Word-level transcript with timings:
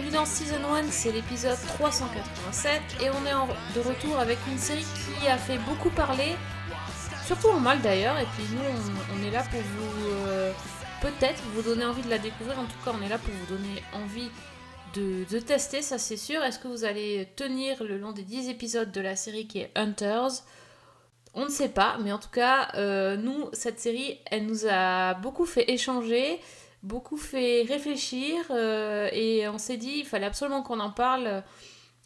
bienvenue 0.00 0.16
dans 0.16 0.24
Season 0.24 0.64
1, 0.72 0.90
c'est 0.90 1.12
l'épisode 1.12 1.58
387 1.74 2.80
et 3.02 3.10
on 3.10 3.26
est 3.26 3.74
de 3.74 3.80
retour 3.80 4.18
avec 4.18 4.38
une 4.50 4.56
série 4.56 4.84
qui 4.94 5.28
a 5.28 5.36
fait 5.36 5.58
beaucoup 5.58 5.90
parler, 5.90 6.36
surtout 7.26 7.48
en 7.48 7.60
mal 7.60 7.82
d'ailleurs, 7.82 8.18
et 8.18 8.24
puis 8.34 8.44
nous 8.52 8.60
on, 8.60 9.18
on 9.18 9.28
est 9.28 9.30
là 9.30 9.42
pour 9.42 9.60
vous 9.60 10.08
euh, 10.08 10.52
peut-être 11.02 11.42
vous 11.54 11.62
donner 11.62 11.84
envie 11.84 12.02
de 12.02 12.08
la 12.08 12.18
découvrir, 12.18 12.58
en 12.58 12.64
tout 12.64 12.78
cas 12.84 12.92
on 12.98 13.04
est 13.04 13.10
là 13.10 13.18
pour 13.18 13.34
vous 13.34 13.56
donner 13.56 13.82
envie 13.92 14.30
de, 14.94 15.24
de 15.30 15.38
tester, 15.38 15.82
ça 15.82 15.98
c'est 15.98 16.16
sûr. 16.16 16.42
Est-ce 16.42 16.58
que 16.58 16.68
vous 16.68 16.84
allez 16.84 17.28
tenir 17.36 17.82
le 17.84 17.98
long 17.98 18.12
des 18.12 18.22
10 18.22 18.48
épisodes 18.48 18.90
de 18.90 19.00
la 19.02 19.16
série 19.16 19.46
qui 19.46 19.58
est 19.58 19.70
Hunters? 19.74 20.44
On 21.34 21.44
ne 21.44 21.50
sait 21.50 21.68
pas, 21.68 21.98
mais 22.02 22.12
en 22.12 22.18
tout 22.18 22.30
cas, 22.30 22.68
euh, 22.74 23.16
nous, 23.16 23.50
cette 23.52 23.78
série, 23.78 24.18
elle 24.30 24.46
nous 24.46 24.66
a 24.68 25.14
beaucoup 25.14 25.46
fait 25.46 25.70
échanger, 25.70 26.40
beaucoup 26.82 27.16
fait 27.16 27.62
réfléchir, 27.62 28.44
euh, 28.50 29.08
et 29.12 29.48
on 29.48 29.58
s'est 29.58 29.76
dit, 29.76 29.98
il 29.98 30.06
fallait 30.06 30.26
absolument 30.26 30.62
qu'on 30.62 30.80
en 30.80 30.90
parle, 30.90 31.42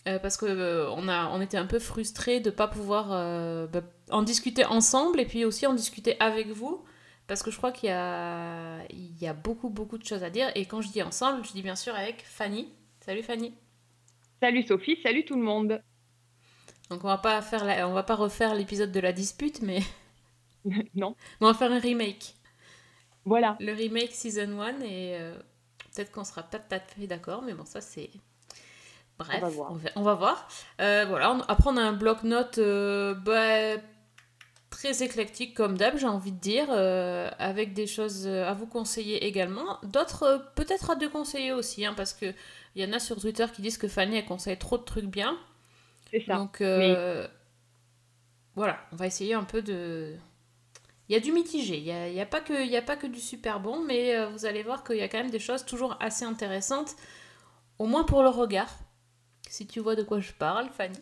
euh, 0.09 0.19
parce 0.19 0.37
que 0.37 0.47
euh, 0.47 0.91
on, 0.93 1.09
a, 1.09 1.29
on 1.31 1.41
était 1.41 1.57
un 1.59 1.67
peu 1.67 1.79
frustrés 1.79 2.41
de 2.41 2.51
ne 2.51 2.55
pas 2.55 2.69
pouvoir 2.69 3.09
bah, 3.69 3.83
en 4.11 4.23
discuter 4.23 4.65
ensemble, 4.65 5.21
et 5.21 5.27
puis 5.27 5.45
aussi 5.45 5.67
en 5.67 5.75
discuter 5.75 6.17
avec 6.21 6.49
vous, 6.49 6.85
parce 7.27 7.43
que 7.43 7.51
je 7.51 7.57
crois 7.57 7.73
qu'il 7.73 7.89
y 7.89 7.93
a, 7.93 8.81
il 8.91 9.17
y 9.21 9.27
a 9.27 9.35
beaucoup, 9.35 9.71
beaucoup 9.71 9.99
de 9.99 10.05
choses 10.05 10.23
à 10.25 10.31
dire, 10.31 10.51
et 10.55 10.67
quand 10.67 10.81
je 10.83 10.91
dis 10.91 11.03
ensemble, 11.03 11.45
je 11.45 11.53
dis 11.53 11.63
bien 11.63 11.77
sûr 11.77 11.95
avec 11.95 12.25
Fanny. 12.27 12.69
Salut 13.01 13.23
Fanny. 13.23 13.55
Salut 14.41 14.63
Sophie, 14.63 14.99
salut 15.03 15.25
tout 15.25 15.37
le 15.37 15.43
monde. 15.43 15.83
Donc 16.91 17.05
on 17.05 17.09
va 17.09 17.19
pas 17.19 17.41
faire 17.43 17.65
la- 17.65 17.89
on 17.89 17.93
va 17.95 18.03
pas 18.03 18.15
refaire 18.15 18.55
l'épisode 18.55 18.93
de 18.93 19.01
la 19.01 19.13
dispute, 19.13 19.63
mais 19.63 19.81
non, 20.95 21.17
on 21.41 21.47
va 21.47 21.55
faire 21.55 21.73
un 21.73 21.79
remake. 21.79 22.35
Voilà. 23.25 23.57
le 23.61 23.73
remake 23.73 24.13
Season 24.13 24.61
1 24.61 24.81
et 24.81 25.17
euh, 25.19 25.35
peut-être 25.95 26.13
qu'on 26.13 26.25
sera 26.25 26.43
pas 26.43 26.59
tout 26.59 26.75
à 26.75 26.81
fait 26.81 27.07
d'accord, 27.07 27.43
mais 27.43 27.55
bon, 27.55 27.65
ça 27.65 27.81
c'est. 27.81 28.11
Bref, 29.19 29.39
On 29.39 29.41
va 29.47 29.49
voir. 29.49 29.73
va, 29.75 29.91
on 29.97 30.03
va 30.03 30.15
voir. 30.15 30.49
Euh, 30.81 31.05
voilà, 31.09 31.33
on- 31.33 31.41
après 31.43 31.71
on 31.71 31.77
a 31.77 31.83
un 31.83 31.93
bloc-notes 31.93 32.59
euh, 32.59 33.15
bah, 33.15 33.81
très 34.71 35.03
éclectique 35.05 35.55
comme 35.55 35.79
d'hab, 35.79 35.97
j'ai 35.97 36.09
envie 36.09 36.33
de 36.33 36.41
dire, 36.41 36.69
avec 37.39 37.75
des 37.75 37.87
choses 37.87 38.27
à 38.27 38.53
vous 38.55 38.67
conseiller 38.67 39.25
également. 39.25 39.79
D'autres 39.85 40.51
peut-être 40.57 40.91
à 40.91 40.97
déconseiller 40.97 41.53
aussi, 41.53 41.87
hein, 41.87 41.95
parce 41.97 42.13
que 42.13 42.27
il 42.75 42.85
y 42.85 42.89
en 42.89 42.93
a 42.93 42.99
sur 42.99 43.21
Twitter 43.21 43.47
qui 43.55 43.63
disent 43.63 43.79
que 43.79 43.87
Fanny 43.87 44.17
elle 44.17 44.25
conseille 44.25 44.59
trop 44.59 44.79
de 44.79 44.83
trucs 44.83 45.07
bien. 45.07 45.39
C'est 46.11 46.25
ça. 46.27 46.35
Donc 46.35 46.61
voilà, 48.57 48.79
on 48.93 48.97
va 48.97 49.07
essayer 49.07 49.35
un 49.35 49.45
peu 49.45 49.63
de. 49.63 50.15
Il 51.09 51.13
y 51.13 51.17
a 51.17 51.21
du 51.21 51.33
mitigé, 51.33 51.77
il 51.79 51.85
n'y 51.85 51.91
a, 51.93 52.09
y 52.09 52.21
a, 52.21 52.27
pas 52.27 52.41
que- 52.41 52.65
il 52.65 52.71
y 52.71 52.77
a 52.77 52.83
pas 52.83 52.97
que 52.97 53.07
du 53.07 53.21
super 53.21 53.61
bon, 53.61 53.81
mais 53.85 54.17
euh, 54.17 54.29
vous 54.31 54.47
allez 54.47 54.63
voir 54.63 54.83
qu'il 54.85 54.97
y 54.97 55.03
a 55.03 55.09
quand 55.09 55.19
même 55.19 55.31
des 55.31 55.39
choses 55.39 55.65
toujours 55.67 55.97
assez 56.01 56.25
intéressantes, 56.25 56.97
au 57.79 57.87
moins 57.87 58.05
pour 58.05 58.23
le 58.23 58.31
regard. 58.31 58.71
Si 59.51 59.67
tu 59.67 59.81
vois 59.81 59.97
de 59.97 60.03
quoi 60.03 60.21
je 60.21 60.33
parle, 60.33 60.69
Fanny. 60.71 60.99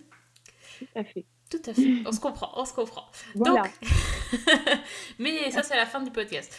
Tout 0.79 0.87
à 0.97 1.05
fait. 1.05 1.25
Tout 1.51 1.63
à 1.67 1.75
fait, 1.75 2.03
on 2.07 2.13
se 2.13 2.19
comprend, 2.19 2.51
on 2.57 2.65
se 2.65 2.73
comprend. 2.73 3.05
Voilà. 3.35 3.63
Donc, 3.63 3.71
mais 5.19 5.51
ça 5.51 5.63
c'est 5.63 5.77
la 5.77 5.85
fin 5.87 6.01
du 6.03 6.11
podcast. 6.11 6.59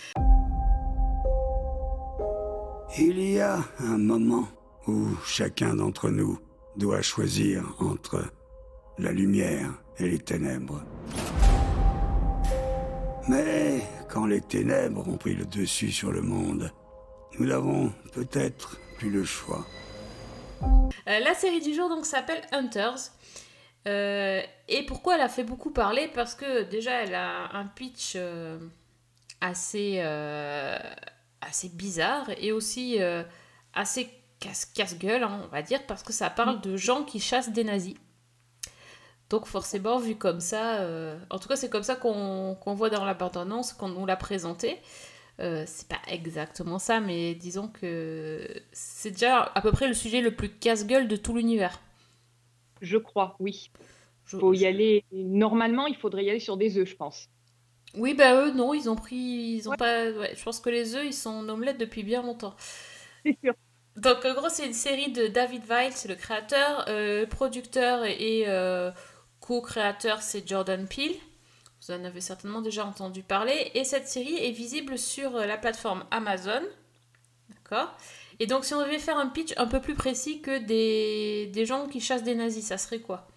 Il 3.00 3.20
y 3.20 3.40
a 3.40 3.60
un 3.80 3.98
moment 3.98 4.48
où 4.88 5.08
chacun 5.26 5.76
d'entre 5.76 6.10
nous 6.12 6.38
doit 6.78 7.02
choisir 7.02 7.64
entre 7.80 8.24
la 9.00 9.12
lumière 9.12 9.72
et 9.98 10.08
les 10.08 10.20
ténèbres. 10.20 10.84
Mais 13.28 13.82
quand 14.10 14.26
les 14.26 14.42
ténèbres 14.42 15.08
ont 15.08 15.18
pris 15.18 15.34
le 15.34 15.46
dessus 15.46 15.92
sur 15.92 16.12
le 16.12 16.22
monde, 16.22 16.72
nous 17.40 17.46
n'avons 17.46 17.94
peut-être 18.12 18.78
plus 18.98 19.10
le 19.10 19.24
choix. 19.24 19.66
Euh, 21.08 21.20
la 21.20 21.34
série 21.34 21.62
du 21.62 21.74
jour 21.74 21.90
donc 21.90 22.06
s'appelle 22.06 22.42
Hunters. 22.52 23.12
Euh, 23.88 24.42
et 24.68 24.86
pourquoi 24.86 25.16
elle 25.16 25.22
a 25.22 25.30
fait 25.30 25.44
beaucoup 25.44 25.72
parler? 25.72 26.10
Parce 26.14 26.36
que 26.36 26.64
déjà 26.64 26.92
elle 27.02 27.16
a 27.16 27.56
un 27.56 27.66
pitch 27.66 28.14
euh, 28.16 28.60
assez, 29.42 30.00
assez 31.42 31.70
bizarre 31.70 32.30
et 32.38 32.52
aussi 32.52 32.98
assez 33.74 34.10
casse- 34.40 34.66
casse-gueule, 34.74 35.24
hein, 35.24 35.42
on 35.46 35.48
va 35.48 35.62
dire, 35.62 35.86
parce 35.86 36.04
que 36.04 36.14
ça 36.14 36.30
parle 36.30 36.62
de 36.62 36.78
gens 36.78 37.04
qui 37.04 37.20
chassent 37.20 37.52
des 37.52 37.64
nazis. 37.64 37.96
Donc 39.34 39.48
forcément, 39.48 39.98
vu 39.98 40.16
comme 40.16 40.40
ça, 40.40 40.82
euh, 40.82 41.18
en 41.32 41.40
tout 41.40 41.48
cas 41.48 41.56
c'est 41.56 41.68
comme 41.72 41.82
ça 41.82 41.96
qu'on 41.96 42.56
voit 42.76 42.92
dans 42.92 43.04
la 43.04 43.16
bande-annonce, 43.16 43.74
qu'on 43.74 43.90
nous 43.90 44.06
l'a 44.06 44.16
présenté. 44.16 44.78
Euh, 45.40 45.64
c'est 45.66 45.88
pas 45.88 45.98
exactement 46.08 46.78
ça, 46.78 47.00
mais 47.00 47.34
disons 47.34 47.68
que 47.68 48.48
c'est 48.74 49.10
déjà 49.10 49.42
à 49.56 49.62
peu 49.62 49.72
près 49.72 49.88
le 49.88 49.96
sujet 49.96 50.22
le 50.22 50.36
plus 50.36 50.50
casse-gueule 50.50 51.08
de 51.08 51.16
tout 51.16 51.34
l'univers. 51.34 51.80
Je 52.82 52.98
crois, 52.98 53.36
oui. 53.40 53.72
Je- 54.26 54.38
Faut 54.38 54.54
y 54.54 54.68
aller. 54.68 55.04
Normalement, 55.12 55.88
il 55.88 55.96
faudrait 55.96 56.26
y 56.26 56.30
aller 56.30 56.40
sur 56.40 56.56
des 56.58 56.78
œufs, 56.78 56.88
je 56.88 56.96
pense. 56.96 57.28
Oui, 57.96 58.14
bah 58.16 58.36
eux, 58.36 58.52
non, 58.52 58.74
ils 58.74 58.90
ont 58.90 58.96
pris. 58.96 59.16
Ils 59.16 59.68
ont 59.68 59.72
Ouais. 59.72 59.78
pas. 59.78 60.12
ouais, 60.12 60.36
je 60.36 60.44
pense 60.44 60.60
que 60.60 60.70
les 60.70 60.96
œufs, 60.96 61.06
ils 61.06 61.14
sont 61.14 61.30
en 61.32 61.50
omelette 61.50 61.80
depuis 61.80 62.04
bien 62.04 62.22
longtemps. 62.24 62.56
C'est 63.26 63.38
sûr. 63.44 63.54
Donc, 63.96 64.26
en 64.26 64.34
gros, 64.34 64.50
c'est 64.50 64.66
une 64.66 64.74
série 64.74 65.12
de 65.12 65.28
David 65.28 65.66
Weil, 65.70 65.92
c'est 65.94 66.08
le 66.08 66.16
créateur, 66.16 66.86
euh, 66.88 67.28
producteur 67.28 68.04
et 68.06 68.46
euh, 68.48 68.92
co-créateur, 69.44 70.22
c'est 70.22 70.48
Jordan 70.48 70.88
Peele. 70.88 71.16
Vous 71.82 71.94
en 71.94 72.06
avez 72.06 72.22
certainement 72.22 72.62
déjà 72.62 72.86
entendu 72.86 73.24
parler. 73.24 73.72
Et 73.76 73.84
cette 73.84 74.08
série 74.08 74.38
est 74.38 74.52
visible 74.52 74.98
sur 74.98 75.36
euh, 75.36 75.46
la 75.46 75.58
plateforme 75.58 76.06
Amazon. 76.12 76.62
D'accord? 77.50 77.94
Et 78.40 78.48
donc, 78.48 78.64
si 78.64 78.74
on 78.74 78.82
devait 78.82 79.00
faire 79.00 79.18
un 79.18 79.28
pitch 79.28 79.54
un 79.58 79.68
peu 79.68 79.82
plus 79.82 79.96
précis 79.96 80.42
que 80.42 80.60
des, 80.60 81.48
des 81.54 81.66
gens 81.66 81.88
qui 81.88 82.00
chassent 82.00 82.24
des 82.24 82.36
nazis, 82.36 82.66
ça 82.66 82.78
serait 82.78 83.02
quoi? 83.02 83.28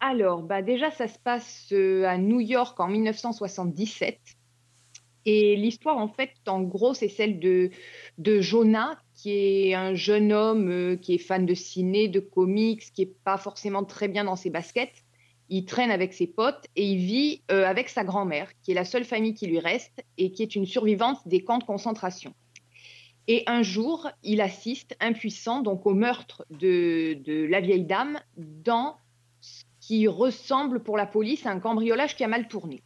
Alors, 0.00 0.42
bah 0.42 0.62
déjà, 0.62 0.90
ça 0.90 1.06
se 1.06 1.18
passe 1.18 1.68
euh, 1.72 2.04
à 2.06 2.16
New 2.16 2.40
York 2.40 2.80
en 2.80 2.88
1977. 2.88 4.18
Et 5.24 5.56
l'histoire, 5.56 5.98
en 5.98 6.08
fait, 6.08 6.32
en 6.48 6.62
gros, 6.62 6.94
c'est 6.94 7.08
celle 7.08 7.38
de, 7.38 7.70
de 8.18 8.40
Jonah, 8.40 8.98
qui 9.14 9.30
est 9.30 9.74
un 9.74 9.94
jeune 9.94 10.32
homme 10.32 10.70
euh, 10.70 10.96
qui 10.96 11.14
est 11.14 11.18
fan 11.18 11.46
de 11.46 11.54
ciné, 11.54 12.08
de 12.08 12.18
comics, 12.18 12.82
qui 12.92 13.02
est 13.02 13.14
pas 13.24 13.36
forcément 13.36 13.84
très 13.84 14.08
bien 14.08 14.24
dans 14.24 14.36
ses 14.36 14.50
baskets. 14.50 15.01
Il 15.54 15.66
traîne 15.66 15.90
avec 15.90 16.14
ses 16.14 16.26
potes 16.26 16.64
et 16.76 16.86
il 16.86 16.96
vit 16.96 17.42
euh, 17.50 17.66
avec 17.66 17.90
sa 17.90 18.04
grand-mère, 18.04 18.50
qui 18.62 18.70
est 18.70 18.74
la 18.74 18.86
seule 18.86 19.04
famille 19.04 19.34
qui 19.34 19.46
lui 19.46 19.58
reste 19.58 20.02
et 20.16 20.32
qui 20.32 20.42
est 20.42 20.56
une 20.56 20.64
survivante 20.64 21.28
des 21.28 21.44
camps 21.44 21.58
de 21.58 21.64
concentration. 21.64 22.32
Et 23.28 23.44
un 23.46 23.62
jour, 23.62 24.08
il 24.22 24.40
assiste, 24.40 24.96
impuissant, 24.98 25.60
donc 25.60 25.84
au 25.84 25.92
meurtre 25.92 26.46
de, 26.48 27.46
la 27.50 27.60
vieille 27.60 27.84
dame 27.84 28.18
dans 28.38 28.96
ce 29.42 29.64
qui 29.78 30.08
ressemble 30.08 30.82
pour 30.82 30.96
la 30.96 31.04
police 31.04 31.44
à 31.44 31.50
un 31.50 31.60
cambriolage 31.60 32.16
qui 32.16 32.24
a 32.24 32.28
mal 32.28 32.48
tourné. 32.48 32.82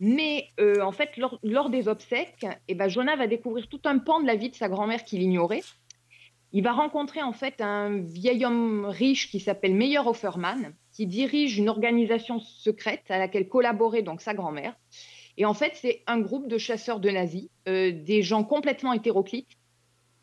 Mais 0.00 0.48
euh, 0.58 0.82
en 0.82 0.90
fait, 0.90 1.16
lors, 1.16 1.38
lors 1.44 1.70
des 1.70 1.86
obsèques, 1.86 2.44
eh 2.66 2.74
ben, 2.74 2.88
Jonah 2.88 3.14
va 3.14 3.28
découvrir 3.28 3.68
tout 3.68 3.82
un 3.84 3.98
pan 3.98 4.18
de 4.20 4.26
la 4.26 4.34
vie 4.34 4.50
de 4.50 4.56
sa 4.56 4.68
grand-mère 4.68 5.04
qu'il 5.04 5.22
ignorait. 5.22 5.62
Il 6.52 6.64
va 6.64 6.72
rencontrer 6.72 7.22
en 7.22 7.32
fait 7.32 7.60
un 7.60 7.98
vieil 7.98 8.44
homme 8.44 8.84
riche 8.86 9.30
qui 9.30 9.38
s'appelle 9.38 9.76
Meyer 9.76 10.00
Offerman, 10.00 10.74
qui 10.98 11.06
dirige 11.06 11.58
une 11.58 11.68
organisation 11.68 12.40
secrète 12.40 13.04
à 13.08 13.18
laquelle 13.18 13.48
collaborait 13.48 14.02
donc 14.02 14.20
sa 14.20 14.34
grand-mère. 14.34 14.74
Et 15.36 15.44
en 15.44 15.54
fait, 15.54 15.70
c'est 15.74 16.02
un 16.08 16.18
groupe 16.18 16.48
de 16.48 16.58
chasseurs 16.58 16.98
de 16.98 17.08
nazis, 17.08 17.50
euh, 17.68 17.92
des 17.92 18.22
gens 18.22 18.42
complètement 18.42 18.92
hétéroclites 18.92 19.52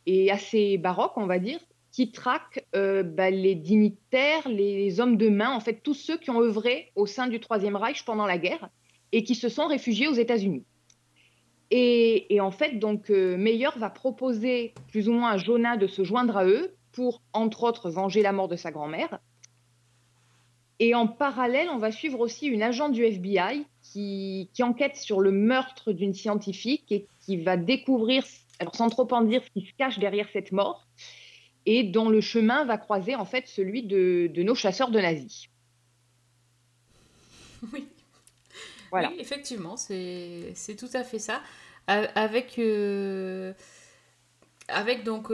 et 0.06 0.30
assez 0.32 0.78
baroques, 0.78 1.16
on 1.16 1.28
va 1.28 1.40
dire, 1.40 1.62
qui 1.94 2.12
traquent 2.12 2.66
euh, 2.76 3.04
bah, 3.04 3.30
les 3.30 3.56
dignitaires, 3.56 4.50
les 4.50 5.00
hommes 5.00 5.16
de 5.16 5.30
main, 5.30 5.56
en 5.56 5.62
fait, 5.62 5.82
tous 5.82 5.94
ceux 5.94 6.18
qui 6.18 6.30
ont 6.30 6.42
œuvré 6.42 6.92
au 6.96 7.06
sein 7.06 7.28
du 7.28 7.40
Troisième 7.40 7.78
Reich 7.78 8.04
pendant 8.04 8.26
la 8.26 8.38
guerre 8.38 8.70
et 9.14 9.24
qui 9.24 9.36
se 9.36 9.48
sont 9.48 9.68
réfugiés 9.68 10.10
aux 10.10 10.14
États-Unis. 10.16 10.66
Et, 11.72 12.42
en 12.42 12.52
fait, 12.52 12.80
donc, 12.80 13.12
euh, 13.12 13.38
Meyer 13.38 13.70
va 13.78 13.90
proposer 13.90 14.74
plus 14.90 15.08
ou 15.08 15.14
moins 15.14 15.32
à 15.32 15.38
Jonah 15.38 15.78
de 15.78 15.88
se 15.88 16.04
joindre 16.04 16.36
à 16.36 16.46
eux 16.46 16.76
pour, 16.92 17.22
entre 17.32 17.64
autres, 17.64 17.90
venger 17.90 18.22
la 18.22 18.34
mort 18.34 18.50
de 18.50 18.58
sa 18.58 18.72
grand-mère. 18.72 19.20
Et 20.80 20.94
en 20.94 21.08
parallèle, 21.08 21.70
on 21.70 21.78
va 21.78 21.92
suivre 21.92 22.20
aussi 22.20 22.48
une 22.48 22.62
agent 22.62 22.90
du 22.90 23.04
FBI 23.04 23.66
qui, 23.82 24.50
qui 24.54 24.64
enquête 24.64 24.98
sur 24.98 25.22
le 25.22 25.32
meurtre 25.32 25.94
d'une 25.94 26.14
scientifique 26.14 26.92
et 26.92 27.08
qui 27.22 27.38
va 27.38 27.56
découvrir, 27.56 28.26
alors 28.60 28.76
sans 28.76 28.90
trop 28.90 29.08
en 29.12 29.22
dire, 29.22 29.42
ce 29.44 29.50
qui 29.52 29.66
se 29.66 29.74
cache 29.78 30.00
derrière 30.00 30.28
cette 30.34 30.52
mort, 30.52 30.86
et 31.66 31.84
dont 31.84 32.10
le 32.10 32.20
chemin 32.22 32.66
va 32.66 32.78
croiser 32.78 33.16
en 33.16 33.26
fait 33.26 33.48
celui 33.48 33.84
de, 33.84 34.30
de 34.34 34.44
nos 34.44 34.56
chasseurs 34.56 34.92
de 34.92 35.00
nazis. 35.00 35.50
Oui. 37.74 37.88
Voilà. 38.92 39.10
Oui, 39.10 39.18
effectivement, 39.20 39.76
c'est 39.78 40.54
tout 40.78 40.90
à 40.94 41.04
fait 41.04 41.20
ça. 41.20 41.42
Avec, 41.88 42.60
euh, 42.60 43.54
avec 44.68 45.04
donc 45.04 45.30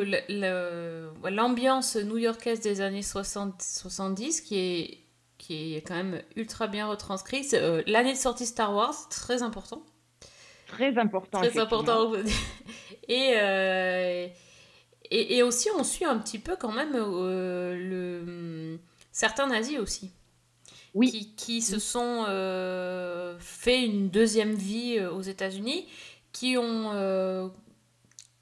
l'ambiance 1.29 1.95
new-yorkaise 1.95 2.61
des 2.61 2.81
années 2.81 3.01
60, 3.01 3.61
70 3.61 4.41
qui 4.41 4.57
est, 4.57 4.99
qui 5.41 5.75
est 5.75 5.81
quand 5.81 5.95
même 5.95 6.21
ultra 6.35 6.67
bien 6.67 6.87
retranscrit. 6.87 7.47
Euh, 7.53 7.81
L'année 7.87 8.13
de 8.13 8.17
sortie 8.17 8.45
Star 8.45 8.73
Wars, 8.73 9.09
très 9.09 9.41
important. 9.41 9.83
Très 10.67 10.97
important. 10.97 11.39
Très 11.39 11.59
important. 11.59 12.13
Et, 13.07 13.33
euh, 13.35 14.27
et, 15.09 15.37
et 15.37 15.43
aussi, 15.43 15.67
on 15.77 15.83
suit 15.83 16.05
un 16.05 16.17
petit 16.19 16.39
peu 16.39 16.55
quand 16.55 16.71
même 16.71 16.93
euh, 16.95 17.75
le, 17.75 18.79
certains 19.11 19.47
nazis 19.47 19.79
aussi. 19.79 20.11
Oui. 20.93 21.11
Qui, 21.11 21.35
qui 21.35 21.61
se 21.61 21.79
sont 21.79 22.25
euh, 22.29 23.35
fait 23.39 23.83
une 23.83 24.09
deuxième 24.09 24.53
vie 24.53 25.01
aux 25.01 25.21
États-Unis, 25.21 25.87
qui 26.31 26.57
ont, 26.57 27.51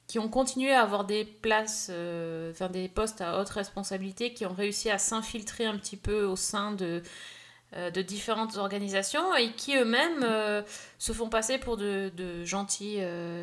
qui 0.10 0.18
ont 0.18 0.28
continué 0.28 0.74
à 0.74 0.82
avoir 0.82 1.06
des 1.06 1.24
places, 1.24 1.90
euh, 1.92 2.50
enfin 2.50 2.68
des 2.68 2.90
postes 2.90 3.22
à 3.22 3.40
haute 3.40 3.50
responsabilité, 3.50 4.34
qui 4.34 4.44
ont 4.48 4.54
réussi 4.54 4.90
à 4.90 4.98
s'infiltrer 4.98 5.68
un 5.68 5.78
petit 5.78 5.98
peu 5.98 6.24
au 6.24 6.36
sein 6.36 6.72
de, 6.72 7.04
euh, 7.76 7.92
de 7.92 8.02
différentes 8.02 8.58
organisations 8.58 9.36
et 9.36 9.52
qui 9.52 9.78
eux-mêmes 9.78 10.24
euh, 10.24 10.64
se 10.98 11.14
font 11.14 11.30
passer 11.30 11.60
pour 11.60 11.78
de, 11.78 12.12
de 12.18 12.44
gentils, 12.44 13.00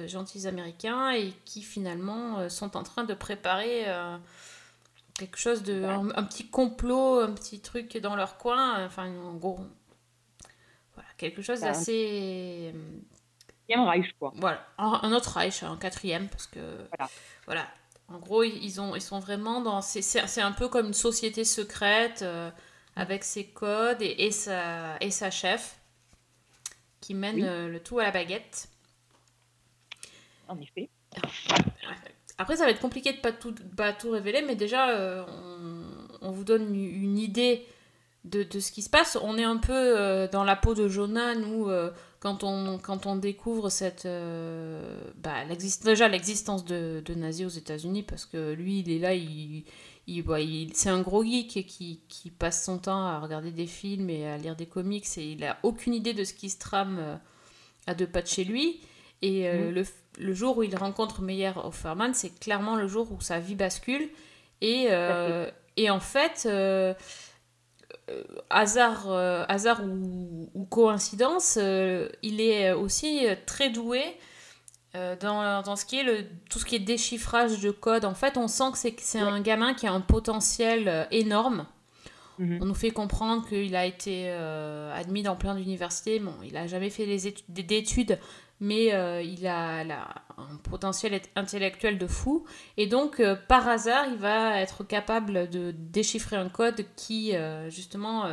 gentils 0.08 0.48
Américains 0.48 1.12
et 1.12 1.32
qui 1.44 1.62
finalement 1.62 2.48
sont 2.50 2.76
en 2.76 2.82
train 2.82 3.04
de 3.04 3.14
préparer 3.14 3.84
quelque 5.14 5.38
chose 5.38 5.62
de... 5.62 5.84
Un, 5.84 6.10
un 6.16 6.24
petit 6.24 6.48
complot, 6.48 7.20
un 7.20 7.30
petit 7.30 7.60
truc 7.60 7.96
dans 7.98 8.16
leur 8.16 8.38
coin, 8.38 8.84
enfin 8.84 9.06
en 9.06 9.34
gros... 9.34 9.60
Voilà, 10.94 11.08
quelque 11.16 11.42
chose 11.42 11.60
Bah, 11.60 11.68
d'assez... 11.68 12.74
Deuxième 13.68 13.86
Reich, 13.86 14.14
quoi. 14.18 14.32
Voilà, 14.36 14.66
un, 14.78 15.12
autre 15.12 15.30
Reich, 15.36 15.62
un 15.62 15.76
quatrième, 15.76 16.28
parce 16.28 16.46
que... 16.46 16.60
Voilà. 16.96 17.10
Voilà. 17.46 17.66
En 18.08 18.18
gros, 18.18 18.42
ils, 18.44 18.80
ont, 18.80 18.94
ils 18.94 19.02
sont 19.02 19.18
vraiment 19.18 19.60
dans... 19.60 19.80
C'est 19.82 20.40
un 20.40 20.52
peu 20.52 20.68
comme 20.68 20.86
une 20.86 20.94
société 20.94 21.44
secrète, 21.44 22.22
euh, 22.22 22.50
avec 22.94 23.24
ses 23.24 23.46
codes 23.46 24.00
et, 24.02 24.26
et, 24.26 24.30
sa, 24.30 24.96
et 25.00 25.10
sa 25.10 25.30
chef, 25.30 25.78
qui 27.00 27.14
mène 27.14 27.36
Oui. 27.36 27.44
euh, 27.44 27.68
le 27.68 27.80
tout 27.80 27.98
à 27.98 28.04
la 28.04 28.10
baguette. 28.12 28.68
En 30.48 30.56
effet. 30.60 30.88
Après, 32.38 32.56
ça 32.56 32.64
va 32.64 32.70
être 32.70 32.80
compliqué 32.80 33.12
de 33.12 33.18
pas 33.18 33.32
tout, 33.32 33.54
pas 33.76 33.92
tout 33.92 34.10
révéler, 34.10 34.42
mais 34.42 34.54
déjà, 34.54 34.90
euh, 34.90 35.24
on, 35.26 36.28
on 36.28 36.30
vous 36.30 36.44
donne 36.44 36.72
une, 36.74 37.02
une 37.04 37.18
idée 37.18 37.66
de, 38.24 38.42
de 38.42 38.60
ce 38.60 38.70
qui 38.70 38.82
se 38.82 38.90
passe. 38.90 39.18
On 39.22 39.38
est 39.38 39.44
un 39.44 39.56
peu 39.56 39.72
euh, 39.72 40.28
dans 40.28 40.44
la 40.44 40.54
peau 40.56 40.74
de 40.74 40.86
Jonah, 40.86 41.34
nous, 41.34 41.68
euh, 41.68 41.90
quand, 42.20 42.44
on, 42.44 42.78
quand 42.78 43.06
on 43.06 43.16
découvre 43.16 43.68
cette, 43.70 44.06
euh, 44.06 44.98
bah, 45.16 45.44
déjà 45.84 46.08
l'existence 46.08 46.64
de, 46.64 47.02
de 47.04 47.14
nazis 47.14 47.46
aux 47.46 47.50
États-Unis, 47.58 48.02
parce 48.02 48.24
que 48.26 48.52
lui, 48.52 48.80
il 48.80 48.90
est 48.90 48.98
là, 48.98 49.14
il, 49.14 49.64
il, 50.06 50.22
bah, 50.22 50.40
il- 50.40 50.74
c'est 50.74 50.88
un 50.90 51.02
gros 51.02 51.24
geek 51.24 51.66
qui, 51.66 52.00
qui 52.08 52.30
passe 52.30 52.64
son 52.64 52.78
temps 52.78 53.06
à 53.06 53.18
regarder 53.20 53.50
des 53.52 53.66
films 53.66 54.10
et 54.10 54.26
à 54.26 54.38
lire 54.38 54.56
des 54.56 54.66
comics, 54.66 55.06
et 55.18 55.32
il 55.32 55.44
a 55.44 55.58
aucune 55.62 55.94
idée 55.94 56.14
de 56.14 56.24
ce 56.24 56.32
qui 56.34 56.50
se 56.50 56.58
trame 56.58 56.98
euh, 56.98 57.16
à 57.86 57.94
deux 57.94 58.06
pas 58.06 58.22
de 58.22 58.26
chez 58.26 58.44
lui. 58.44 58.80
Et 59.22 59.48
euh, 59.48 59.70
Mhm. 59.70 59.74
le, 59.74 59.84
le 60.18 60.34
jour 60.34 60.58
où 60.58 60.62
il 60.62 60.76
rencontre 60.76 61.22
Meyer 61.22 61.52
Offerman, 61.56 62.14
c'est 62.14 62.38
clairement 62.38 62.76
le 62.76 62.86
jour 62.88 63.10
où 63.12 63.20
sa 63.20 63.38
vie 63.40 63.54
bascule. 63.54 64.08
Et, 64.60 64.86
euh, 64.90 65.50
et 65.76 65.90
en 65.90 66.00
fait, 66.00 66.46
hasard, 68.50 69.10
euh, 69.10 69.44
hasard 69.48 69.82
ou, 69.84 70.50
ou 70.54 70.64
coïncidence, 70.64 71.58
euh, 71.60 72.08
il 72.22 72.40
est 72.40 72.72
aussi 72.72 73.26
très 73.46 73.70
doué 73.70 74.16
euh, 74.96 75.14
dans, 75.20 75.62
dans 75.62 75.76
ce 75.76 75.84
qui 75.84 75.98
est 75.98 76.02
le, 76.02 76.24
tout 76.48 76.58
ce 76.58 76.64
qui 76.64 76.76
est 76.76 76.80
déchiffrage 76.80 77.60
de 77.60 77.70
code. 77.70 78.04
En 78.04 78.14
fait, 78.14 78.38
on 78.38 78.48
sent 78.48 78.72
que 78.72 79.00
c'est, 79.00 79.18
un 79.18 79.40
gamin 79.40 79.74
qui 79.74 79.86
a 79.86 79.92
un 79.92 80.00
potentiel 80.00 80.88
euh, 80.88 81.04
énorme. 81.10 81.66
Mhm. 82.38 82.58
On 82.62 82.66
nous 82.66 82.74
fait 82.74 82.92
comprendre 82.92 83.46
qu'il 83.46 83.76
a 83.76 83.84
été 83.84 84.26
euh, 84.28 84.94
admis 84.94 85.22
dans 85.22 85.36
plein 85.36 85.54
d'universités. 85.54 86.18
Bon, 86.18 86.34
il 86.44 86.54
n'a 86.54 86.66
jamais 86.66 86.88
fait 86.88 87.06
d'études, 87.48 88.18
mais 88.60 88.94
euh, 88.94 89.22
il 89.22 89.46
a, 89.46 89.80
un 90.38 90.56
potentiel 90.68 91.20
intellectuel 91.34 91.98
de 91.98 92.06
fou. 92.06 92.44
Et 92.76 92.86
donc, 92.86 93.20
euh, 93.20 93.36
par 93.48 93.68
hasard, 93.68 94.06
il 94.08 94.16
va 94.16 94.60
être 94.60 94.84
capable 94.84 95.48
de 95.50 95.72
déchiffrer 95.76 96.36
un 96.36 96.48
code 96.48 96.84
qui, 96.96 97.34
euh, 97.34 97.70
justement, 97.70 98.24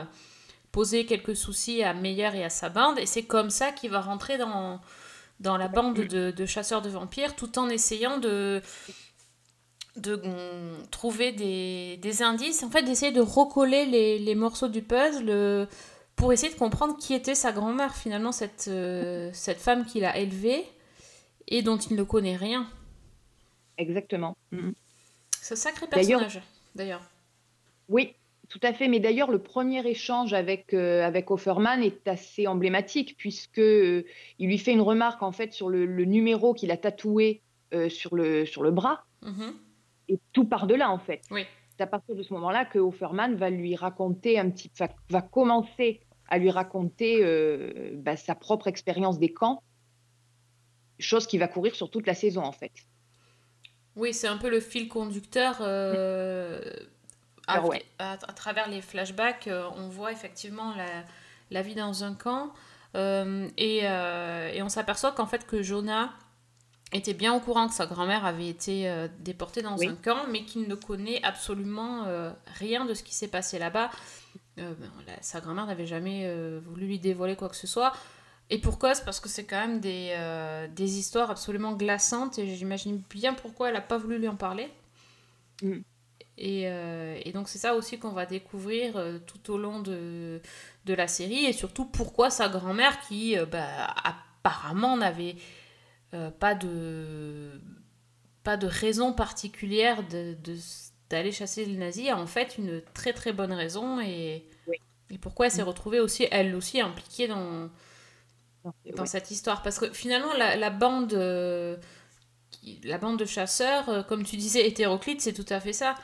posait 0.71 1.05
quelques 1.05 1.35
soucis 1.35 1.83
à 1.83 1.93
Meyer 1.93 2.29
et 2.35 2.43
à 2.43 2.49
sa 2.49 2.69
bande. 2.69 2.99
Et 2.99 3.05
c'est 3.05 3.23
comme 3.23 3.49
ça 3.49 3.71
qu'il 3.71 3.91
va 3.91 4.01
rentrer 4.01 4.37
dans, 4.37 4.79
la 5.39 5.67
bande 5.67 5.95
de, 5.95 6.45
chasseurs 6.45 6.81
de 6.81 6.89
vampires, 6.89 7.35
tout 7.35 7.59
en 7.59 7.69
essayant 7.69 8.17
de 8.17 8.61
mm, 9.97 10.87
trouver 10.89 11.31
des, 11.33 12.23
indices, 12.23 12.63
en 12.63 12.69
fait 12.69 12.83
d'essayer 12.83 13.11
de 13.11 13.21
recoller 13.21 13.85
les, 14.19 14.35
morceaux 14.35 14.69
du 14.69 14.81
puzzle 14.81 15.67
pour 16.15 16.31
essayer 16.33 16.53
de 16.53 16.57
comprendre 16.57 16.97
qui 16.97 17.13
était 17.13 17.35
sa 17.35 17.51
grand-mère 17.51 17.95
finalement, 17.95 18.31
cette, 18.31 18.67
euh, 18.67 19.29
cette 19.33 19.59
femme 19.59 19.85
qu'il 19.85 20.05
a 20.05 20.17
élevée 20.17 20.63
et 21.47 21.61
dont 21.61 21.77
il 21.77 21.95
ne 21.95 22.03
connaît 22.03 22.35
rien. 22.37 22.67
Exactement. 23.77 24.35
Mhm. 24.51 24.73
C'est 25.41 25.53
un 25.53 25.57
sacré 25.57 25.87
personnage, 25.87 26.41
d'ailleurs. 26.75 27.01
Oui, 27.89 28.13
tout 28.47 28.59
à 28.63 28.71
fait. 28.73 28.87
Mais 28.87 28.99
d'ailleurs, 28.99 29.29
le 29.31 29.39
premier 29.39 29.85
échange 29.85 30.33
avec, 30.33 30.73
euh, 30.73 31.03
avec 31.05 31.31
Offerman 31.31 31.83
est 31.83 32.07
assez 32.07 32.47
emblématique 32.47 33.15
puisque 33.17 33.59
euh, 33.59 34.05
il 34.39 34.47
lui 34.47 34.57
fait 34.57 34.71
une 34.71 34.81
remarque 34.81 35.21
en 35.23 35.31
fait 35.31 35.51
sur 35.51 35.69
le, 35.69 35.85
le 35.85 36.05
numéro 36.05 36.53
qu'il 36.53 36.71
a 36.71 36.77
tatoué 36.77 37.41
euh, 37.73 37.89
sur, 37.89 38.15
le, 38.15 38.45
sur 38.45 38.63
le 38.63 38.71
bras 38.71 39.03
Mhm. 39.23 39.53
et 40.09 40.19
tout 40.33 40.45
part 40.45 40.67
de 40.67 40.75
là 40.75 40.91
en 40.91 40.99
fait. 40.99 41.21
Oui. 41.31 41.45
C'est 41.77 41.83
à 41.83 41.87
partir 41.87 42.15
de 42.15 42.21
ce 42.23 42.33
moment-là 42.33 42.65
que 42.65 42.77
Offerman 42.79 43.35
va 43.35 43.49
lui 43.49 43.75
raconter 43.75 44.37
un 44.39 44.49
petit, 44.51 44.71
va, 44.77 44.87
va 45.09 45.21
commencer 45.21 46.01
à 46.29 46.37
lui 46.37 46.49
raconter 46.51 47.19
euh, 47.23 47.91
bah, 47.95 48.15
sa 48.15 48.35
propre 48.35 48.67
expérience 48.67 49.17
des 49.19 49.33
camps, 49.33 49.61
chose 50.99 51.25
qui 51.27 51.37
va 51.37 51.47
courir 51.47 51.75
sur 51.75 51.89
toute 51.89 52.05
la 52.07 52.13
saison 52.13 52.43
en 52.43 52.51
fait. 52.51 52.71
Oui, 53.95 54.13
c'est 54.13 54.27
un 54.27 54.37
peu 54.37 54.49
le 54.49 54.59
fil 54.59 54.87
conducteur. 54.87 55.57
euh, 55.61 56.61
à, 57.47 57.53
Alors, 57.53 57.69
ouais. 57.69 57.83
à- 57.99 58.13
à 58.13 58.33
travers 58.33 58.69
les 58.69 58.81
flashbacks, 58.81 59.47
euh, 59.47 59.67
on 59.75 59.89
voit 59.89 60.11
effectivement 60.11 60.73
la, 60.75 61.03
la 61.51 61.61
vie 61.61 61.75
dans 61.75 62.03
un 62.03 62.13
camp. 62.15 62.51
euh, 62.95 63.47
et, 63.57 63.79
et 63.79 64.61
on 64.61 64.69
s'aperçoit 64.69 65.11
qu'en 65.13 65.25
fait 65.25 65.45
que 65.47 65.63
Jonah 65.63 66.11
était 66.93 67.13
bien 67.13 67.33
au 67.33 67.39
courant 67.39 67.67
que 67.67 67.73
sa 67.73 67.85
grand-mère 67.85 68.25
avait 68.25 68.47
été 68.47 68.89
euh, 68.89 69.07
déportée 69.19 69.61
dans 69.61 69.77
Oui. 69.77 69.87
un 69.87 69.95
camp, 69.95 70.27
mais 70.29 70.43
qu'il 70.43 70.67
ne 70.67 70.75
connaît 70.75 71.21
absolument 71.23 72.05
euh, 72.05 72.31
rien 72.59 72.85
de 72.85 72.93
ce 72.93 73.03
qui 73.03 73.13
s'est 73.15 73.27
passé 73.27 73.59
là-bas. 73.59 73.89
Euh, 74.59 74.73
ben, 74.79 74.89
sa 75.21 75.41
grand-mère 75.41 75.65
n'avait 75.65 75.87
jamais 75.87 76.29
voulu 76.59 76.85
lui 76.85 76.99
dévoiler 76.99 77.35
quoi 77.35 77.49
que 77.49 77.55
ce 77.55 77.67
soit. 77.67 77.93
Et 78.49 78.59
pour 78.59 78.77
cause, 78.77 78.99
parce 78.99 79.19
que 79.19 79.29
c'est 79.29 79.45
quand 79.45 79.59
même 79.59 79.79
des, 79.79 80.15
des 80.75 80.97
histoires 80.99 81.31
absolument 81.31 81.73
glaçantes, 81.73 82.37
et 82.37 82.55
j'imagine 82.55 83.01
bien 83.09 83.33
pourquoi 83.33 83.69
elle 83.69 83.75
n'a 83.75 83.81
pas 83.81 83.97
voulu 83.97 84.19
lui 84.19 84.27
en 84.27 84.35
parler. 84.35 84.69
Mm. 85.63 85.77
Et, 86.37 86.63
et 86.63 87.31
donc 87.31 87.47
c'est 87.47 87.57
ça 87.57 87.73
aussi 87.73 87.97
qu'on 87.97 88.11
va 88.11 88.25
découvrir 88.25 89.01
tout 89.25 89.51
au 89.51 89.57
long 89.57 89.79
de, 89.79 90.41
de 90.85 90.93
la 90.93 91.07
série, 91.07 91.45
et 91.45 91.53
surtout 91.53 91.85
pourquoi 91.85 92.29
sa 92.29 92.49
grand-mère, 92.49 92.99
qui 93.07 93.35
bah, 93.51 93.87
apparemment 94.03 94.97
n'avait 94.97 95.35
euh, 96.13 96.31
pas, 96.31 96.55
de, 96.55 97.61
pas 98.43 98.57
de 98.57 98.67
raison 98.67 99.13
particulière 99.13 100.03
de, 100.07 100.35
d'aller 101.09 101.31
chasser 101.31 101.65
les 101.65 101.77
nazis, 101.77 102.09
a 102.09 102.17
en 102.17 102.27
fait 102.27 102.57
une 102.57 102.81
très 102.93 103.13
très 103.13 103.33
bonne 103.33 103.53
raison, 103.53 103.99
et, 104.01 104.45
Oui. 104.67 104.77
et 105.11 105.17
pourquoi 105.17 105.47
elle 105.47 105.51
s'est 105.51 105.63
Mm. 105.63 105.67
retrouvée 105.67 105.99
aussi, 105.99 106.27
elle 106.31 106.55
aussi, 106.55 106.81
impliquée 106.81 107.27
dans, 107.27 107.69
dans 108.95 109.05
cette 109.05 109.31
histoire. 109.31 109.61
Parce 109.61 109.79
que 109.79 109.91
finalement, 109.93 110.33
la, 110.33 110.55
la 110.55 110.69
bande, 110.69 111.13
euh, 111.13 111.77
la 112.83 112.97
bande 112.97 113.19
de 113.19 113.25
chasseurs, 113.25 113.89
euh, 113.89 114.03
comme 114.03 114.23
tu 114.23 114.37
disais, 114.37 114.67
hétéroclite, 114.67 115.21
c'est 115.21 115.33
tout 115.33 115.45
à 115.49 115.59
fait 115.59 115.73
ça. 115.73 115.95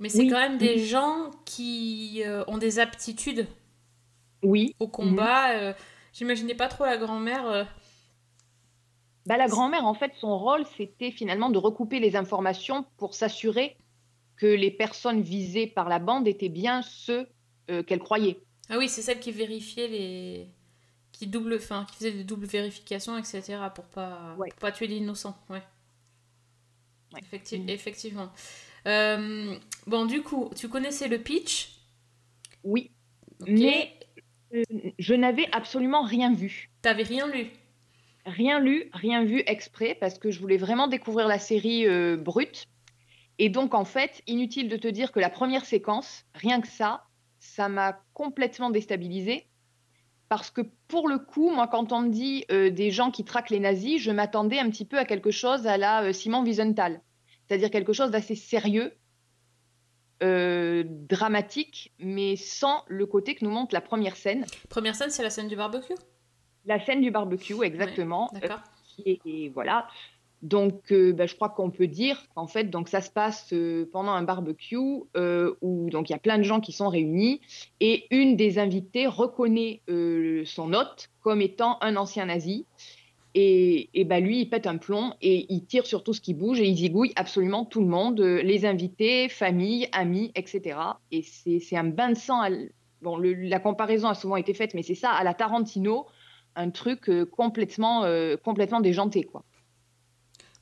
Mais 0.00 0.08
c'est 0.08 0.22
Oui, 0.22 0.28
quand 0.28 0.38
même 0.38 0.58
des 0.58 0.76
oui. 0.76 0.86
gens 0.86 1.30
qui 1.44 2.22
euh, 2.24 2.44
ont 2.48 2.58
des 2.58 2.78
aptitudes 2.78 3.46
Oui, 4.42 4.74
au 4.78 4.88
combat. 4.88 5.52
euh, 5.52 5.72
J'imaginais 6.12 6.54
pas 6.54 6.68
trop 6.68 6.84
la 6.84 6.96
grand-mère. 6.96 7.68
Bah, 9.30 9.36
la 9.36 9.46
grand-mère, 9.46 9.86
en 9.86 9.94
fait, 9.94 10.12
son 10.18 10.36
rôle, 10.36 10.64
c'était 10.76 11.12
finalement 11.12 11.50
de 11.50 11.58
recouper 11.58 12.00
les 12.00 12.16
informations 12.16 12.84
pour 12.96 13.14
s'assurer 13.14 13.76
que 14.36 14.46
les 14.46 14.72
personnes 14.72 15.22
visées 15.22 15.68
par 15.68 15.88
la 15.88 16.00
bande 16.00 16.26
étaient 16.26 16.48
bien 16.48 16.82
ceux 16.82 17.28
euh, 17.70 17.84
qu'elle 17.84 18.00
croyait. 18.00 18.40
Ah 18.68 18.76
oui, 18.76 18.88
c'est 18.88 19.02
celle 19.02 19.20
qui 19.20 19.30
vérifiait 19.30 19.86
les. 19.86 20.48
qui 21.12 21.28
double. 21.28 21.54
Enfin, 21.54 21.86
qui 21.88 21.94
faisait 21.98 22.10
des 22.10 22.24
doubles 22.24 22.46
vérifications, 22.46 23.16
etc. 23.16 23.58
pour 23.72 23.84
pas, 23.84 24.34
Ouais. 24.36 24.48
pour 24.48 24.58
pas 24.58 24.72
tuer 24.72 24.88
l'innocent. 24.88 25.38
Ouais. 25.48 25.62
Ouais. 27.14 27.20
Effecti-. 27.20 27.62
Effectivement. 27.68 28.30
Euh, 28.88 29.56
bon, 29.86 30.06
du 30.06 30.22
coup, 30.22 30.50
tu 30.56 30.68
connaissais 30.68 31.06
le 31.06 31.18
pitch? 31.22 31.70
Oui. 32.64 32.90
Mais- 33.46 33.96
Euh, 34.52 34.64
je 34.98 35.14
n'avais 35.14 35.46
absolument 35.52 36.02
rien 36.02 36.34
vu. 36.34 36.68
T'avais 36.82 37.04
rien 37.04 37.28
lu? 37.28 37.52
Rien 38.30 38.60
lu, 38.60 38.88
rien 38.92 39.24
vu 39.24 39.42
exprès, 39.46 39.96
parce 39.98 40.18
que 40.18 40.30
je 40.30 40.38
voulais 40.38 40.56
vraiment 40.56 40.86
découvrir 40.86 41.26
la 41.26 41.38
série 41.38 41.86
euh, 41.86 42.16
brute. 42.16 42.66
Et 43.38 43.48
donc, 43.48 43.74
en 43.74 43.84
fait, 43.84 44.22
inutile 44.26 44.68
de 44.68 44.76
te 44.76 44.86
dire 44.86 45.10
que 45.10 45.18
la 45.18 45.30
première 45.30 45.64
séquence, 45.64 46.24
rien 46.34 46.60
que 46.60 46.68
ça, 46.68 47.04
ça 47.38 47.68
m'a 47.68 48.00
complètement 48.14 48.70
déstabilisée. 48.70 49.46
Parce 50.28 50.50
que 50.50 50.60
pour 50.86 51.08
le 51.08 51.18
coup, 51.18 51.50
moi, 51.50 51.66
quand 51.66 51.92
on 51.92 52.02
me 52.02 52.10
dit 52.10 52.44
euh, 52.52 52.70
des 52.70 52.92
gens 52.92 53.10
qui 53.10 53.24
traquent 53.24 53.50
les 53.50 53.58
nazis, 53.58 54.00
je 54.00 54.12
m'attendais 54.12 54.60
un 54.60 54.70
petit 54.70 54.84
peu 54.84 54.98
à 54.98 55.04
quelque 55.04 55.32
chose 55.32 55.66
à 55.66 55.76
la 55.76 56.04
euh, 56.04 56.12
Simon 56.12 56.44
Wiesenthal, 56.44 57.00
c'est-à-dire 57.48 57.70
quelque 57.70 57.92
chose 57.92 58.10
d'assez 58.10 58.36
sérieux, 58.36 58.92
dramatique, 60.22 61.94
mais 61.98 62.36
sans 62.36 62.84
le 62.88 63.06
côté 63.06 63.34
que 63.34 63.42
nous 63.42 63.50
montre 63.50 63.74
la 63.74 63.80
première 63.80 64.16
scène. 64.16 64.44
Première 64.68 64.94
scène, 64.94 65.08
c'est 65.08 65.22
la 65.22 65.30
scène 65.30 65.48
du 65.48 65.56
barbecue? 65.56 65.94
La 66.64 66.84
scène 66.84 67.00
du 67.00 67.10
barbecue, 67.10 67.62
exactement. 67.62 68.30
Ouais, 68.32 68.40
D'accord. 68.40 68.60
et, 69.04 69.20
et 69.24 69.48
voilà. 69.48 69.88
Donc, 70.42 70.90
euh, 70.90 71.12
bah, 71.12 71.26
je 71.26 71.34
crois 71.34 71.50
qu'on 71.50 71.70
peut 71.70 71.86
dire 71.86 72.22
qu'en 72.34 72.46
fait, 72.46 72.64
donc 72.64 72.88
ça 72.88 73.02
se 73.02 73.10
passe 73.10 73.52
euh, 73.52 73.88
pendant 73.92 74.12
un 74.12 74.22
barbecue 74.22 74.78
euh, 75.16 75.54
où 75.60 75.90
donc 75.90 76.08
il 76.08 76.12
y 76.12 76.16
a 76.16 76.18
plein 76.18 76.38
de 76.38 76.44
gens 76.44 76.60
qui 76.60 76.72
sont 76.72 76.88
réunis 76.88 77.42
et 77.80 78.06
une 78.10 78.36
des 78.36 78.58
invitées 78.58 79.06
reconnaît 79.06 79.82
euh, 79.90 80.42
son 80.46 80.72
hôte 80.72 81.08
comme 81.20 81.42
étant 81.42 81.76
un 81.82 81.96
ancien 81.96 82.24
nazi. 82.26 82.66
Et, 83.34 83.90
et 83.94 84.04
bah, 84.04 84.18
lui, 84.18 84.40
il 84.40 84.50
pète 84.50 84.66
un 84.66 84.76
plomb 84.78 85.14
et 85.20 85.46
il 85.52 85.64
tire 85.66 85.86
sur 85.86 86.02
tout 86.02 86.12
ce 86.14 86.20
qui 86.20 86.34
bouge 86.34 86.58
et 86.60 86.66
il 86.66 86.74
zigouille 86.76 87.12
absolument 87.16 87.64
tout 87.64 87.80
le 87.80 87.86
monde, 87.86 88.18
euh, 88.20 88.42
les 88.42 88.64
invités, 88.64 89.28
famille, 89.28 89.88
amis, 89.92 90.32
etc. 90.34 90.78
Et 91.12 91.22
c'est 91.22 91.60
c'est 91.60 91.76
un 91.76 91.84
bain 91.84 92.08
de 92.10 92.16
sang. 92.16 92.40
à 92.40 92.48
l- 92.48 92.72
bon, 93.02 93.16
le- 93.18 93.34
la 93.34 93.60
comparaison 93.60 94.08
a 94.08 94.14
souvent 94.14 94.36
été 94.36 94.52
faite, 94.52 94.74
mais 94.74 94.82
c'est 94.82 94.96
ça, 94.96 95.10
à 95.12 95.22
la 95.22 95.34
Tarantino, 95.34 96.06
un 96.56 96.70
truc 96.70 97.08
euh, 97.08 97.24
complètement, 97.26 98.04
euh, 98.04 98.36
complètement 98.36 98.80
déjanté, 98.80 99.24
quoi. 99.24 99.44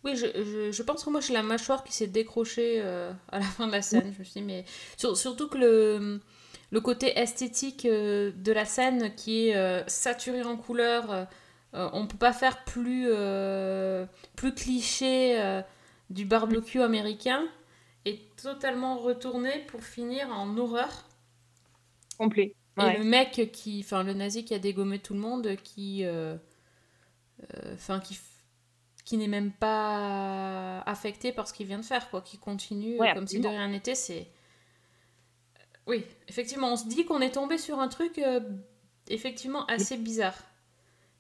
Oui, 0.04 0.16
je, 0.16 0.26
je, 0.26 0.72
je 0.72 0.82
pense 0.82 1.04
que 1.04 1.10
moi 1.10 1.20
j'ai 1.20 1.32
la 1.32 1.42
mâchoire 1.42 1.82
qui 1.82 1.92
s'est 1.92 2.06
décrochée 2.06 2.80
euh, 2.82 3.12
à 3.30 3.40
la 3.40 3.44
fin 3.44 3.66
de 3.66 3.72
la 3.72 3.82
scène. 3.82 4.12
Je 4.14 4.18
me 4.20 4.24
suis 4.24 4.40
dit, 4.40 4.46
mais 4.46 4.64
sur- 4.96 5.16
surtout 5.16 5.48
que 5.48 5.58
le, 5.58 6.20
le 6.70 6.80
côté 6.80 7.18
esthétique 7.18 7.84
euh, 7.84 8.30
de 8.36 8.52
la 8.52 8.64
scène 8.64 9.14
qui 9.16 9.48
est 9.48 9.56
euh, 9.56 9.82
saturé 9.88 10.42
en 10.42 10.56
couleurs, 10.56 11.26
on 11.74 12.06
peut 12.06 12.16
pas 12.16 12.32
faire 12.32 12.64
plus, 12.64 13.08
plus 14.36 14.54
cliché 14.54 15.62
du 16.10 16.24
barbecue 16.24 16.80
américain 16.80 17.42
et 18.06 18.20
totalement 18.42 18.96
retourné 18.96 19.50
pour 19.68 19.82
finir 19.84 20.30
en 20.30 20.56
horreur. 20.56 21.04
Complet. 22.16 22.54
Et 22.78 22.98
le 22.98 23.04
mec 23.04 23.50
qui, 23.52 23.80
enfin 23.84 24.02
le 24.02 24.14
nazi 24.14 24.44
qui 24.44 24.54
a 24.54 24.58
dégommé 24.58 24.98
tout 24.98 25.14
le 25.14 25.20
monde, 25.20 25.56
qui, 25.64 26.04
euh, 26.04 26.36
euh, 27.42 27.74
enfin 27.74 28.00
qui, 28.00 28.18
qui 29.04 29.16
n'est 29.16 29.28
même 29.28 29.52
pas 29.52 30.80
affecté 30.82 31.32
par 31.32 31.48
ce 31.48 31.52
qu'il 31.52 31.66
vient 31.66 31.78
de 31.78 31.84
faire, 31.84 32.10
quoi, 32.10 32.20
qui 32.22 32.38
continue 32.38 32.96
euh, 32.96 32.98
Ouais, 33.00 33.14
comme 33.14 33.26
si 33.26 33.40
de 33.40 33.48
rien 33.48 33.68
n'était, 33.68 33.94
c'est, 33.94 34.28
oui, 35.86 36.04
effectivement, 36.28 36.72
on 36.72 36.76
se 36.76 36.86
dit 36.86 37.04
qu'on 37.06 37.20
est 37.20 37.30
tombé 37.32 37.56
sur 37.58 37.80
un 37.80 37.88
truc 37.88 38.18
euh, 38.18 38.40
effectivement 39.08 39.64
assez 39.66 39.96
bizarre. 39.96 40.36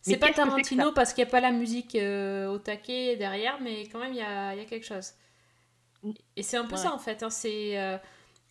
C'est 0.02 0.16
pas 0.18 0.28
que 0.30 0.36
Tarantino 0.36 0.92
parce 0.92 1.12
qu'il 1.12 1.24
n'y 1.24 1.28
a 1.28 1.30
pas 1.30 1.40
la 1.40 1.50
musique 1.52 1.94
au 1.96 2.58
taquet 2.58 3.16
derrière, 3.16 3.60
mais 3.60 3.88
quand 3.88 3.98
même 3.98 4.12
il 4.12 4.18
y 4.18 4.22
a, 4.22 4.54
il 4.54 4.58
y 4.58 4.62
a 4.62 4.64
quelque 4.64 4.86
chose. 4.86 5.12
Et 6.36 6.42
c'est 6.42 6.56
un 6.56 6.64
peu 6.66 6.76
Ouais. 6.76 6.82
ça 6.82 6.92
en 6.92 6.98
fait. 6.98 7.22
hein, 7.22 7.30
c'est 7.30 7.76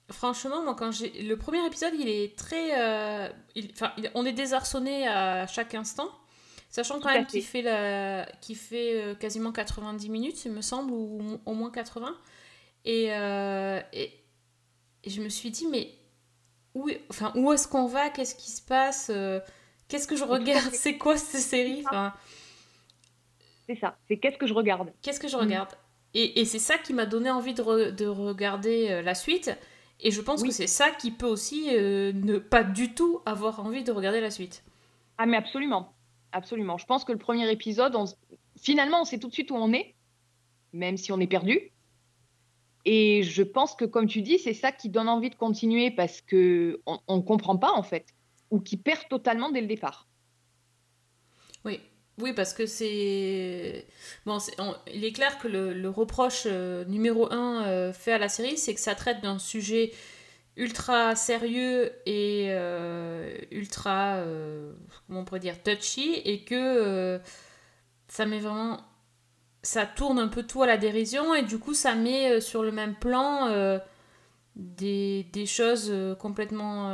franchement 0.10 0.64
moi 0.64 0.76
quand 0.76 0.92
j'ai 0.92 1.10
le 1.24 1.38
premier 1.38 1.66
épisode 1.66 1.94
il 2.00 2.08
est 2.10 2.38
très, 2.38 2.80
euh, 2.80 3.30
il- 3.56 3.70
enfin 3.74 3.92
il- 3.98 4.10
on 4.16 4.26
est 4.26 4.34
désarçonné 4.34 5.08
à 5.08 5.48
chaque 5.48 5.74
instant, 5.76 6.10
sachant 6.70 7.00
quand 7.00 7.10
même 7.12 7.26
qu'il 7.26 7.44
fait 7.44 7.62
la, 7.62 8.26
fait 8.56 9.02
euh, 9.02 9.16
quasiment 9.16 9.52
90 9.52 10.10
minutes 10.10 10.46
il 10.46 10.52
me 10.52 10.62
semble 10.62 10.92
ou 10.92 11.40
au 11.46 11.54
moins 11.54 11.72
80. 11.72 12.16
Et, 12.86 13.08
euh, 13.14 13.82
et, 13.92 14.14
et 15.04 15.10
je 15.10 15.22
me 15.22 15.30
suis 15.30 15.52
dit 15.52 15.68
mais 15.68 15.94
où, 16.74 16.90
enfin, 17.10 17.34
où 17.36 17.52
est-ce 17.52 17.68
qu'on 17.68 17.88
va? 17.88 18.10
Qu'est-ce 18.10 18.36
qui 18.36 18.52
se 18.52 18.62
passe? 18.62 19.12
Qu'est-ce 19.90 20.08
que 20.08 20.16
je 20.16 20.24
regarde? 20.24 20.70
C'est 20.74 20.98
quoi 20.98 21.18
cette 21.18 21.42
série? 21.42 21.84
Enfin, 21.86 22.14
C'est 23.68 23.80
ça. 23.80 23.98
C'est 24.08 24.18
qu'est-ce 24.18 24.38
que 24.38 24.48
je 24.48 24.54
regarde? 24.54 24.92
Qu'est-ce 25.02 25.20
que 25.20 25.28
je 25.28 25.36
Mm. 25.36 25.42
regarde? 25.42 25.70
Et, 26.14 26.40
et 26.40 26.46
c'est 26.46 26.60
ça 26.60 26.78
qui 26.78 26.94
m'a 26.94 27.06
donné 27.06 27.30
envie 27.30 27.54
de, 27.54 27.62
re- 27.62 27.92
de 27.94 28.06
regarder 28.08 28.90
euh, 28.90 29.02
la 29.02 29.14
suite. 29.14 29.52
Et 30.00 30.12
je 30.12 30.22
pense 30.22 30.42
Oui. 30.42 30.50
que 30.50 30.54
c'est 30.54 30.68
ça 30.68 30.92
qui 30.92 31.12
peut 31.12 31.26
aussi 31.26 31.70
euh, 31.72 32.14
ne 32.14 32.38
pas 32.38 32.64
du 32.64 32.94
tout 32.94 33.22
avoir 33.26 33.60
envie 33.66 33.84
de 33.84 33.92
regarder 33.92 34.22
la 34.22 34.30
suite. 34.32 34.64
Ah, 35.18 35.26
mais 35.26 35.38
absolument. 35.38 35.94
Absolument. 36.32 36.78
Je 36.78 36.86
pense 36.86 37.04
que 37.04 37.12
le 37.12 37.18
premier 37.18 37.50
épisode, 37.52 37.96
on 37.96 38.06
finalement, 38.60 39.02
on 39.02 39.06
sait 39.06 39.20
tout 39.20 39.28
de 39.28 39.34
suite 39.34 39.52
où 39.52 39.56
on 39.56 39.72
est, 39.74 39.96
même 40.74 40.98
si 40.98 41.12
on 41.12 41.20
est 41.20 41.28
perdu. 41.28 41.72
Et 42.86 43.24
je 43.24 43.44
pense 43.44 43.76
que, 43.76 43.86
comme 43.86 44.08
tu 44.08 44.22
dis, 44.22 44.40
c'est 44.40 44.54
ça 44.54 44.72
qui 44.72 44.90
donne 44.90 45.10
envie 45.10 45.30
de 45.30 45.36
continuer 45.36 45.92
parce 45.92 46.22
que 46.22 46.82
on 46.86 47.18
ne 47.18 47.22
comprend 47.22 47.58
pas, 47.58 47.72
en 47.72 47.84
fait, 47.84 48.06
ou 48.50 48.60
qui 48.60 48.78
perd 48.78 49.08
totalement 49.10 49.52
dès 49.52 49.62
le 49.62 49.68
départ. 49.68 50.08
Oui, 52.20 52.34
parce 52.34 52.54
que 52.54 52.66
c'est. 52.66 53.86
Bon, 54.26 54.40
on- 54.58 54.76
il 54.92 55.06
est 55.06 55.12
clair 55.12 55.38
que 55.38 55.48
le, 55.48 55.88
reproche 55.90 56.44
euh, 56.48 56.84
numéro 56.86 57.32
un 57.32 57.66
euh, 57.68 57.94
fait 57.94 58.12
à 58.14 58.18
la 58.18 58.28
série, 58.30 58.58
c'est 58.58 58.74
que 58.74 58.80
ça 58.80 58.96
traite 58.96 59.22
d'un 59.22 59.38
sujet 59.38 59.92
ultra 60.58 61.16
sérieux 61.16 61.92
et 62.08 62.48
euh, 62.50 63.38
ultra. 63.52 64.24
comment 65.08 65.22
on 65.22 65.26
pourrait 65.26 65.40
dire 65.42 65.62
touchy, 65.64 66.16
et 66.26 66.44
que 66.44 67.20
ça 68.10 68.26
met 68.26 68.40
vraiment. 68.40 68.80
Ça 69.64 69.86
tourne 69.86 70.20
un 70.20 70.30
peu 70.30 70.44
tout 70.44 70.64
à 70.64 70.68
la 70.68 70.78
dérision, 70.78 71.36
et 71.36 71.44
du 71.44 71.60
coup, 71.60 71.74
ça 71.76 71.96
met 71.96 72.42
sur 72.42 72.64
le 72.64 72.72
même 72.72 72.96
plan 72.96 73.80
des, 74.56 75.26
des 75.34 75.46
choses 75.46 75.94
complètement. 76.20 76.94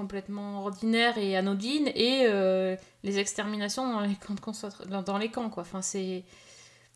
Complètement 0.00 0.60
ordinaires 0.66 1.16
et 1.18 1.36
anodines 1.36 1.88
et 1.94 2.26
euh, 2.26 2.76
les 3.02 3.18
exterminations 3.18 3.84
dans 3.92 4.00
les 4.00 4.14
camps 4.14 4.34
de 4.34 5.02
dans, 5.02 5.18
les 5.18 5.30
camps 5.30 5.50
quoi 5.50 5.62
enfin 5.62 5.82
c'est 5.82 6.22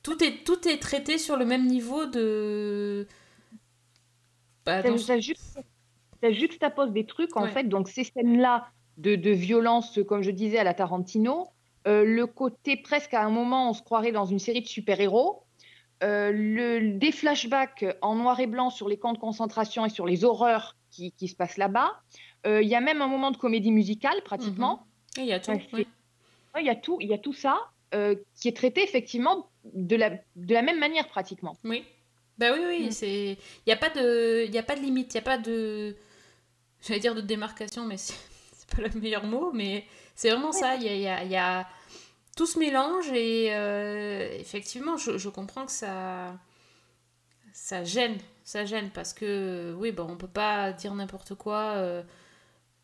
tout 0.05 0.23
est 0.23 0.45
tout 0.45 0.69
est 0.69 0.79
traité 0.79 1.19
sur 1.19 1.37
le 1.37 1.45
même 1.45 1.67
niveau 1.67 2.07
de 2.07 3.07
bah, 4.67 4.83
Ça, 4.83 4.89
dans- 4.91 4.99
ça 4.99 5.17
juxt- 5.19 5.63
ça 6.23 6.31
juxtapose 6.33 6.93
des 6.93 7.07
trucs, 7.07 7.35
en 7.37 7.45
Ouais. 7.45 7.51
fait. 7.51 7.65
Donc, 7.65 7.89
ces 7.89 8.05
scènes-là 8.05 8.67
de, 8.99 9.17
de 9.17 9.31
violence, 9.31 9.99
comme 10.07 10.23
je 10.23 10.31
disais, 10.31 10.59
à 10.59 10.65
la 10.65 10.75
Tarantino, 10.75 11.49
euh, 11.87 12.05
le 12.05 12.27
côté 12.27 12.77
presque 12.77 13.15
à 13.15 13.23
un 13.25 13.31
moment, 13.31 13.71
on 13.71 13.73
se 13.73 13.83
croirait 13.83 14.13
dans 14.13 14.27
une 14.27 14.39
série 14.39 14.61
de 14.63 14.69
super-héros. 14.69 15.45
euh, 16.03 16.31
le, 16.33 16.93
des 16.99 17.13
flashbacks 17.13 17.85
en 18.01 18.15
noir 18.15 18.41
et 18.41 18.47
blanc 18.47 18.71
sur 18.71 18.89
les 18.89 18.99
camps 18.99 19.13
de 19.13 19.19
concentration 19.19 19.85
et 19.85 19.91
sur 19.91 20.07
les 20.07 20.25
horreurs 20.25 20.77
qui, 20.91 21.13
qui 21.13 21.29
se 21.29 21.37
passent 21.37 21.59
là-bas. 21.59 21.91
Euh, 22.47 22.63
Il 22.63 22.69
y 22.69 22.75
a 22.75 22.81
même 22.81 23.03
un 23.03 23.07
moment 23.09 23.31
de 23.31 23.37
comédie 23.37 23.73
musicale, 23.73 24.23
pratiquement. 24.25 24.87
Et 25.19 25.23
il 25.23 25.27
y 25.27 25.33
a 25.33 25.41
tout 25.41 25.51
ouais. 25.53 25.67
Ouais, 26.55 26.61
Il 26.63 26.67
y 26.67 26.71
a 26.71 26.77
tout, 26.77 26.99
il 27.01 27.09
y 27.09 27.15
a 27.15 27.19
tout 27.19 27.33
ça 27.33 27.59
euh, 27.95 28.15
qui 28.37 28.49
est 28.49 28.57
traité 28.57 28.83
effectivement 28.83 29.49
de 29.75 29.97
la, 29.97 30.11
de 30.37 30.55
la 30.55 30.63
même 30.63 30.79
manière, 30.79 31.09
pratiquement. 31.09 31.57
oui 31.65 31.85
bah 32.39 32.53
oui 32.55 32.61
oui 32.67 32.87
Mm. 32.87 32.91
c'est 32.93 33.33
il 33.67 33.69
y 33.69 33.73
a 33.73 33.77
pas 33.77 33.91
de 33.91 34.47
il 34.49 34.57
a 34.57 34.63
pas 34.63 34.75
de 34.75 34.81
limite 34.81 35.13
il 35.13 35.17
y 35.17 35.19
a 35.19 35.23
pas 35.23 35.37
de 35.37 35.95
j'allais 36.81 36.99
dire 37.01 37.15
de 37.15 37.21
démarcation 37.21 37.85
mais 37.85 37.99
c'est 37.99 38.15
pas 38.75 38.81
le 38.81 38.99
meilleur 38.99 39.25
mot 39.27 39.53
mais 39.53 39.85
c'est 40.15 40.31
vraiment 40.31 40.51
ça 40.53 40.77
il 40.77 40.85
y 40.85 40.89
a, 40.89 40.95
y 40.97 41.07
a- 41.07 41.25
y 41.25 41.37
a- 41.37 41.69
tout 42.39 42.47
se 42.47 42.59
mélange 42.59 43.09
et 43.13 43.49
euh, 43.53 44.31
effectivement 44.39 44.97
je, 44.97 45.19
je 45.19 45.29
comprends 45.29 45.67
que 45.67 45.73
ça 45.73 46.39
ça 47.53 47.85
gêne 47.85 48.17
ça 48.45 48.65
gêne 48.65 48.91
parce 48.91 49.13
que 49.13 49.75
oui 49.79 49.93
bon 49.93 50.07
on 50.09 50.17
peut 50.17 50.27
pas 50.29 50.73
dire 50.73 50.95
n'importe 50.95 51.35
quoi 51.35 51.75
euh, 51.77 52.03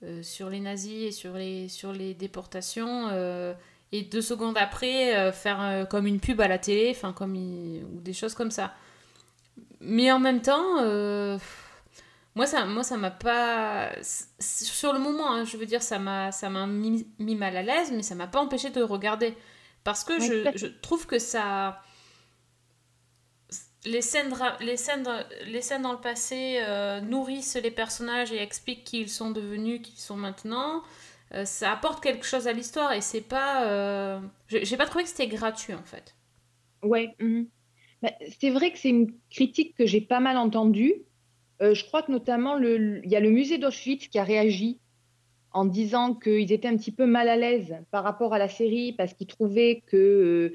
euh, 0.02 0.22
sur 0.22 0.50
les 0.50 0.60
nazis 0.60 1.04
et 1.08 1.12
sur 1.12 1.34
les 1.34 1.68
sur 1.68 1.92
les 1.92 2.14
déportations 2.14 3.08
euh, 3.12 3.54
et 3.92 4.02
deux 4.02 4.22
secondes 4.22 4.58
après 4.58 5.16
euh, 5.16 5.32
faire 5.32 5.86
comme 5.88 6.06
une 6.06 6.20
pub 6.20 6.40
à 6.40 6.48
la 6.48 6.58
télé 6.58 6.90
enfin 6.94 7.12
comme 7.12 7.34
il- 7.34 7.84
ou 7.84 8.00
des 8.00 8.12
choses 8.12 8.34
comme 8.34 8.50
ça. 8.50 8.74
Mais 9.80 10.10
en 10.12 10.18
même 10.18 10.42
temps 10.42 10.82
moi 12.34 12.46
ça 12.46 12.66
moi 12.66 12.82
ça 12.82 12.96
m'a 12.98 13.10
pas 13.10 13.90
sur 14.40 14.92
le 14.92 14.98
moment 14.98 15.30
hein, 15.32 15.44
je 15.44 15.56
veux 15.56 15.66
dire 15.66 15.82
ça 15.82 15.98
m'a 15.98 16.32
ça 16.32 16.50
m'a 16.50 16.66
mis, 16.66 17.06
mis 17.18 17.34
mal 17.34 17.56
à 17.56 17.62
l'aise 17.62 17.90
mais 17.92 18.02
ça 18.02 18.14
m'a 18.14 18.26
pas 18.26 18.40
empêché 18.40 18.70
de 18.70 18.82
regarder. 18.82 19.34
Parce 19.84 20.02
que 20.04 20.18
je, 20.20 20.42
je 20.56 20.66
trouve 20.66 21.06
que 21.06 21.18
ça 21.18 21.80
les 23.86 24.02
scènes, 24.02 24.34
les 24.60 24.76
scènes, 24.76 25.08
les 25.46 25.62
scènes 25.62 25.82
dans 25.82 25.92
le 25.92 26.00
passé 26.00 26.58
euh, 26.60 27.00
nourrissent 27.00 27.56
les 27.56 27.70
personnages 27.70 28.32
et 28.32 28.42
expliquent 28.42 28.84
qui 28.84 29.00
ils 29.02 29.10
sont 29.10 29.30
devenus, 29.30 29.80
qui 29.82 29.92
ils 29.94 30.00
sont 30.00 30.16
maintenant. 30.16 30.82
Euh, 31.34 31.44
ça 31.44 31.72
apporte 31.72 32.02
quelque 32.02 32.26
chose 32.26 32.48
à 32.48 32.52
l'histoire 32.52 32.92
et 32.92 33.00
c'est 33.00 33.22
pas. 33.22 33.64
euh, 33.66 34.20
J'ai 34.48 34.76
pas 34.76 34.86
trouvé 34.86 35.04
que 35.04 35.10
c'était 35.10 35.28
gratuit 35.28 35.74
en 35.74 35.84
fait. 35.84 36.14
Ouais. 36.82 37.14
mhm. 37.20 37.48
Bah, 38.02 38.12
c'est 38.40 38.50
vrai 38.50 38.72
que 38.72 38.78
c'est 38.78 38.90
une 38.90 39.12
critique 39.30 39.76
que 39.76 39.86
j'ai 39.86 40.00
pas 40.00 40.20
mal 40.20 40.36
entendue. 40.36 40.94
Je 41.60 41.84
crois 41.86 42.02
que 42.02 42.12
notamment, 42.12 42.58
il 42.58 43.02
y 43.06 43.16
a 43.16 43.20
le 43.20 43.30
musée 43.30 43.58
d'Auschwitz 43.58 44.08
qui 44.08 44.18
a 44.18 44.24
réagi 44.24 44.80
en 45.52 45.64
disant 45.64 46.14
qu'ils 46.14 46.52
étaient 46.52 46.68
un 46.68 46.76
petit 46.76 46.92
peu 46.92 47.06
mal 47.06 47.28
à 47.28 47.36
l'aise 47.36 47.76
par 47.90 48.04
rapport 48.04 48.34
à 48.34 48.38
la 48.38 48.48
série 48.48 48.92
parce 48.92 49.14
qu'ils 49.14 49.26
trouvaient 49.28 49.82
que 49.86 50.52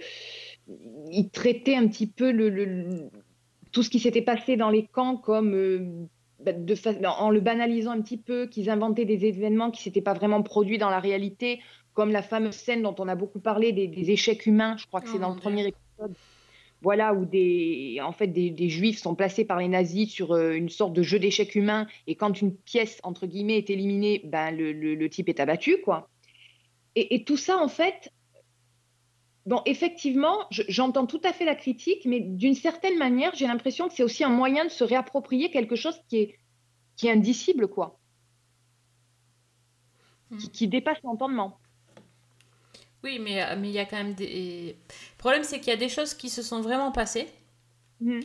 ils 1.11 1.29
traitaient 1.29 1.75
un 1.75 1.87
petit 1.87 2.07
peu 2.07 2.31
le, 2.31 2.49
le- 2.49 2.65
le- 2.65 3.09
tout 3.71 3.83
ce 3.83 3.89
qui 3.89 3.99
s'était 3.99 4.21
passé 4.21 4.57
dans 4.57 4.69
les 4.69 4.85
camps 4.85 5.17
comme 5.17 5.53
euh, 5.55 5.79
bah, 6.39 6.53
de 6.53 6.75
fa- 6.75 6.93
en 7.19 7.29
le 7.29 7.39
banalisant 7.39 7.91
un 7.91 8.01
petit 8.01 8.17
peu, 8.17 8.47
qu'ils 8.47 8.69
inventaient 8.69 9.05
des 9.05 9.25
événements 9.25 9.71
qui 9.71 9.81
s'étaient 9.81 10.01
pas 10.01 10.13
vraiment 10.13 10.43
produits 10.43 10.77
dans 10.77 10.89
la 10.89 10.99
réalité, 10.99 11.61
comme 11.93 12.11
la 12.11 12.21
fameuse 12.21 12.55
scène 12.55 12.81
dont 12.81 12.95
on 12.99 13.07
a 13.07 13.15
beaucoup 13.15 13.39
parlé 13.39 13.71
des, 13.71 13.87
des 13.87 14.11
échecs 14.11 14.45
humains. 14.45 14.75
Je 14.77 14.85
crois 14.87 15.01
que 15.01 15.07
Oh 15.09 15.13
c'est 15.13 15.19
dans 15.19 15.29
mon 15.29 15.35
le 15.35 15.41
premier 15.41 15.67
épisode. 15.67 16.15
Voilà, 16.83 17.13
où 17.13 17.25
des, 17.25 17.99
en 18.01 18.11
fait, 18.11 18.25
des, 18.27 18.49
des 18.49 18.67
juifs 18.69 18.97
sont 18.97 19.13
placés 19.13 19.45
par 19.45 19.59
les 19.59 19.67
nazis 19.67 20.09
sur 20.09 20.31
euh, 20.31 20.53
une 20.53 20.69
sorte 20.69 20.93
de 20.93 21.03
jeu 21.03 21.19
d'échecs 21.19 21.53
humains, 21.53 21.85
et 22.07 22.15
quand 22.15 22.41
une 22.41 22.55
pièce, 22.55 22.99
entre 23.03 23.27
guillemets, 23.27 23.59
est 23.59 23.69
éliminée, 23.69 24.21
ben, 24.25 24.49
le, 24.49 24.71
le- 24.73 24.95
le 24.95 25.09
type 25.09 25.29
est 25.29 25.39
abattu, 25.39 25.77
quoi. 25.83 26.09
Et, 26.95 27.13
et 27.13 27.23
tout 27.23 27.37
ça, 27.37 27.59
en 27.59 27.67
fait, 27.67 28.11
bon, 29.45 29.61
effectivement, 29.65 30.45
je- 30.51 30.63
j'entends 30.67 31.05
tout 31.05 31.21
à 31.23 31.33
fait 31.33 31.45
la 31.45 31.55
critique, 31.55 32.05
mais 32.05 32.19
d'une 32.19 32.55
certaine 32.55 32.97
manière, 32.97 33.33
j'ai 33.35 33.47
l'impression 33.47 33.87
que 33.87 33.93
c'est 33.95 34.03
aussi 34.03 34.23
un 34.23 34.29
moyen 34.29 34.65
de 34.65 34.69
se 34.69 34.83
réapproprier 34.83 35.49
quelque 35.51 35.75
chose 35.75 35.95
qui 36.09 36.17
est, 36.17 36.39
qui 36.97 37.07
est 37.07 37.11
indicible, 37.11 37.67
quoi, 37.67 37.97
qui, 40.29 40.45
Mhm. 40.45 40.51
qui 40.51 40.67
dépasse 40.67 40.97
l'entendement. 41.03 41.57
Oui, 43.03 43.17
mais 43.19 43.41
euh, 43.41 43.55
mais 43.57 43.69
il 43.69 43.73
y 43.73 43.79
a 43.79 43.85
quand 43.85 43.97
même 43.97 44.13
des. 44.13 44.75
Le 44.77 45.17
problème, 45.17 45.43
c'est 45.43 45.59
qu'il 45.59 45.69
y 45.69 45.75
a 45.75 45.79
des 45.79 45.89
choses 45.89 46.13
qui 46.13 46.29
se 46.29 46.43
sont 46.43 46.61
vraiment 46.61 46.91
passées. 46.91 47.27
Mhm. 47.99 48.21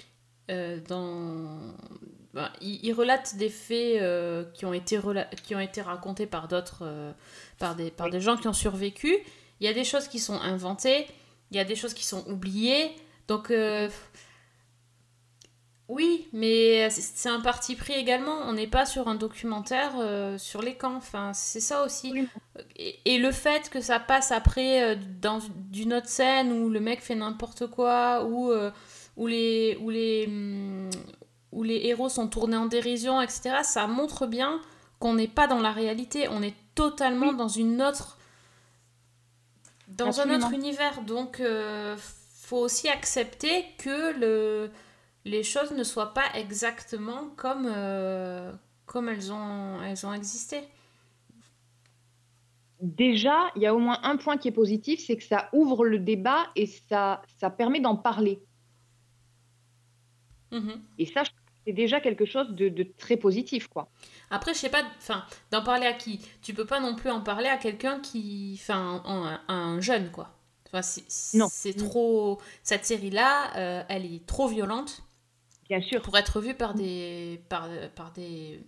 Euh, 0.50 0.80
dans... 0.86 1.58
ben, 2.34 2.50
il, 2.60 2.84
il 2.84 2.92
relate 2.92 3.36
des 3.36 3.48
faits 3.48 4.00
euh, 4.02 4.44
qui, 4.52 4.64
ont 4.66 4.72
été 4.74 4.98
rela- 4.98 5.28
qui 5.42 5.54
ont 5.56 5.60
été 5.60 5.80
racontés 5.80 6.26
par 6.26 6.46
d'autres, 6.46 6.82
euh, 6.82 7.12
par, 7.58 7.74
des, 7.74 7.90
par 7.90 8.06
Oui. 8.06 8.12
des 8.12 8.20
gens 8.20 8.36
qui 8.36 8.46
ont 8.48 8.52
survécu. 8.52 9.16
Il 9.60 9.66
y 9.66 9.68
a 9.68 9.72
des 9.72 9.84
choses 9.84 10.08
qui 10.08 10.18
sont 10.18 10.38
inventées, 10.40 11.06
il 11.50 11.56
y 11.56 11.60
a 11.60 11.64
des 11.64 11.76
choses 11.76 11.94
qui 11.94 12.04
sont 12.04 12.24
oubliées. 12.28 12.90
Donc, 13.28 13.50
euh, 13.50 13.88
oui, 15.88 16.26
mais 16.32 16.90
c'est- 16.90 17.28
un 17.28 17.40
parti 17.40 17.76
pris 17.76 17.92
également. 17.92 18.38
On 18.46 18.52
n'est 18.54 18.66
pas 18.66 18.84
sur 18.86 19.06
un 19.06 19.14
documentaire 19.14 19.92
euh, 20.00 20.36
sur 20.36 20.60
les 20.60 20.74
camps. 20.74 20.96
Enfin, 20.96 21.32
c'est 21.32 21.60
ça 21.60 21.84
aussi. 21.84 22.10
Oui. 22.12 22.28
Et, 22.76 22.98
et 23.04 23.18
le 23.18 23.30
fait 23.30 23.70
que 23.70 23.80
ça 23.80 24.00
passe 24.00 24.32
après 24.32 24.82
euh, 24.82 24.96
dans 25.20 25.38
d'une 25.70 25.94
autre 25.94 26.08
scène 26.08 26.50
où 26.52 26.68
le 26.68 26.80
mec 26.80 27.00
fait 27.00 27.14
n'importe 27.14 27.68
quoi, 27.68 28.24
où, 28.24 28.52
où, 29.16 29.26
les, 29.28 29.78
où, 29.80 29.90
les, 29.90 30.24
hum, 30.26 30.90
où 31.52 31.62
les 31.62 31.86
héros 31.86 32.08
sont 32.08 32.26
tournés 32.26 32.56
en 32.56 32.66
dérision, 32.66 33.22
etc., 33.22 33.58
ça 33.62 33.86
montre 33.86 34.26
bien 34.26 34.60
qu'on 34.98 35.14
n'est 35.14 35.28
pas 35.28 35.46
dans 35.46 35.60
la 35.60 35.70
réalité. 35.70 36.26
On 36.28 36.42
est 36.42 36.54
totalement 36.74 37.28
Oui. 37.30 37.36
dans 37.36 37.48
une 37.48 37.80
autre. 37.80 38.15
Dans 39.96 40.20
un 40.20 40.34
autre 40.34 40.52
univers. 40.52 41.02
Donc, 41.02 41.40
euh, 41.40 41.96
faut 42.42 42.58
aussi 42.58 42.88
accepter 42.88 43.64
que 43.78 44.18
le, 44.18 44.70
les 45.24 45.42
choses 45.42 45.72
ne 45.72 45.82
soient 45.84 46.14
pas 46.14 46.26
exactement 46.34 47.30
comme, 47.36 47.66
euh, 47.66 48.52
comme 48.86 49.08
elles, 49.08 49.32
ont, 49.32 49.82
elles 49.82 50.06
ont 50.06 50.12
existé. 50.12 50.60
Déjà, 52.80 53.50
il 53.56 53.62
y 53.62 53.66
a 53.66 53.74
au 53.74 53.78
moins 53.78 53.98
un 54.02 54.16
point 54.16 54.36
qui 54.36 54.48
est 54.48 54.52
positif, 54.52 55.00
c'est 55.04 55.16
que 55.16 55.24
ça 55.24 55.48
ouvre 55.52 55.84
le 55.84 55.98
débat 55.98 56.46
et 56.56 56.66
ça, 56.66 57.22
ça 57.38 57.48
permet 57.50 57.80
d'en 57.80 57.96
parler. 57.96 58.40
Mhm. 60.52 60.82
Et 60.98 61.06
ça, 61.06 61.24
je 61.24 61.30
c'est 61.66 61.72
déjà 61.72 62.00
quelque 62.00 62.24
chose 62.24 62.48
de, 62.50 62.68
de 62.68 62.84
très 62.98 63.16
positif, 63.16 63.66
quoi. 63.68 63.88
Après, 64.30 64.54
je 64.54 64.58
sais 64.58 64.68
pas, 64.70 64.82
enfin, 64.98 65.24
d'en 65.50 65.62
parler 65.62 65.86
à 65.86 65.92
qui? 65.92 66.20
Tu 66.42 66.54
peux 66.54 66.64
pas 66.64 66.80
non 66.80 66.94
plus 66.94 67.10
en 67.10 67.20
parler 67.20 67.48
à 67.48 67.56
quelqu'un 67.56 68.00
qui, 68.00 68.58
enfin, 68.60 69.02
un, 69.04 69.40
un 69.52 69.80
jeune, 69.80 70.10
quoi. 70.10 70.30
Enfin, 70.68 70.82
c'est 70.82 71.36
Non. 71.36 71.46
c'est 71.50 71.74
trop. 71.74 72.40
Cette 72.62 72.84
série-là, 72.84 73.56
euh, 73.56 73.82
elle 73.88 74.04
est 74.04 74.26
trop 74.26 74.48
violente 74.48 75.02
Bien 75.68 75.80
sûr. 75.80 76.02
pour 76.02 76.16
être 76.18 76.40
vue 76.40 76.54
par 76.54 76.74
des, 76.74 77.40
par, 77.48 77.68
par 77.94 78.12
des, 78.12 78.60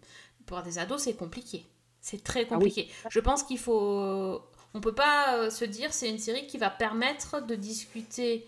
par 0.47 0.63
des 0.63 0.79
ados. 0.79 1.03
C'est 1.03 1.15
compliqué. 1.17 1.67
C'est 2.01 2.23
très 2.23 2.41
Ah 2.43 2.45
oui. 2.53 2.71
compliqué. 2.71 2.89
Je 3.11 3.21
pense 3.21 3.43
qu'il 3.43 3.59
faut. 3.59 4.41
On 4.75 4.81
peut 4.81 4.95
pas 4.95 5.37
euh, 5.39 5.51
se 5.51 5.65
dire 5.65 5.93
c'est 5.93 6.09
une 6.09 6.19
série 6.19 6.47
qui 6.47 6.59
va 6.59 6.71
permettre 6.71 7.45
de 7.45 7.55
discuter 7.57 8.47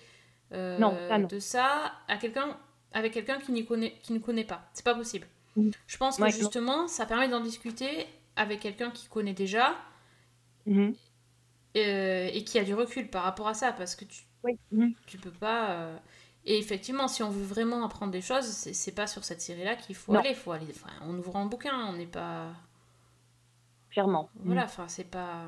euh, 0.53 0.79
Non, 0.79 0.97
ça, 1.09 1.19
non. 1.19 1.27
de 1.27 1.39
ça 1.41 1.93
à 2.09 2.17
quelqu'un 2.19 2.57
avec 2.93 3.13
quelqu'un 3.13 3.39
qui, 3.39 3.53
n'y 3.53 3.65
connaît, 3.67 3.95
qui 4.03 4.13
ne 4.13 4.19
connaît 4.19 4.45
pas. 4.45 4.69
C'est 4.75 4.85
pas 4.85 4.95
possible. 4.95 5.27
Mhm. 5.57 5.71
Je 5.87 5.97
pense 5.97 6.17
que 6.19 6.23
Ouais, 6.23 6.31
non. 6.31 6.37
justement, 6.39 6.89
ça 6.89 7.07
permet 7.07 7.29
d'en 7.29 7.41
discuter 7.41 8.07
avec 8.37 8.61
quelqu'un 8.61 8.91
qui 8.91 9.09
connaît 9.09 9.35
déjà 9.35 9.77
Mhm. 10.67 10.95
euh, 11.77 12.31
et 12.33 12.45
qui 12.45 12.59
a 12.59 12.65
du 12.65 12.75
recul 12.75 13.09
par 13.11 13.23
rapport 13.25 13.49
à 13.49 13.55
ça 13.55 13.73
parce 13.73 13.95
que 13.97 14.05
tu, 14.05 14.23
Oui. 14.45 14.59
Mhm. 14.73 14.95
tu 15.07 15.19
peux 15.19 15.31
pas. 15.31 15.71
euh, 15.73 15.97
Et 16.47 16.59
effectivement, 16.59 17.07
si 17.07 17.23
on 17.23 17.29
veut 17.31 17.45
vraiment 17.45 17.85
apprendre 17.85 18.13
des 18.13 18.23
choses, 18.23 18.47
c'est 18.47 18.73
c'est 18.73 18.93
pas 18.93 19.07
sur 19.07 19.25
cette 19.25 19.43
série-là 19.43 19.77
qu'il 19.77 19.95
faut 19.95 20.13
Non. 20.13 20.21
aller. 20.21 20.35
Faut 20.35 20.53
aller 20.53 20.67
enfin, 20.71 20.89
on 21.03 21.19
ouvre 21.19 21.37
un 21.37 21.47
bouquin, 21.47 21.87
on 21.89 21.93
n'est 21.95 22.07
pas. 22.07 22.49
Clairement. 23.91 24.31
Voilà, 24.37 24.65
enfin, 24.65 24.89
c'est 24.89 25.05
pas. 25.05 25.45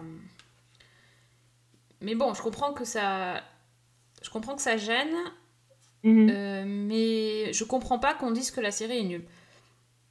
Mais 2.01 2.15
bon, 2.15 2.35
je 2.35 2.43
comprends 2.43 2.73
que 2.73 2.85
ça. 2.85 3.43
Je 4.23 4.31
comprends 4.31 4.55
que 4.57 4.63
ça 4.63 4.77
gêne, 4.77 5.15
Mhm. 6.05 6.29
euh, 6.31 6.65
mais 6.67 7.53
je 7.53 7.65
comprends 7.65 7.99
pas 7.99 8.15
qu'on 8.15 8.31
dise 8.33 8.51
que 8.51 8.61
la 8.61 8.71
série 8.73 8.99
est 8.99 9.03
nulle. 9.05 9.25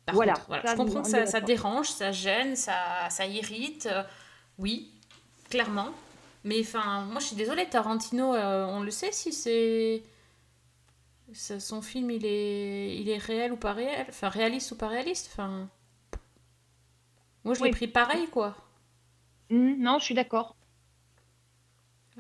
Par 0.06 0.16
Voilà, 0.16 0.34
contre, 0.34 0.46
voilà. 0.48 0.64
ça, 0.64 0.72
je 0.74 0.76
comprends 0.78 1.02
que 1.04 1.10
ça, 1.26 1.42
dérange, 1.42 1.90
ça 1.90 2.12
gêne, 2.12 2.56
ça, 2.56 3.10
ça 3.10 3.26
irrite. 3.28 3.88
euh, 3.92 4.04
oui, 4.60 4.92
clairement. 5.50 5.90
Mais 6.44 6.62
enfin, 6.62 7.06
moi 7.06 7.20
je 7.22 7.28
suis 7.28 7.36
désolée, 7.36 7.68
Tarantino, 7.70 8.34
euh, 8.36 8.66
on 8.68 8.82
le 8.82 8.92
sait 8.92 9.12
si 9.12 9.32
c'est. 9.34 10.04
Son 11.34 11.82
film, 11.82 12.12
il 12.12 12.26
est, 12.26 12.98
il 12.98 13.10
est 13.10 13.18
réel 13.18 13.54
ou 13.54 13.58
pas 13.58 13.74
réel 13.74 14.06
Enfin, 14.10 14.30
réaliste 14.30 14.72
ou 14.72 14.76
pas 14.76 14.88
réaliste 14.90 15.30
Enfin. 15.32 15.70
Moi 17.44 17.54
je 17.54 17.64
l'ai 17.64 17.70
pris 17.70 17.88
pareil, 17.88 18.28
quoi. 18.30 18.56
Mhm. 19.52 19.78
Non, 19.80 20.00
je 20.00 20.06
suis 20.06 20.16
d'accord. 20.16 20.56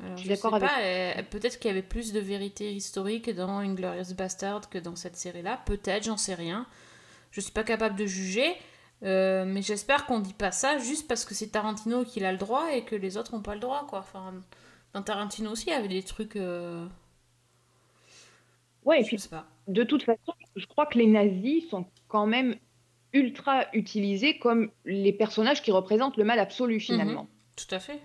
Alors, 0.03 0.17
Je 0.17 0.21
suis 0.21 0.29
d'accord 0.29 0.51
sais 0.51 0.55
avec 0.57 0.69
pas, 0.69 0.81
euh, 0.81 1.23
peut-être 1.29 1.59
qu'il 1.59 1.67
y 1.69 1.71
avait 1.71 1.81
plus 1.83 2.11
de 2.13 2.19
vérité 2.19 2.73
historique 2.73 3.29
dans 3.29 3.59
Inglorious 3.59 4.13
Bastard 4.17 4.69
que 4.69 4.77
dans 4.79 4.95
cette 4.95 5.15
série-là. 5.15 5.61
Peut-être, 5.65 6.03
j'en 6.05 6.17
sais 6.17 6.33
rien. 6.33 6.65
Je 7.31 7.39
suis 7.41 7.51
pas 7.51 7.63
capable 7.63 7.95
de 7.95 8.05
juger. 8.05 8.55
euh, 9.03 9.45
mais 9.45 9.61
j'espère 9.61 10.05
qu'on 10.05 10.19
dit 10.19 10.33
pas 10.33 10.51
ça 10.51 10.77
juste 10.77 11.07
parce 11.07 11.25
que 11.25 11.33
c'est 11.33 11.47
Tarantino 11.47 12.03
qui 12.03 12.23
a 12.23 12.31
le 12.31 12.37
droit 12.37 12.71
et 12.73 12.83
que 12.83 12.95
les 12.95 13.17
autres 13.17 13.33
n'ont 13.35 13.41
pas 13.41 13.53
le 13.55 13.59
droit, 13.59 13.85
quoi. 13.87 13.99
Enfin, 13.99 14.33
dans 14.93 15.01
Tarantino 15.03 15.51
aussi, 15.51 15.65
il 15.67 15.71
y 15.71 15.73
avait 15.73 15.87
des 15.87 16.03
trucs. 16.03 16.35
euh, 16.35 16.85
Ouais, 18.83 19.01
et 19.01 19.03
puis 19.03 19.19
sais 19.19 19.29
pas. 19.29 19.47
de 19.67 19.83
toute 19.83 20.03
façon, 20.03 20.33
je 20.55 20.65
crois 20.65 20.85
que 20.87 20.97
les 20.97 21.07
nazis 21.07 21.69
sont 21.69 21.85
quand 22.07 22.25
même 22.25 22.55
ultra 23.13 23.65
utilisés 23.73 24.39
comme 24.39 24.71
les 24.85 25.13
personnages 25.13 25.61
qui 25.61 25.71
représentent 25.71 26.17
le 26.17 26.23
mal 26.23 26.39
absolu, 26.39 26.79
finalement. 26.79 27.23
Mhm, 27.23 27.29
tout 27.55 27.75
à 27.75 27.79
fait. 27.79 27.99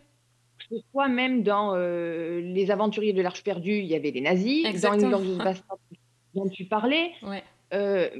Que 0.68 0.76
ce 0.76 0.83
soit 0.90 1.09
même 1.09 1.42
dans 1.42 1.74
euh, 1.74 2.40
Les 2.40 2.70
Aventuriers 2.70 3.12
de 3.12 3.22
l'Arche 3.22 3.42
perdue, 3.44 3.79
il 3.79 3.87
y 3.87 3.94
avait 3.94 4.12
des 4.12 4.20
nazis. 4.20 4.64
Exactement. 4.66 5.11
Dans 5.11 5.18
Inglorious 5.18 5.38
Bastard 5.38 5.79
dont 6.35 6.48
tu 6.48 6.64
parlais, 6.66 7.12
Ouais. 7.22 7.42
euh, 7.72 8.11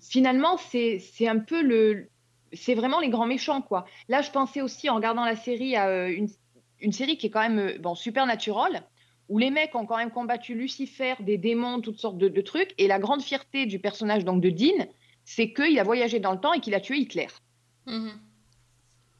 finalement, 0.00 0.56
c'est 0.56 1.00
un 1.26 1.38
peu 1.38 1.62
le. 1.62 2.08
C'est 2.52 2.74
vraiment 2.74 3.00
les 3.00 3.08
grands 3.08 3.26
méchants, 3.26 3.62
quoi. 3.62 3.86
Là, 4.08 4.20
je 4.20 4.30
pensais 4.30 4.60
aussi, 4.60 4.90
en 4.90 4.96
regardant 4.96 5.24
la 5.24 5.36
série, 5.36 5.74
à 5.74 5.88
euh, 5.88 6.08
une, 6.08 6.28
une 6.80 6.92
série 6.92 7.16
qui 7.16 7.28
est 7.28 7.30
quand 7.30 7.48
même 7.48 7.78
bon, 7.78 7.94
Supernatural, 7.94 8.82
où 9.30 9.38
les 9.38 9.50
mecs 9.50 9.74
ont 9.74 9.86
quand 9.86 9.96
même 9.96 10.10
combattu 10.10 10.54
Lucifer, 10.54 11.14
des 11.20 11.38
démons, 11.38 11.80
toutes 11.80 11.98
sortes 11.98 12.18
de, 12.18 12.28
de 12.28 12.40
trucs. 12.42 12.74
Et 12.76 12.88
la 12.88 12.98
grande 12.98 13.22
fierté 13.22 13.64
du 13.64 13.78
personnage 13.78 14.24
donc 14.26 14.42
de 14.42 14.50
Dean, 14.50 14.86
c'est 15.24 15.52
qu'il 15.54 15.78
a 15.78 15.82
voyagé 15.82 16.18
dans 16.20 16.32
le 16.32 16.40
temps 16.40 16.52
et 16.52 16.60
qu'il 16.60 16.74
a 16.74 16.80
tué 16.80 16.98
Hitler. 16.98 17.28
Mhm. 17.86 18.10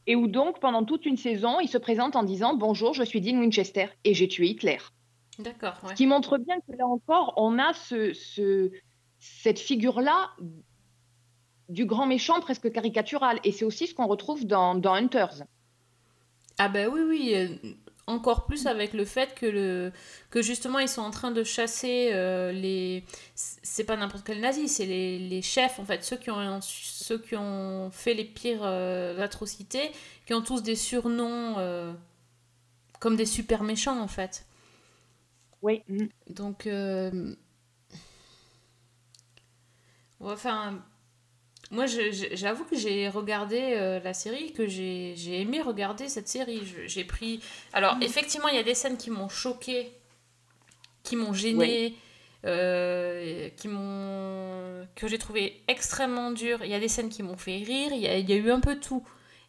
Et 0.05 0.15
où 0.15 0.27
donc, 0.27 0.59
pendant 0.59 0.83
toute 0.83 1.05
une 1.05 1.17
saison, 1.17 1.59
il 1.59 1.67
se 1.69 1.77
présente 1.77 2.15
en 2.15 2.23
disant 2.23 2.55
Bonjour, 2.55 2.93
je 2.93 3.03
suis 3.03 3.21
Dean 3.21 3.39
Winchester 3.39 3.87
et 4.03 4.13
j'ai 4.13 4.27
tué 4.27 4.47
Hitler. 4.49 4.77
D'accord, 5.39 5.75
ouais. 5.83 5.89
Ce 5.89 5.93
qui 5.95 6.05
montre 6.07 6.37
bien 6.37 6.57
que 6.59 6.75
là 6.77 6.85
encore, 6.85 7.33
on 7.37 7.57
a 7.57 7.73
ce, 7.73 8.13
ce- 8.13 8.71
cette 9.19 9.59
figure-là 9.59 10.31
du 11.69 11.85
grand 11.85 12.05
méchant 12.05 12.39
presque 12.41 12.71
caricatural. 12.71 13.39
Et 13.43 13.51
c'est 13.51 13.65
aussi 13.65 13.87
ce 13.87 13.95
qu'on 13.95 14.07
retrouve 14.07 14.45
dans, 14.45 14.75
dans 14.75 14.93
Hunters. 14.93 15.43
Ah 16.59 16.67
ben 16.69 16.87
oui, 16.91 17.01
oui, 17.01 17.31
euh, 17.33 17.47
encore 18.07 18.45
plus 18.45 18.67
avec 18.67 18.93
le 18.93 19.05
fait 19.05 19.33
que, 19.35 19.45
le, 19.45 19.91
que 20.29 20.41
justement 20.41 20.79
ils 20.79 20.89
sont 20.89 21.01
en 21.01 21.11
train 21.11 21.31
de 21.31 21.43
chasser 21.43 22.09
euh, 22.13 22.51
les... 22.51 23.03
C'est 23.35 23.85
pas 23.85 23.95
n'importe 23.95 24.25
quel 24.25 24.39
nazi, 24.41 24.67
c'est 24.67 24.85
les, 24.85 25.19
les 25.19 25.41
chefs, 25.41 25.79
en 25.79 25.85
fait, 25.85 26.03
ceux 26.03 26.17
qui 26.17 26.29
ont, 26.31 26.59
ceux 26.61 27.17
qui 27.19 27.35
ont 27.35 27.89
fait 27.91 28.13
les 28.13 28.25
pires 28.25 28.61
euh, 28.63 29.19
atrocités, 29.21 29.91
qui 30.25 30.33
ont 30.33 30.41
tous 30.41 30.61
des 30.63 30.75
surnoms 30.75 31.55
euh, 31.59 31.93
comme 32.99 33.15
des 33.15 33.25
super 33.25 33.63
méchants, 33.63 33.99
en 34.01 34.07
fait. 34.07 34.45
Oui. 35.61 35.83
Donc... 36.29 36.67
euh, 36.67 37.35
Enfin... 40.19 40.83
Moi, 41.73 41.85
j'avoue 41.87 42.65
que 42.65 42.75
j'ai 42.77 43.09
regardé 43.09 43.59
euh, 43.59 43.99
la 43.99 44.13
série, 44.13 44.53
que 44.53 44.67
j'ai 44.67 45.41
aimé 45.41 45.59
regarder 45.61 46.07
cette 46.07 46.27
série. 46.27 46.61
J'ai 46.85 47.03
pris. 47.03 47.41
Alors, 47.73 47.97
effectivement, 48.01 48.47
il 48.47 48.55
y 48.55 48.59
a 48.59 48.63
des 48.63 48.75
scènes 48.75 48.97
qui 48.97 49.09
m'ont 49.09 49.29
choqué, 49.29 49.91
qui 51.03 51.15
m'ont 51.15 51.33
gêné. 51.33 51.95
euh, 52.45 53.47
qui 53.55 53.69
m'ont 53.69 54.85
que 54.95 55.07
j'ai 55.07 55.17
trouvé 55.17 55.61
extrêmement 55.69 56.31
dur. 56.31 56.59
Il 56.63 56.69
y 56.69 56.73
a 56.73 56.79
des 56.79 56.89
scènes 56.89 57.09
qui 57.09 57.23
m'ont 57.23 57.37
fait 57.37 57.57
rire, 57.57 57.91
il 57.93 58.01
y, 58.01 58.07
a, 58.07 58.17
il 58.17 58.29
y 58.29 58.33
a 58.33 58.35
eu 58.35 58.51
un 58.51 58.59
peu 58.59 58.79
tout. 58.79 59.03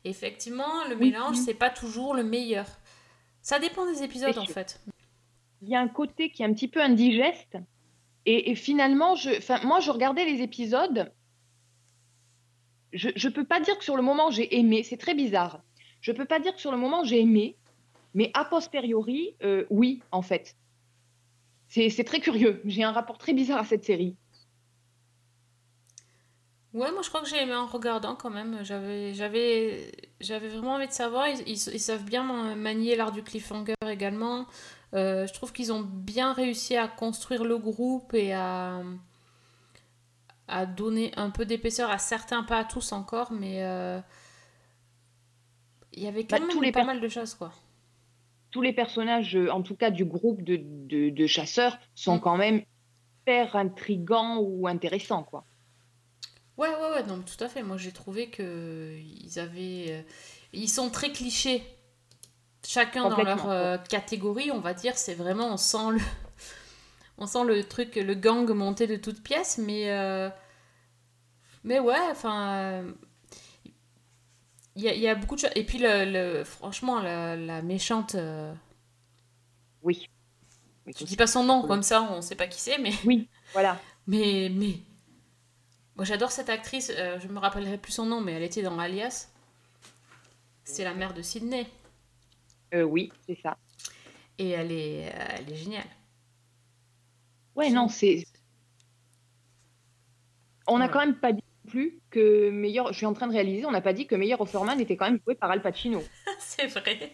Effectivement, 0.05 0.85
le 0.89 0.95
Oui. 0.97 1.11
mélange, 1.11 1.37
c'est 1.37 1.55
pas 1.55 1.71
toujours 1.71 2.15
le 2.15 2.23
meilleur. 2.23 2.67
Ça 3.43 3.59
dépend 3.59 3.85
des 3.93 4.03
épisodes 4.05 4.39
en 4.39 4.47
fait. 4.47 4.81
Il 5.63 5.69
y 5.69 5.75
a 5.75 5.81
un 5.81 5.89
côté 5.89 6.31
qui 6.31 6.43
est 6.43 6.47
un 6.47 6.53
petit 6.55 6.69
peu 6.69 6.81
indigeste. 6.81 7.57
Et, 8.27 8.51
et 8.53 8.55
finalement, 8.55 9.17
je, 9.17 9.31
moi, 9.67 9.81
je 9.81 9.91
regardais 9.91 10.25
les 10.25 10.41
épisodes. 10.41 11.11
Je 12.95 13.29
ne 13.29 13.33
peux 13.33 13.45
pas 13.45 13.61
dire 13.61 13.77
que 13.77 13.85
sur 13.85 13.97
le 13.97 14.03
moment, 14.03 14.31
j'ai 14.31 14.57
aimé. 14.59 14.83
C'est 14.83 14.97
très 14.97 15.15
bizarre. 15.15 15.61
Je 16.01 16.13
peux 16.13 16.25
pas 16.25 16.39
dire 16.39 16.55
que 16.55 16.61
sur 16.61 16.71
le 16.71 16.79
moment, 16.79 17.05
j'ai 17.05 17.21
aimé. 17.21 17.57
Mais 18.15 18.31
a 18.35 18.45
posteriori, 18.45 19.35
euh, 19.43 19.65
oui, 19.71 20.03
en 20.13 20.23
fait. 20.23 20.57
C'est 21.69 22.05
très 22.05 22.21
curieux. 22.21 22.63
J'ai 22.65 22.85
un 22.85 22.93
rapport 22.93 23.19
très 23.19 23.33
bizarre 23.33 23.59
à 23.59 23.65
cette 23.65 23.85
série. 23.85 24.17
Ouais, 26.73 26.91
moi 26.91 27.03
je 27.03 27.09
crois 27.09 27.21
que 27.21 27.29
j'ai 27.29 27.41
aimé 27.41 27.55
en 27.55 27.67
regardant 27.67 28.17
quand 28.17 28.31
même. 28.31 28.65
J'avais, 28.65 29.13
vraiment 30.21 30.75
envie 30.75 30.89
de 30.89 30.93
savoir. 30.93 31.27
Ils, 31.29 31.59
savent 31.59 32.05
bien 32.05 32.25
man- 32.25 32.59
manier 32.59 32.97
l'art 32.97 33.13
du 33.13 33.23
cliffhanger 33.23 33.75
également. 33.89 34.47
Euh, 34.95 35.27
je 35.27 35.33
trouve 35.33 35.53
qu'ils 35.53 35.73
ont 35.73 35.83
bien 35.83 36.33
réussi 36.33 36.77
à 36.77 36.89
construire 36.89 37.45
le 37.45 37.59
groupe 37.59 38.15
et 38.15 38.33
à, 38.33 38.81
à 40.49 40.67
donner 40.67 41.13
un 41.17 41.31
peu 41.31 41.45
d'épaisseur 41.47 41.91
à 41.91 41.99
certains, 41.99 42.43
pas 42.45 42.59
à 42.61 42.65
tous 42.65 42.93
encore, 42.93 43.33
mais 43.33 43.63
euh, 43.65 44.01
il 45.93 46.03
y 46.03 46.07
avait 46.07 46.27
quand 46.27 46.39
Bah, 46.39 46.47
même 46.47 46.63
les 46.63 46.73
pas 46.73 46.85
mal 46.85 47.01
de 47.01 47.09
choses 47.09 47.35
quoi. 47.35 47.53
Tous 48.51 48.63
les 48.63 48.73
personnages, 48.73 49.37
en 49.37 49.63
tout 49.63 49.77
cas 49.77 49.91
du 49.91 50.05
groupe 50.07 50.43
de, 50.43 50.57
de- 50.63 51.11
de 51.11 51.27
chasseurs, 51.27 51.79
sont 51.95 52.17
Mm. 52.17 52.21
quand 52.21 52.37
même 52.39 52.63
hyper 53.23 53.57
intrigants 53.57 54.39
ou 54.39 54.67
intéressants, 54.69 55.25
quoi. 55.25 55.45
Ouais, 56.57 56.69
ouais, 56.69 56.91
ouais, 56.95 57.03
non, 57.05 57.21
tout 57.23 57.43
à 57.43 57.49
fait. 57.49 57.63
Moi, 57.63 57.77
j'ai 57.77 57.91
trouvé 57.93 58.31
que 58.31 58.97
ils 58.97 59.39
avaient, 59.41 59.87
euh, 59.91 60.03
ils 60.53 60.69
sont 60.69 60.89
très 60.91 61.11
clichés. 61.11 61.63
Chacun 62.67 63.09
dans 63.09 63.23
leur 63.23 63.51
euh, 63.51 63.77
catégorie, 63.79 64.51
on 64.53 64.61
va 64.61 64.73
dire, 64.75 64.97
c'est 64.97 65.15
vraiment, 65.15 65.53
on 65.53 65.57
sent 65.57 65.91
le, 65.93 66.01
on 67.19 67.27
sent 67.27 67.45
le 67.45 67.65
truc, 67.65 67.97
le 67.97 68.15
gang 68.15 68.49
monter 68.51 68.87
de 68.87 68.97
toutes 68.97 69.23
pièces, 69.23 69.59
mais, 69.59 69.91
euh, 69.91 70.29
mais 71.65 71.79
ouais, 71.81 71.99
enfin, 72.11 72.85
il 74.77 74.83
y 74.83 74.89
a, 74.89 74.95
il 74.95 75.01
y 75.01 75.09
a 75.09 75.15
beaucoup 75.15 75.35
de 75.37 75.41
choses. 75.41 75.51
Et 75.55 75.65
puis, 75.65 75.79
le, 75.79 76.05
le- 76.39 76.45
franchement, 76.45 77.01
la, 77.01 77.37
la 77.37 77.63
méchante, 77.63 78.15
euh, 78.15 78.53
Oui. 79.83 80.09
Oui, 80.87 80.95
je 80.99 81.05
dis 81.05 81.17
pas 81.17 81.27
son 81.27 81.45
nom 81.45 81.67
comme 81.67 81.83
ça, 81.83 82.03
on 82.03 82.21
sait 82.23 82.35
pas 82.37 82.47
qui 82.47 82.61
c'est, 82.61 82.79
mais, 82.79 82.93
Oui, 83.05 83.29
voilà. 83.53 83.81
mais, 84.07 84.51
mais, 84.55 84.81
moi, 85.97 86.05
j'adore 86.05 86.31
cette 86.33 86.49
actrice. 86.51 86.91
euh, 86.97 87.19
je 87.21 87.29
me 87.29 87.39
rappellerai 87.39 87.79
plus 87.79 87.93
son 87.93 88.07
nom, 88.07 88.21
mais 88.21 88.33
elle 88.33 88.43
était 88.43 88.63
dans 88.63 88.79
Alias. 88.79 89.29
C'est 90.65 90.85
la 90.85 90.93
mère 90.93 91.15
de 91.15 91.23
Sydney. 91.23 91.67
Euh, 92.75 92.83
oui, 92.83 93.11
c'est 93.27 93.39
ça. 93.43 93.57
Et 94.39 94.51
elle 94.51 94.73
est, 94.73 95.09
euh, 95.13 95.27
elle 95.39 95.53
est 95.53 95.57
géniale. 95.57 95.87
Ouais, 97.57 97.71
non, 97.71 97.89
c'est. 97.89 98.25
On 100.67 100.79
n'a 100.79 100.89
quand 100.89 101.01
même 101.01 101.17
pas 101.17 101.33
dit 101.33 101.43
non 101.65 101.71
plus 101.71 102.01
que 102.11 102.51
meilleur. 102.51 102.89
Je 102.93 102.97
suis 102.97 103.07
en 103.07 103.13
train 103.13 103.27
de 103.27 103.33
réaliser, 103.33 103.67
on 103.67 103.71
n'a 103.71 103.81
pas 103.81 103.93
dit 103.93 104.07
que 104.07 104.15
meilleur 104.15 104.41
Offerman 104.41 104.81
était 104.81 104.97
quand 104.97 105.07
même 105.11 105.21
joué 105.25 105.35
par 105.35 105.51
Al 105.51 105.63
Pacino. 105.63 106.03
c'est 106.39 106.67
vrai. 106.67 107.13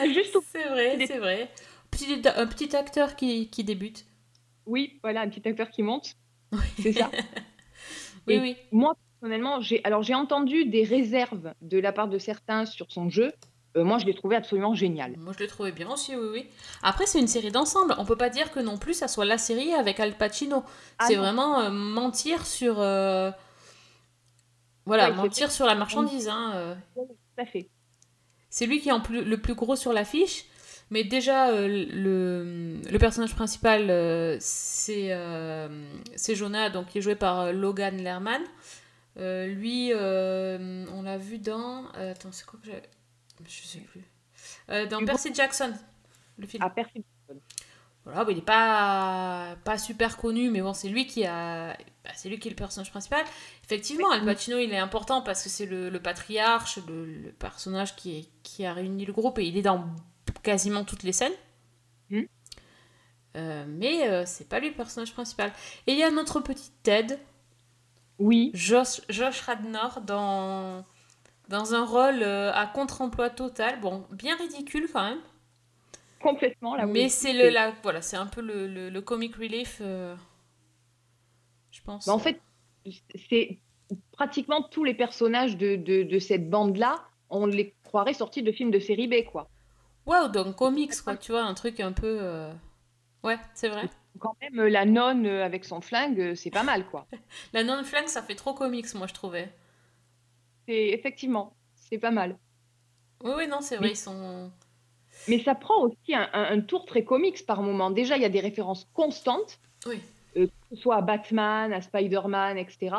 Ah, 0.00 0.06
Juste 0.06 0.36
C'est 0.52 0.68
vrai, 0.68 1.06
c'est 1.06 1.18
vrai. 1.18 1.50
Petit, 1.90 2.22
un 2.36 2.46
petit 2.46 2.74
acteur 2.76 3.16
qui, 3.16 3.48
qui 3.50 3.64
débute. 3.64 4.04
Oui, 4.66 4.98
voilà, 5.02 5.22
un 5.22 5.28
petit 5.28 5.46
acteur 5.48 5.70
qui 5.70 5.82
monte. 5.82 6.14
Oui. 6.52 6.58
C'est 6.80 6.92
ça. 6.92 7.10
Oui, 8.28 8.34
Et- 8.34 8.40
oui. 8.40 8.56
Moi, 8.70 8.94
personnellement, 9.20 9.60
j'ai 9.60 9.80
alors 9.82 10.04
j'ai 10.04 10.14
entendu 10.14 10.64
des 10.64 10.84
réserves 10.84 11.54
de 11.60 11.78
la 11.78 11.90
part 11.92 12.06
de 12.06 12.18
certains 12.18 12.66
sur 12.66 12.92
son 12.92 13.10
jeu. 13.10 13.32
Euh, 13.76 13.84
moi, 13.84 13.98
je 13.98 14.04
l'ai 14.04 14.14
trouvé 14.14 14.36
absolument 14.36 14.74
génial. 14.74 15.16
Moi, 15.16 15.32
je 15.32 15.38
l'ai 15.38 15.46
trouvé 15.46 15.72
bien 15.72 15.88
aussi, 15.90 16.14
oui, 16.14 16.28
oui. 16.30 16.46
Après, 16.82 17.06
c'est 17.06 17.18
une 17.18 17.26
série 17.28 17.50
d'ensemble. 17.50 17.94
On 17.98 18.04
peut 18.04 18.16
pas 18.16 18.28
dire 18.28 18.50
que 18.52 18.60
non 18.60 18.76
plus 18.76 18.92
ça 18.94 19.08
soit 19.08 19.24
la 19.24 19.38
série 19.38 19.72
avec 19.72 19.98
Al 19.98 20.16
Pacino. 20.16 20.62
Ah 20.98 21.06
c'est 21.08 21.14
vraiment 21.16 21.60
euh, 21.60 21.70
mentir 21.70 22.44
sur. 22.46 22.80
euh, 22.80 23.30
Voilà, 24.84 25.08
Ouais, 25.10 25.16
mentir 25.16 25.50
sur 25.50 25.64
la 25.66 25.74
marchandise. 25.74 26.28
Hein. 26.28 26.76
Tout 26.94 27.08
à 27.38 27.46
fait. 27.46 27.70
C'est 28.50 28.66
lui 28.66 28.80
qui 28.80 28.90
est 28.90 28.92
en 28.92 29.00
plus, 29.00 29.24
le 29.24 29.36
plus 29.38 29.54
gros 29.54 29.76
sur 29.76 29.92
l'affiche. 29.94 30.44
Mais 30.90 31.04
déjà, 31.04 31.50
le, 31.52 32.76
le 32.90 32.98
personnage 32.98 33.34
principal, 33.34 33.86
c'est 34.40 35.16
c'est 36.16 36.34
Jonah, 36.34 36.68
donc 36.68 36.88
qui 36.88 36.98
est 36.98 37.00
joué 37.00 37.14
par 37.14 37.50
Logan 37.54 37.96
Lerman. 38.02 38.42
Lui, 39.16 39.92
on 39.94 41.02
l'a 41.02 41.16
vu 41.16 41.38
dans. 41.38 41.86
attends, 41.94 42.32
c'est 42.32 42.44
quoi 42.44 42.58
que 42.62 42.66
j'ai. 42.66 42.82
Je 43.46 43.62
sais 43.66 43.78
plus. 43.80 44.02
Euh, 44.70 44.86
dans. 44.86 45.04
Percy 45.04 45.34
Jackson, 45.34 45.72
le 46.38 46.46
film. 46.46 46.62
Ah, 46.64 46.70
Percy. 46.70 47.04
Voilà, 48.04 48.24
bah, 48.24 48.32
il 48.32 48.36
n'est 48.36 48.42
pas, 48.42 49.56
pas 49.64 49.78
super 49.78 50.16
connu, 50.16 50.50
mais 50.50 50.60
bon, 50.60 50.72
c'est 50.74 50.88
lui 50.88 51.06
qui 51.06 51.24
a. 51.24 51.76
bah, 52.04 52.10
c'est 52.14 52.28
lui 52.28 52.38
qui 52.40 52.48
est 52.48 52.50
le 52.50 52.56
personnage 52.56 52.90
principal. 52.90 53.24
Effectivement, 53.64 54.10
Al 54.10 54.24
Pacino, 54.24 54.58
il 54.58 54.72
est 54.72 54.78
important 54.78 55.22
parce 55.22 55.42
que 55.44 55.48
c'est 55.48 55.66
le, 55.66 55.88
le 55.88 56.00
patriarche, 56.02 56.78
le, 56.88 57.06
le 57.06 57.32
personnage 57.32 57.94
qui, 57.94 58.18
est- 58.18 58.28
qui 58.42 58.66
a 58.66 58.72
réuni 58.74 59.04
le 59.06 59.12
groupe 59.12 59.38
et 59.38 59.44
il 59.44 59.56
est 59.56 59.62
dans 59.62 59.86
quasiment 60.42 60.84
toutes 60.84 61.04
les 61.04 61.12
scènes. 61.12 61.32
Mhm. 62.10 62.26
Euh, 63.36 63.64
mais 63.68 64.08
euh, 64.08 64.24
c'est 64.26 64.48
pas 64.48 64.60
lui 64.60 64.68
le 64.68 64.74
personnage 64.74 65.12
principal. 65.12 65.52
Et 65.86 65.92
il 65.92 65.98
y 65.98 66.02
a 66.02 66.10
notre 66.10 66.40
petit 66.40 66.70
Ted, 66.82 67.18
Oui, 68.18 68.50
Josh, 68.54 69.00
Josh 69.08 69.40
Radnor, 69.42 70.00
dans, 70.02 70.84
dans 71.52 71.74
un 71.74 71.84
rôle 71.86 72.22
euh, 72.24 72.52
à 72.52 72.66
contre-emploi 72.66 73.30
total. 73.30 73.80
Bon, 73.80 74.06
bien 74.10 74.36
ridicule 74.36 74.88
quand 74.92 75.04
même. 75.04 75.20
complètement 76.20 76.74
là. 76.76 76.86
Mais 76.86 77.08
c'est 77.08 77.32
le, 77.32 77.48
la, 77.48 77.72
voilà, 77.82 78.02
c'est 78.02 78.16
un 78.16 78.26
peu 78.26 78.40
le, 78.40 78.66
le, 78.66 78.90
le 78.90 79.00
comic 79.02 79.34
relief, 79.36 79.78
euh, 79.80 80.14
je 81.70 81.80
pense. 81.82 82.06
Bah, 82.06 82.12
en 82.14 82.18
fait, 82.18 82.40
c'est 83.28 83.62
pratiquement 84.12 84.62
tous 84.62 84.84
les 84.84 84.94
personnages 84.94 85.56
de, 85.56 85.76
de, 85.76 86.02
de 86.04 86.18
cette 86.18 86.48
bande-là, 86.50 87.04
on 87.30 87.46
les 87.46 87.76
croirait 87.84 88.14
sortis 88.14 88.42
de 88.42 88.52
films 88.52 88.70
de 88.70 88.78
série 88.80 89.08
B, 89.08 89.24
quoi. 89.30 89.50
Ou 90.06 90.28
dans 90.28 90.52
comics, 90.52 90.94
quoi, 91.02 91.16
tu 91.16 91.32
vois, 91.32 91.42
un 91.42 91.54
truc 91.54 91.80
un 91.80 91.92
peu... 91.92 92.18
euh, 92.20 92.52
Ouais, 93.24 93.38
c'est 93.54 93.68
vrai. 93.68 93.90
Quand 94.18 94.36
même, 94.40 94.66
la 94.68 94.84
nonne 94.86 95.26
avec 95.26 95.64
son 95.64 95.80
flingue, 95.82 96.34
c'est 96.34 96.50
pas 96.50 96.62
mal, 96.62 96.86
quoi. 96.86 97.06
La 97.52 97.64
non-flingue, 97.64 98.08
ça 98.08 98.22
fait 98.22 98.34
trop 98.34 98.54
comics, 98.54 98.94
moi, 98.94 99.06
je 99.06 99.14
trouvais. 99.14 99.52
C'est 100.66 100.88
effectivement, 100.90 101.54
c'est 101.74 101.98
pas 101.98 102.10
mal. 102.10 102.36
Oui, 103.24 103.32
oui, 103.36 103.46
non, 103.48 103.60
c'est 103.60 103.76
vrai, 103.76 103.86
Mais- 103.86 103.92
ils 103.92 103.96
sont... 103.96 104.50
Mais 105.28 105.38
ça 105.42 105.54
prend 105.54 105.82
aussi 105.82 106.14
un, 106.14 106.28
un- 106.32 106.56
un 106.56 106.60
tour 106.60 106.84
très 106.86 107.04
comics 107.04 107.44
par 107.46 107.62
moment. 107.62 107.90
Déjà, 107.90 108.16
il 108.16 108.22
y 108.22 108.26
a 108.26 108.30
des 108.30 108.40
références 108.40 108.88
constantes, 108.94 109.60
Oui. 109.86 110.00
euh, 110.36 110.46
que 110.46 110.52
ce 110.76 110.82
soit 110.82 110.96
à 110.96 111.02
Batman, 111.02 111.72
à 111.72 111.80
Spider-Man, 111.82 112.56
etc. 112.58 112.96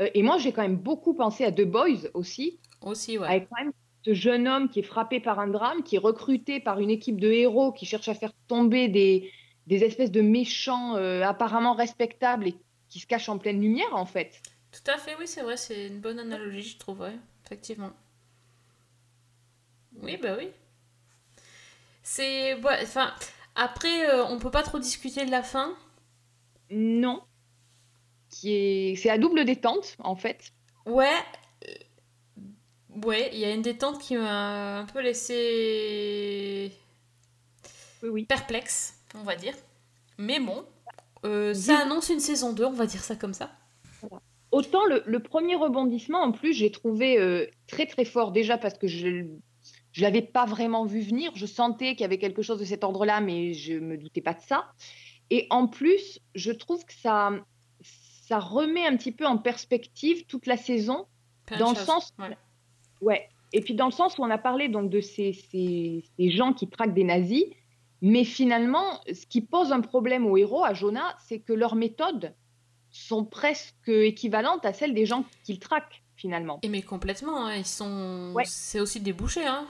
Euh, 0.00 0.08
et 0.14 0.22
moi, 0.22 0.38
j'ai 0.38 0.52
quand 0.52 0.62
même 0.62 0.76
beaucoup 0.78 1.14
pensé 1.14 1.44
à 1.44 1.52
The 1.52 1.62
Boys 1.64 2.08
aussi, 2.14 2.58
Aussi, 2.80 3.18
ouais. 3.18 3.28
avec 3.28 3.48
quand 3.50 3.62
même 3.62 3.72
ce 4.04 4.14
jeune 4.14 4.48
homme 4.48 4.68
qui 4.70 4.80
est 4.80 4.84
frappé 4.84 5.20
par 5.20 5.38
un 5.38 5.48
drame, 5.48 5.82
qui 5.82 5.96
est 5.96 6.00
recruté 6.00 6.58
par 6.60 6.80
une 6.80 6.90
équipe 6.90 7.20
de 7.20 7.30
héros 7.30 7.70
qui 7.72 7.84
cherche 7.84 8.08
à 8.08 8.14
faire 8.14 8.32
tomber 8.48 8.88
des, 8.88 9.30
des 9.66 9.84
espèces 9.84 10.10
de 10.10 10.22
méchants 10.22 10.96
euh, 10.96 11.22
apparemment 11.22 11.74
respectables 11.74 12.48
et 12.48 12.54
qui 12.88 12.98
se 13.00 13.06
cachent 13.06 13.28
en 13.28 13.36
pleine 13.38 13.60
lumière, 13.60 13.94
en 13.94 14.06
fait. 14.06 14.40
Tout 14.72 14.90
à 14.90 14.98
fait, 14.98 15.14
oui, 15.16 15.28
c'est 15.28 15.42
vrai, 15.42 15.56
c'est 15.56 15.86
une 15.86 16.00
bonne 16.00 16.18
analogie, 16.18 16.62
je 16.62 16.78
trouve, 16.78 17.00
ouais, 17.00 17.16
effectivement. 17.44 17.92
Oui, 20.02 20.16
bah 20.16 20.34
oui. 20.38 20.50
C'est... 22.02 22.54
Enfin, 22.82 23.14
après, 23.54 24.08
euh, 24.10 24.24
on 24.26 24.38
peut 24.38 24.50
pas 24.50 24.62
trop 24.62 24.78
discuter 24.78 25.24
de 25.24 25.30
la 25.30 25.42
fin. 25.42 25.74
Non. 26.70 27.22
Qui 28.30 28.52
est... 28.52 28.96
C'est 28.96 29.10
à 29.10 29.18
double 29.18 29.44
détente, 29.44 29.96
en 29.98 30.16
fait. 30.16 30.52
Ouais. 30.86 31.16
euh, 31.68 31.74
Ouais, 33.04 33.30
il 33.32 33.38
y 33.38 33.44
a 33.44 33.52
une 33.52 33.62
détente 33.62 34.00
qui 34.00 34.16
m'a 34.16 34.78
un 34.80 34.84
peu 34.86 35.00
laissé 35.00 36.72
Oui, 38.02 38.08
oui. 38.10 38.24
perplexe, 38.24 38.94
on 39.14 39.22
va 39.22 39.36
dire. 39.36 39.54
Mais 40.18 40.40
bon, 40.40 40.64
euh, 41.24 41.54
ça 41.54 41.78
annonce 41.80 42.08
une 42.10 42.20
saison 42.20 42.52
2, 42.52 42.64
on 42.66 42.72
va 42.72 42.86
dire 42.86 43.02
ça 43.04 43.16
comme 43.16 43.34
ça. 43.34 43.50
Autant 44.52 44.84
le, 44.86 45.02
le 45.06 45.20
premier 45.20 45.54
rebondissement, 45.54 46.20
en 46.20 46.32
plus, 46.32 46.52
j'ai 46.52 46.70
trouvé 46.72 47.18
euh, 47.18 47.46
très 47.68 47.86
très 47.86 48.04
fort 48.04 48.32
déjà 48.32 48.58
parce 48.58 48.76
que 48.78 48.86
je 48.88 49.06
ne 49.06 49.38
l'avais 49.98 50.22
pas 50.22 50.44
vraiment 50.44 50.84
vu 50.84 51.00
venir. 51.00 51.30
Je 51.36 51.46
sentais 51.46 51.90
qu'il 51.92 52.00
y 52.00 52.04
avait 52.04 52.18
quelque 52.18 52.42
chose 52.42 52.58
de 52.58 52.64
cet 52.64 52.82
ordre-là, 52.82 53.20
mais 53.20 53.52
je 53.52 53.74
me 53.74 53.96
doutais 53.96 54.20
pas 54.22 54.34
de 54.34 54.40
ça. 54.40 54.72
Et 55.30 55.46
en 55.50 55.68
plus, 55.68 56.18
je 56.34 56.50
trouve 56.50 56.84
que 56.84 56.92
ça, 56.94 57.30
ça 57.82 58.38
remet 58.40 58.84
un 58.86 58.96
petit 58.96 59.12
peu 59.12 59.26
en 59.26 59.38
perspective 59.38 60.26
toute 60.26 60.46
la 60.46 60.56
saison. 60.56 61.06
Plein 61.46 61.58
Dans 61.58 61.70
le 61.70 61.76
sens- 61.76 62.12
ouais. 62.18 62.36
Ouais. 63.00 63.28
Et 63.52 63.60
puis 63.60 63.74
dans 63.74 63.86
le 63.86 63.92
sens 63.92 64.18
où 64.18 64.22
on 64.22 64.30
a 64.30 64.38
parlé 64.38 64.68
donc 64.68 64.90
de 64.90 65.00
ces, 65.00 65.32
ces, 65.32 66.04
ces 66.16 66.30
gens 66.30 66.52
qui 66.52 66.68
traquent 66.68 66.94
des 66.94 67.04
nazis, 67.04 67.44
Mais 68.02 68.24
finalement, 68.24 69.00
ce 69.12 69.26
qui 69.26 69.42
pose 69.42 69.72
un 69.72 69.80
problème 69.82 70.24
aux 70.26 70.36
héros, 70.38 70.64
à 70.64 70.72
Jonah, 70.72 71.14
c'est 71.18 71.40
que 71.40 71.52
leurs 71.52 71.74
méthodes 71.76 72.34
sont 72.90 73.24
presque 73.24 73.88
équivalentes 73.88 74.64
à 74.64 74.72
celles 74.72 74.94
des 74.94 75.06
gens 75.06 75.24
qu'ils 75.44 75.58
traquent, 75.58 76.02
finalement. 76.16 76.58
Et 76.62 76.68
mais 76.68 76.82
complètement, 76.82 77.46
hein, 77.46 77.56
ils 77.56 77.66
sont. 77.66 78.32
Ouais. 78.34 78.44
C'est 78.46 78.80
aussi 78.80 79.00
des 79.00 79.12
bouchers, 79.12 79.46
hein. 79.46 79.66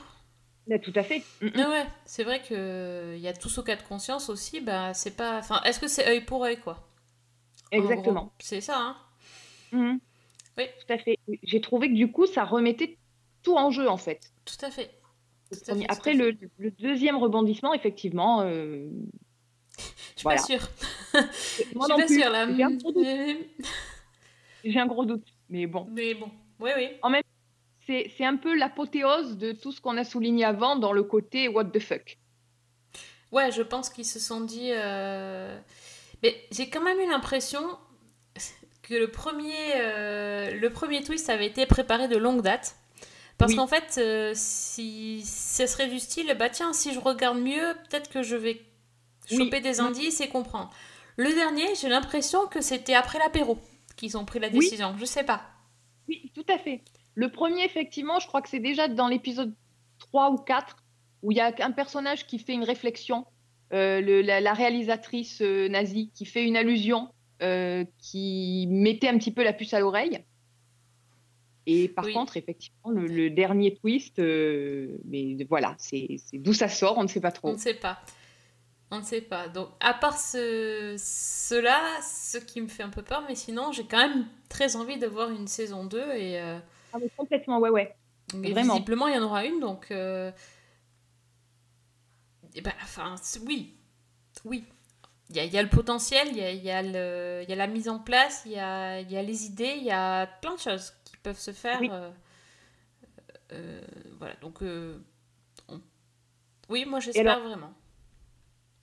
Là, 0.66 0.78
tout 0.78 0.92
à 0.94 1.02
fait. 1.02 1.22
Mm, 1.40 1.46
mm. 1.46 1.52
Ah 1.56 1.70
ouais, 1.70 1.86
c'est 2.04 2.24
vrai 2.24 2.42
que 2.42 3.14
il 3.16 3.20
y 3.20 3.28
a 3.28 3.32
tous 3.32 3.58
au 3.58 3.62
cas 3.62 3.76
de 3.76 3.82
conscience 3.82 4.28
aussi, 4.28 4.60
bah 4.60 4.94
c'est 4.94 5.16
pas. 5.16 5.38
Enfin, 5.38 5.60
est-ce 5.64 5.80
que 5.80 5.88
c'est 5.88 6.06
œil 6.06 6.24
pour 6.24 6.44
œil, 6.44 6.58
quoi? 6.60 6.86
En 7.72 7.76
Exactement. 7.76 8.32
C'est 8.38 8.60
ça, 8.60 8.78
hein. 8.78 8.96
Oui. 9.72 10.64
Tout 10.86 10.92
à 10.92 10.98
fait. 10.98 11.18
J'ai 11.42 11.60
trouvé 11.60 11.88
que 11.88 11.94
du 11.94 12.10
coup, 12.10 12.26
ça 12.26 12.44
remettait 12.44 12.98
tout 13.42 13.56
en 13.56 13.70
jeu, 13.70 13.88
en 13.88 13.96
fait. 13.96 14.32
Tout 14.44 14.64
à 14.64 14.70
fait. 14.70 14.90
Tout 15.50 15.72
à 15.72 15.92
Après, 15.92 16.14
le 16.14 16.36
deuxième 16.78 17.16
rebondissement, 17.16 17.72
effectivement, 17.72 18.42
euh, 18.42 18.88
Je 20.16 20.20
suis 20.20 20.22
voilà. 20.22 20.40
pas 20.40 20.46
sûre. 20.46 20.68
moi 21.74 21.86
Je 21.86 21.86
suis 21.86 21.88
non 21.88 21.96
pas 21.98 22.06
plus, 22.06 22.20
sûre 22.20 22.30
là. 22.30 22.46
j'ai 22.54 22.62
un 22.62 22.70
gros 22.70 22.92
doute. 22.92 23.02
Mais 23.04 23.48
J'ai 24.64 24.78
un 24.78 24.86
gros 24.86 25.04
doute. 25.04 25.26
Mais 25.48 25.66
bon, 25.66 25.86
mais 25.90 26.14
bon, 26.14 26.30
oui, 26.60 26.70
oui. 26.76 26.88
c'est 27.86 28.12
c'est 28.16 28.24
un 28.24 28.36
peu 28.36 28.54
l'apothéose 28.56 29.36
de 29.38 29.52
tout 29.52 29.72
ce 29.72 29.80
qu'on 29.80 29.96
a 29.96 30.04
souligné 30.04 30.44
avant 30.44 30.76
dans 30.76 30.92
le 30.92 31.02
côté 31.02 31.48
what 31.48 31.64
the 31.66 31.80
fuck. 31.80 32.18
Ouais, 33.32 33.50
je 33.52 33.62
pense 33.62 33.90
qu'ils 33.90 34.04
se 34.06 34.18
sont 34.18 34.40
dit. 34.40 34.70
euh, 34.72 35.58
Mais 36.22 36.36
j'ai 36.52 36.68
quand 36.68 36.82
même 36.82 36.98
eu 37.00 37.08
l'impression 37.08 37.60
que 38.82 38.94
le 38.94 39.08
premier, 39.10 39.54
euh, 39.76 40.50
le 40.52 40.70
premier 40.70 41.02
twist 41.02 41.30
avait 41.30 41.46
été 41.46 41.64
préparé 41.66 42.08
de 42.08 42.16
longue 42.16 42.42
date. 42.42 42.76
Parce 43.38 43.52
Oui. 43.52 43.56
qu'en 43.56 43.66
fait, 43.68 43.96
euh, 43.98 44.32
si 44.34 45.22
ça 45.24 45.66
serait 45.66 45.88
du 45.88 45.98
style, 46.00 46.34
bah 46.38 46.50
tiens, 46.50 46.72
si 46.72 46.92
je 46.92 46.98
regarde 47.00 47.38
mieux, 47.38 47.74
peut-être 47.88 48.10
que 48.10 48.22
je 48.22 48.36
vais 48.36 48.60
Oui. 49.30 49.36
choper 49.36 49.60
des 49.60 49.80
indices 49.80 50.20
et 50.20 50.28
comprendre. 50.28 50.70
Le 51.16 51.32
dernier, 51.34 51.74
j'ai 51.80 51.88
l'impression 51.88 52.46
que 52.46 52.60
c'était 52.60 52.94
après 52.94 53.18
l'apéro 53.18 53.58
qu'ils 53.96 54.16
ont 54.16 54.24
pris 54.24 54.38
la 54.38 54.48
Oui. 54.48 54.60
décision. 54.60 54.94
Je 54.98 55.04
sais 55.04 55.24
pas. 55.24 55.42
Oui, 56.08 56.30
tout 56.34 56.46
à 56.48 56.58
fait. 56.58 56.82
Le 57.14 57.30
premier, 57.30 57.64
effectivement, 57.64 58.18
je 58.18 58.26
crois 58.26 58.40
que 58.42 58.48
c'est 58.48 58.60
déjà 58.60 58.88
dans 58.88 59.08
l'épisode 59.08 59.54
3 59.98 60.30
ou 60.30 60.36
4, 60.38 60.76
où 61.22 61.32
il 61.32 61.36
y 61.36 61.40
a 61.40 61.52
un 61.60 61.70
personnage 61.72 62.26
qui 62.26 62.38
fait 62.38 62.54
une 62.54 62.64
réflexion, 62.64 63.26
euh, 63.72 64.00
le- 64.00 64.22
la, 64.22 64.40
la 64.40 64.54
réalisatrice 64.54 65.42
euh, 65.42 65.68
nazie 65.68 66.10
qui 66.14 66.24
fait 66.24 66.44
une 66.46 66.56
allusion, 66.56 67.08
euh, 67.42 67.84
qui 67.98 68.66
mettait 68.70 69.08
un 69.08 69.18
petit 69.18 69.30
peu 69.32 69.44
la 69.44 69.52
puce 69.52 69.74
à 69.74 69.80
l'oreille. 69.80 70.24
Et 71.66 71.88
par 71.88 72.04
Oui. 72.06 72.12
contre, 72.14 72.36
effectivement, 72.36 72.90
le, 72.90 73.06
le 73.06 73.30
dernier 73.30 73.74
twist, 73.74 74.18
euh, 74.18 74.96
mais 75.04 75.36
voilà, 75.48 75.74
c'est 75.78 76.08
d'où 76.32 76.52
ça 76.54 76.68
sort, 76.68 76.96
on 76.98 77.02
ne 77.02 77.08
sait 77.08 77.20
pas 77.20 77.28
On 77.28 77.32
trop. 77.32 77.52
ne 77.52 77.58
sait 77.58 77.74
pas. 77.74 78.00
On 78.92 78.98
ne 78.98 79.04
sait 79.04 79.20
pas. 79.20 79.46
Donc, 79.48 79.68
à 79.80 79.94
part 79.94 80.18
ce, 80.18 80.96
cela, 80.98 81.80
ce 82.02 82.38
qui 82.38 82.60
me 82.60 82.66
fait 82.68 82.82
un 82.82 82.88
peu 82.90 83.02
peur, 83.02 83.22
mais 83.28 83.34
sinon, 83.36 83.70
j'ai 83.72 83.84
quand 83.86 83.98
même 83.98 84.26
très 84.48 84.74
envie 84.76 84.98
de 84.98 85.06
voir 85.06 85.30
une 85.30 85.46
saison 85.46 85.84
2 85.84 85.98
et, 86.12 86.40
euh, 86.40 86.58
Ah, 86.92 86.98
mais 87.00 87.08
complètement, 87.16 87.58
ouais, 87.60 87.70
ouais. 87.70 87.94
Vraiment. 88.34 88.74
visiblement, 88.74 89.06
il 89.08 89.14
y 89.14 89.18
en 89.18 89.22
aura 89.22 89.44
une, 89.44 89.60
donc... 89.60 89.90
euh, 89.90 90.32
eh 92.54 92.60
ben, 92.60 92.72
enfin, 92.82 93.14
oui. 93.46 93.76
Oui. 94.44 94.64
Il 95.28 95.36
y 95.36 95.40
a, 95.40 95.44
il 95.44 95.52
y 95.52 95.58
a 95.58 95.62
le 95.62 95.68
potentiel, 95.68 96.26
il 96.30 96.36
y 96.38 96.42
a, 96.42 96.50
il 96.50 96.62
y 96.64 96.70
a 96.72 96.82
le- 96.82 97.42
il 97.44 97.48
y 97.48 97.52
a 97.52 97.56
la 97.56 97.68
mise 97.68 97.88
en 97.88 98.00
place, 98.00 98.42
il 98.46 98.52
y 98.52 98.58
a, 98.58 99.00
il 99.00 99.10
y 99.12 99.16
a 99.16 99.22
les 99.22 99.44
idées, 99.46 99.74
il 99.76 99.84
y 99.84 99.92
a 99.92 100.26
plein 100.26 100.54
de 100.56 100.58
choses 100.60 100.92
qui 101.04 101.16
peuvent 101.18 101.38
se 101.38 101.52
faire. 101.52 101.78
Oui. 101.80 101.88
euh, 103.52 103.80
voilà, 104.18 104.34
donc... 104.40 104.58
on- 104.62 105.80
Oui, 106.68 106.84
moi, 106.84 106.98
j'espère 106.98 107.30
alors- 107.36 107.46
vraiment. 107.48 107.72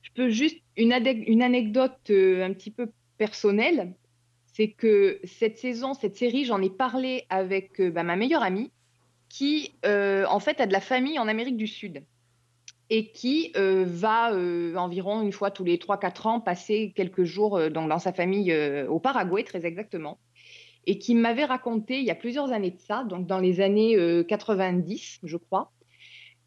Je 0.08 0.22
peux 0.22 0.28
juste 0.30 0.58
une, 0.76 0.92
anecdote 0.92 1.98
euh, 2.10 2.44
un 2.44 2.52
petit 2.52 2.70
peu 2.70 2.90
personnelle, 3.18 3.94
c'est 4.46 4.68
que 4.68 5.20
cette 5.24 5.58
saison, 5.58 5.94
cette 5.94 6.16
série, 6.16 6.44
j'en 6.44 6.60
ai 6.62 6.70
parlé 6.70 7.24
avec 7.30 7.80
euh, 7.80 7.90
bah, 7.90 8.02
ma 8.02 8.16
meilleure 8.16 8.42
amie, 8.42 8.70
qui 9.28 9.74
euh, 9.84 10.24
en 10.28 10.40
fait 10.40 10.60
a 10.60 10.66
de 10.66 10.72
la 10.72 10.80
famille 10.80 11.18
en 11.18 11.28
Amérique 11.28 11.56
du 11.56 11.66
Sud 11.66 12.02
et 12.90 13.10
qui 13.10 13.52
va 13.54 14.32
environ 14.76 15.20
une 15.20 15.32
fois 15.32 15.50
tous 15.50 15.62
les 15.62 15.76
3-4 15.76 16.26
ans 16.26 16.40
passer 16.40 16.94
quelques 16.96 17.24
jours 17.24 17.68
donc 17.68 17.90
dans 17.90 17.98
sa 17.98 18.14
famille 18.14 18.50
au 18.88 18.98
Paraguay, 18.98 19.44
très 19.44 19.66
exactement, 19.66 20.18
et 20.88 20.98
qui 20.98 21.14
m'avait 21.14 21.44
raconté 21.44 21.98
il 21.98 22.06
y 22.06 22.10
a 22.10 22.14
plusieurs 22.14 22.50
années 22.50 22.70
de 22.70 22.78
ça, 22.78 23.04
donc 23.04 23.26
dans 23.26 23.40
les 23.40 23.60
années 23.60 23.94
euh, 23.96 24.24
90, 24.24 25.20
je 25.22 25.36
crois, 25.36 25.70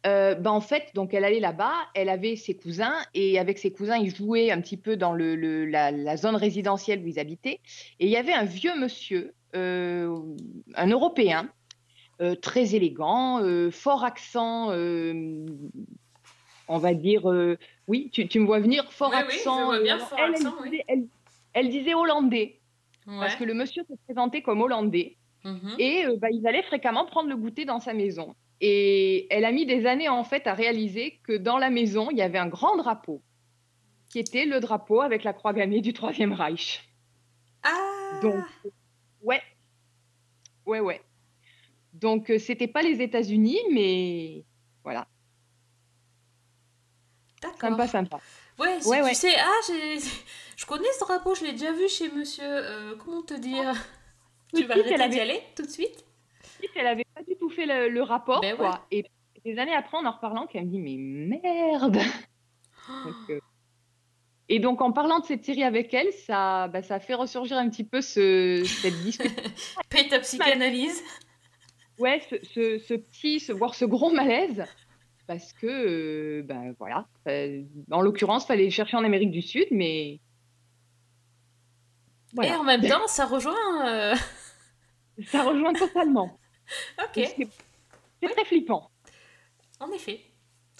euh, 0.06 0.34
ben, 0.34 0.50
en 0.50 0.60
fait, 0.60 0.90
donc 0.94 1.14
elle 1.14 1.24
allait 1.24 1.40
là-bas, 1.40 1.74
elle 1.94 2.08
avait 2.08 2.36
ses 2.36 2.54
cousins 2.56 2.94
et 3.14 3.38
avec 3.38 3.58
ses 3.58 3.72
cousins, 3.72 3.96
ils 3.96 4.14
jouaient 4.14 4.50
un 4.50 4.60
petit 4.60 4.76
peu 4.76 4.96
dans 4.96 5.12
le, 5.12 5.36
le- 5.36 5.64
la, 5.66 5.90
la 5.90 6.16
zone 6.16 6.36
résidentielle 6.36 7.00
où 7.04 7.06
ils 7.06 7.18
habitaient. 7.20 7.60
Et 8.00 8.06
il 8.06 8.10
y 8.10 8.16
avait 8.16 8.32
un 8.32 8.44
vieux 8.44 8.78
monsieur, 8.78 9.32
euh, 9.54 10.16
un 10.74 10.86
Européen, 10.88 11.48
euh, 12.20 12.34
très 12.34 12.74
élégant, 12.74 13.40
fort 13.70 14.04
accent, 14.04 14.70
on 16.68 16.78
va 16.78 16.94
dire, 16.94 17.22
oui, 17.88 18.10
tu, 18.12 18.28
tu 18.28 18.40
me 18.40 18.46
vois 18.46 18.60
venir, 18.60 18.90
fort 18.92 19.10
Oui, 19.10 19.16
oui, 19.26 19.32
je 19.32 19.38
accent. 19.38 19.64
vois 19.66 19.80
bien 19.82 19.98
fort 19.98 20.18
elle, 20.18 20.34
accent, 20.34 20.54
elle 20.58 20.62
oui. 20.62 20.70
disait, 20.70 20.84
elle- 20.88 21.06
elle 21.54 21.68
disait 21.68 21.94
hollandais, 21.94 22.60
parce 23.06 23.36
que 23.36 23.44
le 23.44 23.54
monsieur 23.54 23.82
se 23.88 23.94
présentait 24.06 24.42
comme 24.42 24.62
hollandais. 24.62 25.16
Mhm. 25.44 25.74
Et 25.78 26.04
bah, 26.18 26.28
ils 26.30 26.46
allaient 26.46 26.62
fréquemment 26.62 27.04
prendre 27.04 27.28
le 27.28 27.36
goûter 27.36 27.64
dans 27.64 27.80
sa 27.80 27.92
maison. 27.94 28.34
Et 28.64 29.26
elle 29.34 29.44
a 29.44 29.50
mis 29.50 29.66
des 29.66 29.86
années 29.86 30.08
en 30.08 30.22
fait 30.22 30.46
à 30.46 30.54
réaliser 30.54 31.18
que 31.24 31.32
dans 31.36 31.58
la 31.58 31.68
maison, 31.68 32.10
il 32.12 32.16
y 32.18 32.22
avait 32.22 32.38
un 32.38 32.46
grand 32.46 32.76
drapeau, 32.76 33.20
qui 34.08 34.20
était 34.20 34.44
le 34.46 34.60
drapeau 34.60 35.00
avec 35.00 35.24
la 35.24 35.32
croix 35.32 35.52
gammée 35.52 35.80
du 35.80 35.92
Troisième 35.92 36.32
Reich. 36.32 36.88
Ah 37.64 38.20
Donc, 38.22 38.44
ouais, 39.22 39.42
ouais, 40.64 40.78
ouais. 40.78 41.02
Donc, 41.92 42.30
euh, 42.30 42.38
c'était 42.38 42.68
pas 42.68 42.82
les 42.82 43.02
États-Unis, 43.02 43.58
mais 43.72 44.44
voilà, 44.84 45.08
D'accord. 47.42 47.70
sympa, 47.70 47.88
sympa. 47.88 48.20
Ouais, 48.58 48.80
si 48.80 48.88
Ouais, 48.88 48.98
tu 48.98 49.04
ouais. 49.04 49.14
sais, 49.14 49.34
ah, 49.38 49.60
je 50.56 50.66
connais 50.66 50.86
ce 50.98 51.04
drapeau, 51.04 51.34
je 51.34 51.44
l'ai 51.44 51.52
déjà 51.52 51.72
vu 51.72 51.88
chez 51.88 52.08
monsieur. 52.12 52.44
euh, 52.46 52.94
comment 52.96 53.22
te 53.22 53.34
dire 53.34 53.74
Tu 54.54 54.64
vas 54.64 54.74
arrêter 54.74 54.94
d'y 54.94 55.02
avait- 55.02 55.20
aller 55.20 55.42
tout 55.56 55.62
de 55.62 55.70
suite? 55.70 56.04
Elle 56.74 56.86
avait 56.86 57.06
pas 57.14 57.22
du 57.22 57.36
tout 57.36 57.50
fait 57.50 57.66
le, 57.66 57.88
le 57.88 58.02
rapport, 58.02 58.40
Ben 58.40 58.56
quoi. 58.56 58.86
Et 58.90 59.04
des 59.44 59.58
années 59.58 59.74
après, 59.74 59.96
en 59.96 60.06
en 60.06 60.12
reparlant, 60.12 60.46
qu'elle 60.46 60.66
me 60.66 60.70
dit, 60.70 60.78
mais 60.78 60.96
merde 60.96 61.98
Donc, 63.04 63.30
euh, 63.30 63.40
Et 64.48 64.58
donc, 64.58 64.80
en 64.80 64.92
parlant 64.92 65.20
de 65.20 65.24
cette 65.24 65.44
série 65.44 65.64
avec 65.64 65.92
elle, 65.94 66.12
ça, 66.12 66.68
bah, 66.68 66.82
ça 66.82 66.96
a 66.96 67.00
fait 67.00 67.14
ressurgir 67.14 67.56
un 67.56 67.68
petit 67.68 67.84
peu 67.84 68.00
ce, 68.00 68.62
cette 68.64 69.02
discussion. 69.02 69.36
Paye 69.90 70.08
ta 70.08 70.20
psychanalyse. 70.20 71.02
Ouais, 71.98 72.20
ce, 72.30 72.36
ce, 72.42 72.78
ce 72.78 72.94
petit, 72.94 73.40
ce, 73.40 73.52
voire 73.52 73.74
ce 73.74 73.84
gros 73.84 74.10
malaise. 74.10 74.64
Parce 75.26 75.52
que, 75.52 75.66
euh, 75.66 76.42
ben 76.42 76.74
voilà. 76.78 77.06
Euh, 77.28 77.62
en 77.90 78.00
l'occurrence, 78.00 78.46
fallait 78.46 78.70
chercher 78.70 78.96
en 78.96 79.04
Amérique 79.04 79.30
du 79.30 79.42
Sud, 79.42 79.66
mais. 79.70 80.20
Et 82.42 82.52
en 82.52 82.64
même 82.64 82.80
temps, 82.80 83.06
ça 83.06 83.26
rejoint. 83.26 84.14
Ça 85.26 85.44
rejoint 85.44 85.74
totalement. 85.74 86.38
Ok, 87.02 87.20
C'est 88.22 88.28
très 88.34 88.44
flippant. 88.44 88.90
en 89.80 89.90
effet. 89.92 90.20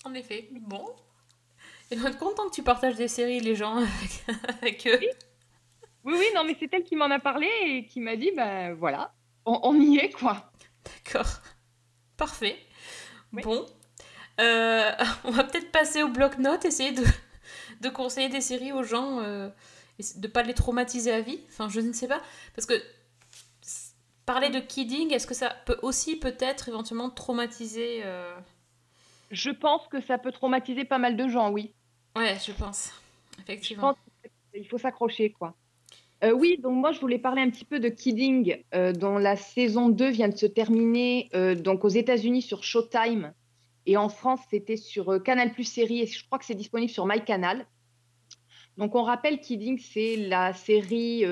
En 0.05 0.15
effet. 0.15 0.49
Bon. 0.53 0.85
Et 1.91 1.99
on 1.99 2.07
est 2.07 2.19
content 2.19 2.49
que 2.49 2.55
tu 2.55 2.63
partages 2.63 2.97
des 2.97 3.09
séries, 3.09 3.41
les 3.41 3.55
gens, 3.55 3.77
avec, 3.77 4.25
avec 4.63 4.87
eux. 4.87 5.01
Oui, 6.05 6.15
oui, 6.19 6.27
non, 6.35 6.45
mais 6.45 6.57
c'est 6.59 6.73
elle 6.73 6.85
qui 6.85 6.97
m'en 6.97 7.11
a 7.11 7.19
parlé 7.19 7.49
et 7.65 7.87
qui 7.87 8.01
m'a 8.01 8.17
dit, 8.17 8.31
ben 8.35 8.73
voilà, 8.75 9.15
on, 9.45 9.61
on 9.63 9.81
y 9.81 9.99
est, 9.99 10.11
quoi. 10.11 10.51
D'accord. 10.85 11.29
Parfait. 12.17 12.57
Oui. 13.33 13.43
Bon. 13.43 13.67
Euh, 14.41 14.91
on 15.25 15.31
va 15.31 15.45
peut-être 15.45 15.71
passer 15.71 16.03
au 16.03 16.09
bloc-notes, 16.09 16.65
essayer 16.65 16.93
de, 16.93 17.05
de 17.81 17.89
conseiller 17.89 18.29
des 18.29 18.41
séries 18.41 18.73
aux 18.73 18.83
gens, 18.83 19.21
euh, 19.21 19.49
et 19.99 20.03
de 20.17 20.27
pas 20.29 20.43
les 20.43 20.55
traumatiser 20.55 21.13
à 21.13 21.21
vie. 21.21 21.41
Enfin, 21.51 21.69
je 21.69 21.81
ne 21.81 21.93
sais 21.93 22.09
pas. 22.09 22.21
Parce 22.57 22.67
que 22.67 22.75
parler 24.27 24.51
de 24.51 24.61
kidding, 24.61 25.13
est-ce 25.13 25.27
que 25.27 25.35
ça 25.35 25.55
peut 25.67 25.79
aussi 25.83 26.17
peut-être 26.17 26.69
éventuellement 26.69 27.11
traumatiser 27.11 28.01
euh, 28.05 28.35
Je 29.31 29.51
pense 29.51 29.87
que 29.89 30.01
ça 30.01 30.19
peut 30.19 30.33
traumatiser 30.33 30.85
pas 30.85 30.99
mal 30.99 31.17
de 31.17 31.29
gens, 31.29 31.51
oui. 31.51 31.75
Ouais, 32.17 32.37
je 32.45 32.53
pense. 32.53 32.93
Je 33.37 33.43
Effectivement. 33.43 33.95
pense 33.95 33.97
qu'il 34.53 34.67
faut 34.69 34.79
s'accrocher, 34.79 35.31
quoi. 35.31 35.55
Euh, 36.25 36.33
oui, 36.33 36.57
donc 36.63 36.75
moi, 36.75 36.93
je 36.93 37.01
voulais 37.01 37.19
parler 37.19 37.43
un 37.43 37.51
petit 37.51 37.65
peu 37.65 37.81
de 37.81 37.89
Kidding, 37.89 38.63
euh, 38.75 38.93
dont 38.93 39.19
la 39.19 39.37
saison 39.37 39.89
2 39.89 40.11
vient 40.11 40.29
de 40.29 40.37
se 40.37 40.47
terminer 40.47 41.29
euh, 41.35 41.57
donc 41.57 41.85
aux 41.85 41.89
États-Unis 41.89 42.43
sur 42.43 42.63
Showtime. 42.63 43.33
Et 43.87 43.97
en 43.97 44.09
France, 44.09 44.41
c'était 44.49 44.77
sur 44.77 45.21
Canal 45.25 45.53
Plus 45.53 45.65
Série, 45.65 46.03
et 46.03 46.07
je 46.07 46.25
crois 46.25 46.39
que 46.39 46.45
c'est 46.45 46.55
disponible 46.55 46.93
sur 46.93 47.07
MyCanal. 47.07 47.67
Donc, 48.77 48.95
on 48.95 49.03
rappelle 49.03 49.41
Kidding, 49.41 49.79
c'est 49.79 50.15
la 50.17 50.53
série 50.53 51.25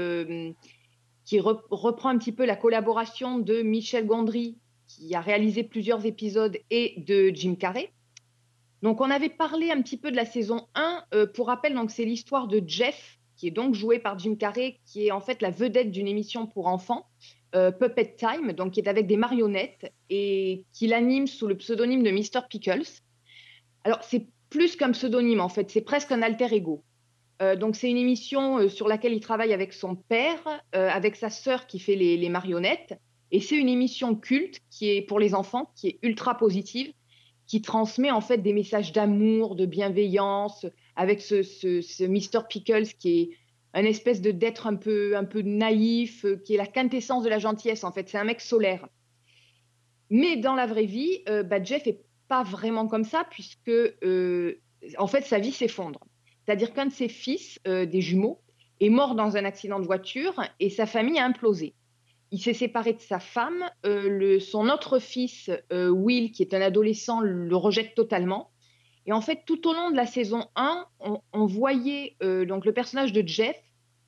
qui 1.30 1.38
re- 1.38 1.62
reprend 1.70 2.08
un 2.08 2.18
petit 2.18 2.32
peu 2.32 2.44
la 2.44 2.56
collaboration 2.56 3.38
de 3.38 3.62
Michel 3.62 4.04
Gondry, 4.04 4.58
qui 4.88 5.14
a 5.14 5.20
réalisé 5.20 5.62
plusieurs 5.62 6.04
épisodes, 6.04 6.58
et 6.70 6.94
de 7.06 7.30
Jim 7.32 7.54
Carrey. 7.54 7.92
Donc, 8.82 9.00
on 9.00 9.08
avait 9.08 9.28
parlé 9.28 9.70
un 9.70 9.80
petit 9.80 9.96
peu 9.96 10.10
de 10.10 10.16
la 10.16 10.24
saison 10.24 10.66
1. 10.74 11.04
Euh, 11.14 11.28
pour 11.28 11.46
rappel, 11.46 11.78
c'est 11.86 12.04
l'histoire 12.04 12.48
de 12.48 12.60
Jeff, 12.66 13.20
qui 13.36 13.46
est 13.46 13.52
donc 13.52 13.76
joué 13.76 14.00
par 14.00 14.18
Jim 14.18 14.34
Carrey, 14.34 14.80
qui 14.84 15.06
est 15.06 15.12
en 15.12 15.20
fait 15.20 15.40
la 15.40 15.50
vedette 15.50 15.92
d'une 15.92 16.08
émission 16.08 16.48
pour 16.48 16.66
enfants, 16.66 17.06
euh, 17.54 17.70
Puppet 17.70 18.16
Time, 18.18 18.52
donc 18.52 18.72
qui 18.72 18.80
est 18.80 18.88
avec 18.88 19.06
des 19.06 19.16
marionnettes 19.16 19.92
et 20.08 20.64
qui 20.72 20.88
l'anime 20.88 21.28
sous 21.28 21.46
le 21.46 21.56
pseudonyme 21.56 22.02
de 22.02 22.10
Mr. 22.10 22.48
Pickles. 22.50 22.90
Alors, 23.84 24.02
c'est 24.02 24.26
plus 24.48 24.74
qu'un 24.74 24.90
pseudonyme, 24.90 25.40
en 25.40 25.48
fait, 25.48 25.70
c'est 25.70 25.80
presque 25.82 26.10
un 26.10 26.22
alter 26.22 26.52
ego. 26.52 26.82
Euh, 27.40 27.56
donc, 27.56 27.76
c'est 27.76 27.90
une 27.90 27.96
émission 27.96 28.58
euh, 28.58 28.68
sur 28.68 28.88
laquelle 28.88 29.12
il 29.12 29.20
travaille 29.20 29.52
avec 29.52 29.72
son 29.72 29.96
père, 29.96 30.62
avec 30.72 31.16
sa 31.16 31.30
sœur 31.30 31.66
qui 31.66 31.78
fait 31.78 31.96
les, 31.96 32.28
marionnettes. 32.28 32.98
Et 33.32 33.40
c'est 33.40 33.56
une 33.56 33.68
émission 33.68 34.14
culte 34.14 34.60
qui 34.70 34.90
est 34.90 35.02
pour 35.02 35.20
les 35.20 35.34
enfants, 35.34 35.72
qui 35.76 35.88
est 35.88 35.98
ultra 36.02 36.36
positive, 36.36 36.92
qui 37.46 37.62
transmet 37.62 38.10
en 38.10 38.20
fait 38.20 38.38
des 38.38 38.52
messages 38.52 38.92
d'amour, 38.92 39.56
de 39.56 39.66
bienveillance, 39.66 40.66
avec 40.96 41.20
ce, 41.20 41.42
ce, 41.42 42.04
Mr. 42.04 42.46
Pickles 42.48 42.88
qui 42.98 43.20
est 43.20 43.30
un 43.74 43.84
espèce 43.84 44.20
de 44.20 44.30
d'être 44.30 44.66
un 44.66 44.76
peu, 44.76 45.16
un 45.16 45.24
peu 45.24 45.42
naïf, 45.42 46.24
euh, 46.24 46.36
qui 46.36 46.54
est 46.54 46.56
la 46.56 46.66
quintessence 46.66 47.22
de 47.22 47.28
la 47.28 47.38
gentillesse 47.38 47.84
en 47.84 47.92
fait. 47.92 48.08
C'est 48.08 48.18
un 48.18 48.24
mec 48.24 48.40
solaire. 48.40 48.86
Mais 50.10 50.36
dans 50.36 50.54
la 50.54 50.66
vraie 50.66 50.86
vie, 50.86 51.22
euh, 51.28 51.42
bah, 51.42 51.62
Jeff 51.62 51.86
est 51.86 52.00
pas 52.28 52.42
vraiment 52.42 52.86
comme 52.86 53.04
ça 53.04 53.24
puisque 53.30 53.68
euh, 53.68 54.60
en 54.98 55.06
fait 55.06 55.22
sa 55.22 55.38
vie 55.38 55.52
s'effondre. 55.52 56.00
C'est-à-dire 56.44 56.72
qu'un 56.72 56.86
de 56.86 56.92
ses 56.92 57.08
fils, 57.08 57.58
des 57.64 58.00
jumeaux, 58.00 58.40
est 58.80 58.88
mort 58.88 59.14
dans 59.14 59.36
un 59.36 59.44
accident 59.44 59.78
de 59.78 59.86
voiture 59.86 60.42
et 60.58 60.70
sa 60.70 60.86
famille 60.86 61.18
a 61.18 61.24
implosé 61.24 61.74
il 62.32 62.40
s'est 62.40 62.54
séparé 62.54 62.92
de 62.92 63.00
sa 63.00 63.18
femme. 63.18 63.64
Euh, 63.84 64.38
son 64.40 64.68
autre 64.68 64.98
fils, 64.98 65.50
euh, 65.72 65.88
Will, 65.88 66.32
qui 66.32 66.42
est 66.42 66.54
un 66.54 66.60
adolescent, 66.60 67.20
le 67.20 67.56
rejette 67.56 67.94
totalement. 67.94 68.50
Et 69.06 69.12
en 69.12 69.20
fait, 69.20 69.42
tout 69.46 69.68
au 69.68 69.72
long 69.72 69.90
de 69.90 69.96
la 69.96 70.06
saison 70.06 70.46
1, 70.56 70.86
on, 71.32 71.46
voyait 71.46 72.16
euh, 72.22 72.44
donc 72.44 72.64
le 72.64 72.72
personnage 72.72 73.12
de 73.12 73.26
Jeff 73.26 73.56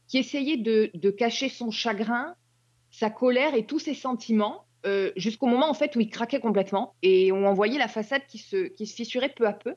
qui 0.06 0.18
essayait 0.18 0.58
de, 0.58 1.10
cacher 1.10 1.48
son 1.48 1.70
chagrin, 1.70 2.34
sa 2.90 3.10
colère 3.10 3.54
et 3.54 3.66
tous 3.66 3.78
ses 3.78 3.94
sentiments 3.94 4.66
jusqu'au 5.14 5.46
moment 5.46 5.70
en 5.70 5.74
fait 5.74 5.94
où 5.94 6.00
il 6.00 6.10
craquait 6.10 6.40
complètement 6.40 6.96
et 7.02 7.30
on 7.30 7.46
en 7.46 7.54
voyait 7.54 7.78
la 7.78 7.86
façade 7.86 8.22
qui 8.26 8.38
se 8.38 8.68
fissurait 8.84 9.32
peu 9.34 9.46
à 9.46 9.52
peu. 9.52 9.76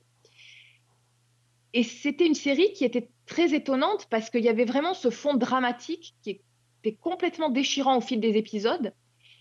Et 1.75 1.83
c'était 1.83 2.25
une 2.25 2.35
série 2.35 2.71
qui 2.71 2.85
était 2.85 3.09
très 3.25 3.53
étonnante 3.53 4.07
parce 4.09 4.29
qu'il 4.29 4.43
y 4.43 4.49
avait 4.49 4.63
vraiment 4.63 4.93
ce 4.93 5.09
fond 5.09 5.33
dramatique 5.35 6.15
qui 6.23 6.41
est 6.85 6.95
complètement 6.95 7.49
déchirant 7.49 7.97
au 7.97 8.01
fil 8.01 8.21
des 8.21 8.37
épisodes, 8.37 8.93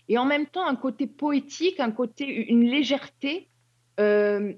et 0.09 0.17
en 0.17 0.25
même 0.25 0.45
temps 0.45 0.67
un 0.67 0.75
côté 0.75 1.07
poétique, 1.07 1.79
un 1.79 1.91
côté, 1.91 2.25
une 2.25 2.65
légèreté, 2.65 3.49
euh, 4.01 4.53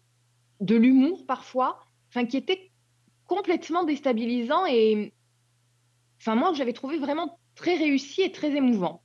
de 0.60 0.76
l'humour 0.76 1.26
parfois, 1.28 1.80
enfin 2.10 2.26
qui 2.26 2.38
était 2.38 2.72
complètement 3.28 3.84
déstabilisant 3.84 4.66
et, 4.66 5.14
enfin 6.20 6.34
moi 6.34 6.54
j'avais 6.54 6.74
trouvé 6.74 6.98
vraiment 6.98 7.38
très 7.54 7.76
réussi 7.76 8.24
et 8.24 8.32
très 8.32 8.56
émouvant. 8.56 9.04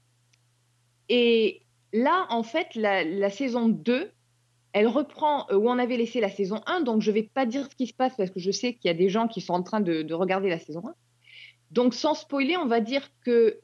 Et 1.10 1.62
là, 1.92 2.26
en 2.30 2.42
fait, 2.42 2.74
la, 2.74 3.28
saison 3.28 3.68
2, 3.68 4.10
elle 4.72 4.88
reprend 4.88 5.46
euh, 5.50 5.56
où 5.56 5.68
on 5.68 5.78
avait 5.78 5.96
laissé 5.96 6.20
la 6.20 6.30
saison 6.30 6.60
1, 6.66 6.80
donc 6.80 7.02
je 7.02 7.10
ne 7.10 7.14
vais 7.14 7.22
pas 7.22 7.46
dire 7.46 7.68
ce 7.70 7.76
qui 7.76 7.86
se 7.86 7.94
passe 7.94 8.14
parce 8.16 8.30
que 8.30 8.40
je 8.40 8.50
sais 8.50 8.74
qu'il 8.74 8.88
y 8.88 8.90
a 8.90 8.96
des 8.96 9.08
gens 9.08 9.28
qui 9.28 9.40
sont 9.40 9.54
en 9.54 9.62
train 9.62 9.80
de, 9.80 10.02
de 10.02 10.14
regarder 10.14 10.48
la 10.48 10.58
saison 10.58 10.82
1. 10.86 10.94
Donc 11.70 11.94
sans 11.94 12.14
spoiler, 12.14 12.56
on 12.56 12.66
va 12.66 12.80
dire 12.80 13.08
que 13.24 13.60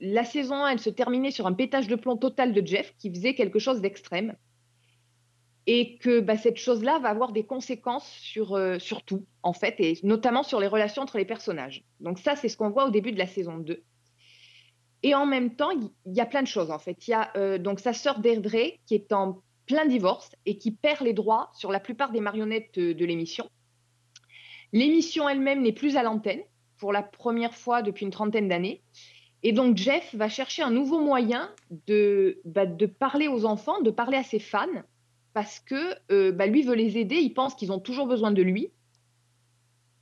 la 0.00 0.24
saison 0.24 0.64
1, 0.64 0.68
elle 0.68 0.80
se 0.80 0.90
terminait 0.90 1.30
sur 1.30 1.46
un 1.46 1.52
pétage 1.52 1.86
de 1.86 1.94
plomb 1.94 2.16
total 2.16 2.52
de 2.52 2.66
Jeff 2.66 2.94
qui 2.98 3.10
faisait 3.10 3.34
quelque 3.34 3.58
chose 3.58 3.80
d'extrême. 3.80 4.34
Et 5.66 5.98
que 5.98 6.20
bah, 6.20 6.38
cette 6.38 6.56
chose-là 6.56 6.98
va 6.98 7.10
avoir 7.10 7.32
des 7.32 7.44
conséquences 7.44 8.08
sur, 8.08 8.54
euh, 8.54 8.78
sur 8.78 9.02
tout, 9.02 9.26
en 9.42 9.52
fait, 9.52 9.74
et 9.78 9.98
notamment 10.02 10.42
sur 10.42 10.58
les 10.58 10.66
relations 10.66 11.02
entre 11.02 11.18
les 11.18 11.26
personnages. 11.26 11.84
Donc 12.00 12.18
ça, 12.18 12.34
c'est 12.34 12.48
ce 12.48 12.56
qu'on 12.56 12.70
voit 12.70 12.86
au 12.86 12.90
début 12.90 13.12
de 13.12 13.18
la 13.18 13.26
saison 13.26 13.58
2. 13.58 13.82
Et 15.02 15.14
en 15.14 15.26
même 15.26 15.54
temps, 15.54 15.70
il 15.70 15.90
y, 16.14 16.20
a 16.20 16.26
plein 16.26 16.42
de 16.42 16.46
choses, 16.46 16.70
en 16.70 16.78
fait. 16.78 17.06
Il 17.06 17.10
y 17.10 17.14
a 17.14 17.30
euh, 17.36 17.58
donc 17.58 17.78
sa 17.78 17.92
sœur 17.92 18.20
Deirdre 18.20 18.50
qui 18.86 18.94
est 18.94 19.12
en 19.12 19.42
plein 19.70 19.86
divorce 19.86 20.32
et 20.46 20.58
qui 20.58 20.72
perd 20.72 21.02
les 21.02 21.12
droits 21.12 21.50
sur 21.54 21.70
la 21.70 21.78
plupart 21.78 22.10
des 22.10 22.20
marionnettes 22.20 22.74
de, 22.74 22.92
de 22.92 23.04
l'émission. 23.04 23.48
L'émission 24.72 25.28
elle-même 25.28 25.62
n'est 25.62 25.72
plus 25.72 25.96
à 25.96 26.02
l'antenne 26.02 26.42
pour 26.76 26.92
la 26.92 27.04
première 27.04 27.54
fois 27.54 27.80
depuis 27.80 28.04
une 28.04 28.10
trentaine 28.10 28.48
d'années. 28.48 28.82
Et 29.44 29.52
donc 29.52 29.76
Jeff 29.76 30.12
va 30.14 30.28
chercher 30.28 30.62
un 30.62 30.72
nouveau 30.72 30.98
moyen 30.98 31.54
de, 31.86 32.40
bah, 32.44 32.66
parler 32.98 33.28
aux 33.28 33.44
enfants, 33.44 33.80
de 33.80 33.90
parler 33.90 34.16
à 34.16 34.24
ses 34.24 34.40
fans, 34.40 34.66
parce 35.34 35.60
que 35.60 35.94
euh, 36.10 36.32
bah, 36.32 36.46
lui 36.46 36.62
veut 36.62 36.74
les 36.74 36.98
aider, 36.98 37.16
il 37.16 37.32
pense 37.32 37.54
qu'ils 37.54 37.70
ont 37.70 37.78
toujours 37.78 38.08
besoin 38.08 38.32
de 38.32 38.42
lui. 38.42 38.72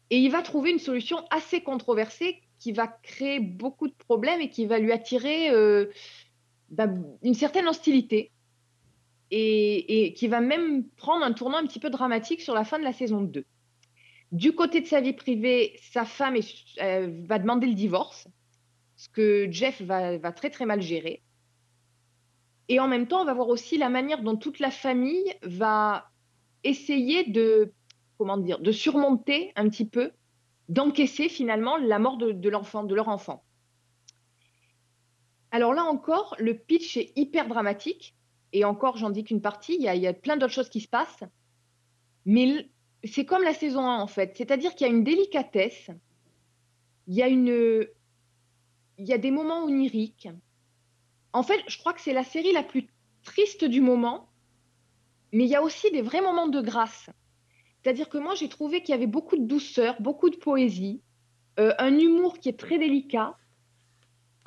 Et 0.09 0.19
il 0.19 0.31
va 0.31 0.41
trouver 0.41 0.71
une 0.71 0.79
solution 0.79 1.19
assez 1.31 1.61
controversée 1.61 2.41
qui 2.59 2.73
va 2.73 2.87
créer 2.89 3.39
beaucoup 3.39 3.87
de 3.87 3.95
problèmes 3.95 4.41
et 4.41 4.49
qui 4.49 4.65
va 4.65 4.79
lui 4.79 4.93
attirer 4.93 5.51
euh, 5.51 5.87
bah, 6.71 6.87
une 7.23 7.35
certaine 7.35 7.69
hostilité. 7.69 8.33
Et, 9.31 10.15
qui 10.17 10.27
va 10.27 10.41
même 10.41 10.89
prendre 10.97 11.25
un 11.25 11.33
tournant 11.33 11.59
un 11.59 11.67
petit 11.67 11.81
peu 11.81 11.91
dramatique 11.91 12.41
sur 12.41 12.55
la 12.55 12.65
fin 12.65 12.79
de 12.79 12.85
la 12.85 12.95
saison 12.95 13.21
2. 13.21 13.45
Du 14.33 14.55
côté 14.55 14.81
de 14.81 14.87
sa 14.87 15.01
vie 15.01 15.13
privée, 15.13 15.79
sa 15.93 16.05
femme 16.05 16.37
euh, 16.81 17.11
va 17.27 17.39
demander 17.39 17.67
le 17.67 17.75
divorce 17.75 18.27
ce 18.99 19.09
que 19.09 19.47
Jeff 19.51 19.81
va, 19.81 20.19
très 20.33 20.51
très 20.51 20.67
mal 20.67 20.83
gérer. 20.83 21.23
Et 22.69 22.81
en 22.81 22.89
même 22.89 23.07
temps, 23.07 23.23
on 23.23 23.25
va 23.25 23.33
voir 23.33 23.49
aussi 23.49 23.79
la 23.79 23.89
manière 23.89 24.23
dont 24.23 24.37
toute 24.37 24.59
la 24.59 24.73
famille 24.73 25.33
va 25.43 26.11
essayer 26.65 27.25
de, 27.25 27.73
comment 28.19 28.37
dire, 28.37 28.59
de 28.59 28.73
surmonter 28.73 29.53
un 29.55 29.69
petit 29.69 29.87
peu, 29.87 30.11
d'encaisser 30.69 31.29
finalement 31.29 31.77
la 31.77 32.01
mort 32.01 32.19
de, 32.19 32.49
leur 32.49 33.09
enfant. 33.09 33.45
Alors 35.53 35.73
là 35.73 35.85
encore, 35.85 36.35
le 36.41 36.59
pitch 36.59 36.97
est 36.97 37.17
hyper 37.17 37.47
dramatique. 37.47 38.17
Et 38.53 38.65
encore, 38.65 38.97
j'en 38.97 39.11
dis 39.11 39.25
qu'une 39.25 39.41
partie, 39.41 39.75
il 39.75 39.83
y, 39.83 40.07
a, 40.07 40.13
plein 40.15 40.37
d'autres 40.37 40.53
choses 40.53 40.71
qui 40.71 40.81
se 40.81 40.89
passent. 40.89 41.25
Mais 42.25 42.69
c'est 43.05 43.25
comme 43.25 43.43
la 43.43 43.55
saison 43.55 43.87
1 43.87 43.99
en 43.99 44.07
fait. 44.07 44.37
C'est-à-dire 44.37 44.75
qu'il 44.75 44.87
y 44.87 44.91
a 44.91 44.93
une 44.93 45.05
délicatesse, 45.05 45.91
il 47.07 47.15
y 47.15 47.23
a 47.23 47.29
une, 47.29 47.87
il 48.99 49.07
y 49.07 49.13
a 49.13 49.19
des 49.19 49.31
moments 49.31 49.65
oniriques. 49.65 50.29
En 51.33 51.43
fait, 51.43 51.63
je 51.69 51.79
crois 51.79 51.93
que 51.93 52.01
c'est 52.01 52.13
la 52.13 52.25
série 52.25 52.53
la 52.53 52.63
plus 52.63 52.89
triste 53.23 53.65
du 53.65 53.81
moment, 53.81 54.29
mais 55.33 55.45
il 55.45 55.51
y 55.51 55.55
a 55.55 55.63
aussi 55.63 55.91
des 55.91 56.03
vrais 56.03 56.23
moments 56.23 56.49
de 56.49 56.61
grâce. 56.61 57.11
C'est-à-dire 57.83 58.09
que 58.09 58.19
moi, 58.19 58.35
j'ai 58.35 58.49
trouvé 58.49 58.83
qu'il 58.83 58.93
y 58.93 58.95
avait 58.95 59.07
beaucoup 59.07 59.37
de 59.37 59.45
douceur, 59.45 60.01
beaucoup 60.01 60.31
de 60.31 60.37
poésie, 60.37 61.01
euh, 61.59 61.73
un 61.79 61.97
humour 61.99 62.39
qui 62.39 62.49
est 62.49 62.59
très 62.59 62.79
délicat. 62.79 63.37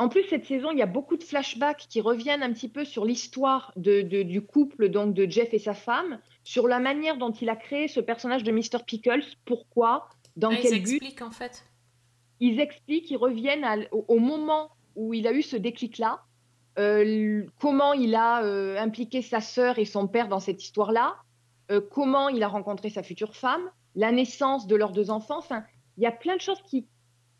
En 0.02 0.10
plus, 0.10 0.24
cette 0.24 0.46
saison, 0.46 0.72
il 0.72 0.80
y 0.80 0.82
a 0.82 0.88
beaucoup 0.88 1.16
de 1.16 1.24
flashbacks 1.24 1.86
qui 1.88 2.02
reviennent 2.02 2.42
un 2.42 2.52
petit 2.54 2.70
peu 2.70 2.86
sur 2.86 3.06
l'histoire 3.06 3.72
du 3.76 4.42
couple 4.42 4.90
donc 4.90 5.14
de 5.14 5.30
Jeff 5.30 5.54
et 5.54 5.60
sa 5.60 5.76
femme, 5.76 6.18
sur 6.44 6.68
la 6.68 6.80
manière 6.80 7.18
dont 7.18 7.30
il 7.30 7.50
a 7.50 7.56
créé 7.56 7.88
ce 7.88 8.00
personnage 8.00 8.44
de 8.44 8.52
Mr. 8.52 8.84
Pickles, 8.84 9.24
pourquoi, 9.46 10.10
dans 10.36 10.50
ah, 10.50 10.58
quel 10.60 10.82
but. 10.82 11.22
en 11.22 11.30
fait 11.30 11.64
ils 12.40 12.60
expliquent, 12.60 13.12
ils 13.12 13.18
reviennent 13.18 13.64
au, 13.92 14.18
moment 14.18 14.72
où 14.96 15.14
il 15.14 15.28
a 15.28 15.34
eu 15.34 15.44
ce 15.44 15.56
déclic-là, 15.56 16.24
euh, 16.80 17.46
comment 17.60 17.94
il 17.94 18.16
a 18.16 18.44
euh, 18.44 18.80
impliqué 18.80 19.22
sa 19.22 19.40
sœur 19.40 19.78
et 19.78 19.86
son 19.86 20.08
père 20.08 20.30
dans 20.30 20.40
cette 20.40 20.64
histoire-là, 20.64 21.18
euh, 21.70 21.80
comment 21.80 22.28
il 22.28 22.42
a 22.42 22.48
rencontré 22.48 22.90
sa 22.90 23.04
future 23.04 23.36
femme, 23.36 23.62
la 23.94 24.12
naissance 24.12 24.66
de 24.66 24.76
leurs 24.76 24.94
deux 24.94 25.12
enfants. 25.12 25.38
Enfin, 25.38 25.64
il 25.98 26.04
y 26.04 26.08
a 26.08 26.12
plein 26.12 26.36
de 26.36 26.42
choses 26.42 26.64
qui, 26.64 26.88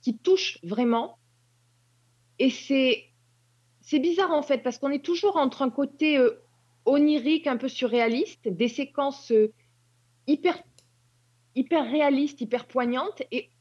qui 0.04 0.20
touchent 0.20 0.60
vraiment. 0.62 1.18
Et 2.42 2.50
c'est, 2.50 3.06
c'est 3.82 4.00
bizarre 4.00 4.32
en 4.32 4.42
fait, 4.42 4.64
parce 4.64 4.80
qu'on 4.80 4.90
est 4.90 5.06
toujours 5.06 5.38
entre 5.38 5.62
un 5.62 5.70
côté 5.70 6.20
onirique, 6.86 7.46
un 7.46 7.58
peu 7.58 7.68
surréaliste, 7.68 8.48
des 8.48 8.68
séquences 8.68 9.32
hyper, 10.26 10.58
hyper 11.54 11.84
réalistes, 11.84 12.42
hyper 12.42 12.66
poignantes, 12.66 13.22
et 13.32 13.52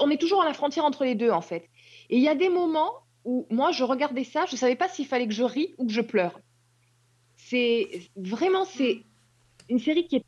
on 0.00 0.10
est 0.10 0.20
toujours 0.20 0.42
à 0.42 0.44
la 0.44 0.54
frontière 0.54 0.84
entre 0.84 1.04
les 1.04 1.14
deux, 1.14 1.30
en 1.30 1.40
fait. 1.40 1.70
Et 2.10 2.16
il 2.16 2.22
y 2.22 2.28
a 2.28 2.34
des 2.34 2.48
moments 2.48 2.94
où 3.24 3.46
moi, 3.48 3.70
je 3.70 3.84
regardais 3.84 4.24
ça, 4.24 4.44
je 4.46 4.54
ne 4.54 4.58
savais 4.58 4.74
pas 4.74 4.88
s'il 4.88 5.06
fallait 5.06 5.28
que 5.28 5.32
je 5.32 5.44
rie 5.44 5.76
ou 5.78 5.86
que 5.86 5.92
je 5.92 6.00
pleure. 6.00 6.40
C'est 7.36 8.10
vraiment, 8.16 8.64
c'est 8.64 9.04
une 9.68 9.78
série 9.78 10.08
qui 10.08 10.16
est, 10.16 10.24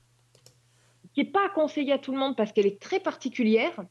qui 1.14 1.22
est 1.22 1.32
pas 1.32 1.46
à 1.46 1.48
conseiller 1.48 1.92
à 1.92 1.98
tout 1.98 2.12
le 2.12 2.18
monde 2.18 2.36
parce 2.36 2.52
qu'elle 2.52 2.68
est 2.68 2.80
très 2.80 3.00
particulière, 3.00 3.84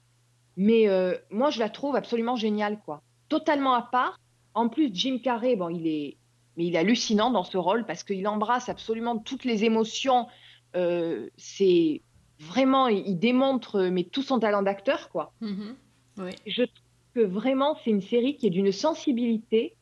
mais 0.55 0.87
euh, 0.87 1.17
moi, 1.29 1.49
je 1.49 1.59
la 1.59 1.69
trouve 1.69 1.97
absolument 1.97 2.37
géniale, 2.37 2.79
quoi. 2.85 3.03
Totalement 3.29 3.73
à 3.73 3.81
part. 3.81 4.19
En 4.53 4.69
plus, 4.69 4.89
Jim 4.93 5.19
Carrey, 5.21 5.55
bon, 5.55 5.69
il 5.69 5.87
est, 5.87 6.17
mais 6.57 6.65
il 6.65 6.75
est 6.75 6.79
hallucinant 6.79 7.31
dans 7.31 7.43
ce 7.43 7.57
rôle 7.57 7.85
parce 7.85 8.03
qu'il 8.03 8.27
embrasse 8.27 8.69
absolument 8.69 9.17
toutes 9.17 9.43
les 9.43 9.65
émotions. 9.65 10.27
Euh, 10.75 11.29
c'est 11.37 12.01
vraiment, 12.39 12.87
il 12.87 13.17
démontre 13.17 13.83
mais 13.83 14.03
tout 14.03 14.21
son 14.21 14.39
talent 14.39 14.61
d'acteur, 14.61 15.09
quoi. 15.09 15.33
Mm-hmm. 15.41 16.35
Je 16.47 16.63
trouve 16.63 16.85
que 17.13 17.19
vraiment, 17.21 17.77
c'est 17.83 17.89
une 17.89 18.01
série 18.01 18.37
qui 18.37 18.47
est 18.47 18.51
d'une 18.51 18.71
sensibilité, 18.71 19.75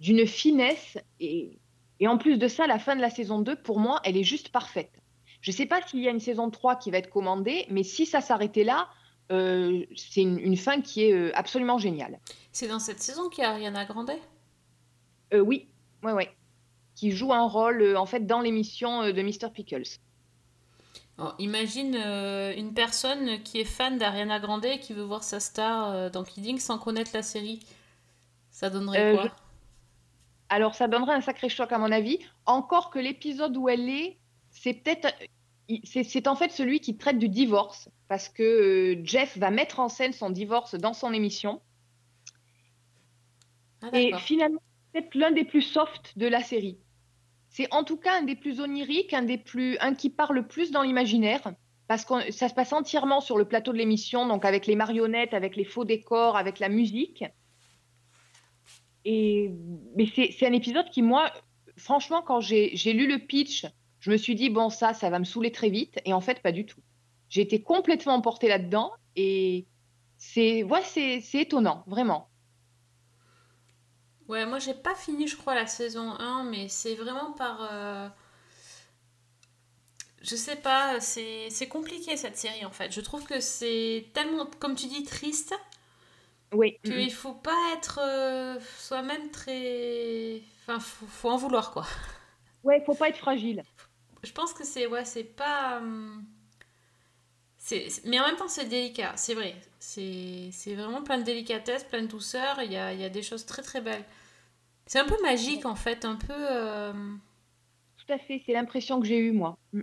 d'une 0.00 0.26
finesse, 0.26 0.98
et, 1.20 1.58
et, 2.00 2.08
en 2.08 2.18
plus 2.18 2.38
de 2.38 2.48
ça, 2.48 2.66
la 2.66 2.78
fin 2.78 2.96
de 2.96 3.00
la 3.00 3.10
saison 3.10 3.40
2, 3.40 3.56
pour 3.56 3.78
moi, 3.78 4.00
elle 4.04 4.16
est 4.16 4.24
juste 4.24 4.50
parfaite. 4.50 4.92
Je 5.40 5.50
ne 5.50 5.56
sais 5.56 5.66
pas 5.66 5.80
s'il 5.82 6.00
y 6.00 6.08
a 6.08 6.10
une 6.10 6.20
saison 6.20 6.50
3 6.50 6.76
qui 6.76 6.90
va 6.90 6.98
être 6.98 7.10
commandée, 7.10 7.66
mais 7.70 7.82
si 7.82 8.06
ça 8.06 8.20
s'arrêtait 8.20 8.64
là, 8.64 8.88
euh, 9.32 9.84
c'est 9.96 10.22
une, 10.22 10.38
une 10.38 10.56
fin 10.56 10.80
qui 10.80 11.04
est 11.04 11.12
euh, 11.12 11.30
absolument 11.34 11.78
géniale. 11.78 12.20
C'est 12.52 12.68
dans 12.68 12.78
cette 12.78 13.00
saison 13.00 13.28
qu'il 13.28 13.42
y 13.42 13.46
a 13.46 13.50
Ariana 13.50 13.84
Grande? 13.84 14.12
Euh, 15.34 15.40
oui, 15.40 15.68
ouais, 16.02 16.12
ouais. 16.12 16.30
Qui 16.94 17.10
joue 17.12 17.32
un 17.32 17.46
rôle 17.46 17.82
euh, 17.82 17.98
en 17.98 18.06
fait 18.06 18.26
dans 18.26 18.40
l'émission 18.40 19.02
de 19.10 19.22
Mr. 19.22 19.50
Pickles. 19.52 19.98
Oh, 21.18 21.30
imagine 21.38 21.94
une 21.96 22.74
personne 22.74 23.42
qui 23.42 23.58
est 23.58 23.64
fan 23.64 23.96
d'Ariana 23.96 24.38
Grande 24.38 24.66
et 24.66 24.78
qui 24.80 24.92
veut 24.92 25.02
voir 25.02 25.24
sa 25.24 25.40
star 25.40 26.10
dans 26.10 26.24
Kidding 26.24 26.58
sans 26.58 26.78
connaître 26.78 27.10
la 27.14 27.22
série. 27.22 27.60
Ça 28.50 28.68
donnerait 28.70 29.14
quoi? 29.14 29.24
Je- 29.24 29.30
Alors 30.50 30.74
ça 30.74 30.88
donnerait 30.88 31.14
un 31.14 31.20
sacré 31.22 31.48
choc 31.48 31.72
à 31.72 31.78
mon 31.78 31.90
avis. 31.90 32.18
Encore 32.44 32.90
que 32.90 32.98
l'épisode 32.98 33.56
où 33.56 33.68
elle 33.68 33.88
est, 33.88 34.18
c'est 34.50 34.74
peut-être, 34.74 35.08
c'est 35.84 36.28
en 36.28 36.36
fait 36.36 36.50
celui 36.52 36.80
qui 36.80 36.96
traite 36.96 37.18
du 37.18 37.28
divorce 37.28 37.88
parce 38.08 38.28
que 38.28 38.42
euh, 38.42 39.00
Jeff 39.04 39.36
va 39.36 39.50
mettre 39.50 39.80
en 39.80 39.88
scène 39.88 40.12
son 40.12 40.30
divorce 40.30 40.74
dans 40.74 40.92
son 40.92 41.12
émission. 41.12 41.60
Ah, 43.82 43.90
Et 43.92 44.12
finalement, 44.18 44.60
c'est 44.94 45.02
peut-être 45.02 45.14
l'un 45.16 45.30
des 45.32 45.44
plus 45.44 45.62
soft 45.62 46.16
de 46.16 46.26
la 46.26 46.42
série. 46.42 46.78
C'est 47.48 47.72
en 47.72 47.84
tout 47.84 47.96
cas 47.96 48.18
un 48.18 48.22
des 48.22 48.36
plus 48.36 48.60
oniriques, 48.60 49.12
un 49.12 49.22
des 49.22 49.38
plus, 49.38 49.76
un 49.80 49.94
qui 49.94 50.10
parle 50.10 50.36
le 50.36 50.46
plus 50.46 50.70
dans 50.70 50.82
l'imaginaire, 50.82 51.52
parce 51.88 52.04
que 52.04 52.30
ça 52.30 52.48
se 52.48 52.54
passe 52.54 52.72
entièrement 52.72 53.20
sur 53.20 53.38
le 53.38 53.46
plateau 53.46 53.72
de 53.72 53.78
l'émission, 53.78 54.26
donc 54.26 54.44
avec 54.44 54.66
les 54.66 54.76
marionnettes, 54.76 55.34
avec 55.34 55.56
les 55.56 55.64
faux 55.64 55.84
décors, 55.84 56.36
avec 56.36 56.58
la 56.58 56.68
musique. 56.68 57.24
Et 59.04 59.52
mais 59.96 60.06
c'est 60.14 60.46
un 60.46 60.52
épisode 60.52 60.90
qui, 60.90 61.02
moi, 61.02 61.32
franchement, 61.76 62.22
quand 62.22 62.40
j'ai 62.40 62.92
lu 62.92 63.06
le 63.06 63.18
pitch, 63.18 63.66
je 64.06 64.10
me 64.12 64.16
suis 64.16 64.34
dit 64.34 64.50
bon 64.50 64.70
ça, 64.70 64.94
ça 64.94 65.10
va 65.10 65.18
me 65.18 65.24
saouler 65.24 65.52
très 65.52 65.70
vite, 65.70 66.00
et 66.04 66.12
en 66.14 66.20
fait 66.20 66.42
pas 66.42 66.52
du 66.52 66.66
tout. 66.66 66.80
J'ai 67.28 67.42
été 67.42 67.62
complètement 67.62 68.14
emportée 68.14 68.48
là-dedans, 68.48 68.92
et 69.16 69.68
c'est 70.18 70.62
ouais, 70.64 70.82
c'est 70.84 71.22
étonnant, 71.34 71.84
vraiment. 71.86 72.30
Ouais, 74.28 74.44
moi 74.46 74.58
j'ai 74.60 74.74
pas 74.74 74.94
fini, 74.94 75.26
je 75.28 75.36
crois, 75.36 75.54
la 75.54 75.66
saison 75.66 76.10
1, 76.18 76.44
mais 76.44 76.68
c'est 76.68 76.94
vraiment 76.94 77.32
par. 77.32 77.68
euh, 77.72 78.08
Je 80.22 80.36
sais 80.36 80.56
pas, 80.56 81.00
c'est 81.00 81.68
compliqué 81.70 82.16
cette 82.18 82.36
série 82.36 82.64
en 82.66 82.70
fait. 82.70 82.92
Je 82.92 83.00
trouve 83.00 83.24
que 83.24 83.40
c'est 83.40 84.06
tellement, 84.14 84.46
comme 84.60 84.74
tu 84.74 84.86
dis, 84.88 85.04
triste 85.04 85.54
Oui. 86.52 86.80
qu'il 86.84 87.12
faut 87.12 87.34
pas 87.34 87.56
être 87.76 88.00
euh, 88.02 88.58
soi-même 88.78 89.30
très. 89.30 90.42
Enfin, 90.62 90.80
faut, 90.80 91.06
faut 91.06 91.30
en 91.30 91.36
vouloir 91.36 91.72
quoi. 91.72 91.86
Ouais, 92.64 92.82
faut 92.84 92.94
pas 92.94 93.08
être 93.08 93.16
fragile. 93.18 93.64
Je 94.26 94.32
pense 94.32 94.52
que 94.52 94.64
c'est. 94.64 94.86
Ouais, 94.86 95.04
c'est 95.04 95.24
pas. 95.24 95.78
hum, 95.78 96.24
c'est- 97.58 98.04
Mais 98.04 98.20
en 98.20 98.26
même 98.26 98.36
temps, 98.36 98.48
c'est 98.48 98.66
délicat, 98.68 99.12
c'est 99.16 99.34
vrai. 99.34 99.54
C'est 99.78 100.50
c'est 100.52 100.74
vraiment 100.74 101.02
plein 101.02 101.18
de 101.18 101.22
délicatesse, 101.24 101.84
plein 101.84 102.02
de 102.02 102.06
douceur. 102.08 102.60
Il 102.62 102.72
y 102.72 102.76
a, 102.76 102.92
il 102.92 103.00
y 103.00 103.04
a 103.04 103.08
des 103.08 103.22
choses 103.22 103.46
très 103.46 103.62
très 103.62 103.80
belles. 103.80 104.04
C'est 104.86 104.98
un 105.00 105.06
peu 105.06 105.20
magique 105.22 105.64
en 105.66 105.74
fait, 105.76 106.04
un 106.04 106.16
peu. 106.16 106.32
euh, 106.36 106.92
Tout 108.06 108.12
à 108.12 108.18
fait, 108.18 108.42
c'est 108.46 108.52
l'impression 108.52 109.00
que 109.00 109.06
j'ai 109.06 109.18
eue, 109.18 109.32
moi. 109.32 109.58
Mm. 109.72 109.80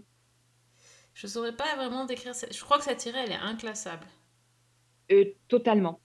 Je 1.14 1.28
saurais 1.28 1.56
pas 1.56 1.76
vraiment 1.76 2.06
décrire. 2.06 2.34
cette- 2.36 2.56
Je 2.56 2.64
crois 2.64 2.78
que 2.78 2.84
cette 2.86 3.02
série, 3.02 3.18
elle 3.20 3.32
est 3.32 3.36
inclassable. 3.36 4.06
Euh, 5.12 5.26
totalement. 5.48 6.00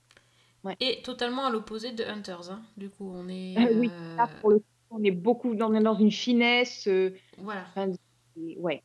Et 0.80 1.00
totalement 1.02 1.46
à 1.46 1.50
l'opposé 1.50 1.92
de 1.92 2.04
Hunters. 2.04 2.50
hein. 2.50 2.62
Du 2.76 2.90
coup, 2.90 3.10
on 3.14 3.26
est. 3.28 3.54
Ah 3.56 3.68
oui, 3.72 3.88
euh, 3.90 4.16
Là, 4.16 4.26
pour 4.40 4.50
le 4.50 4.58
coup, 4.58 4.64
on 4.90 5.02
est 5.02 5.10
beaucoup 5.12 5.54
dans, 5.54 5.70
dans 5.70 5.94
une 5.94 6.10
finesse. 6.12 6.86
euh, 6.88 7.10
Voilà. 7.38 7.64
enfin, 7.70 7.90
c'est- 8.38 8.56
ouais. 8.58 8.82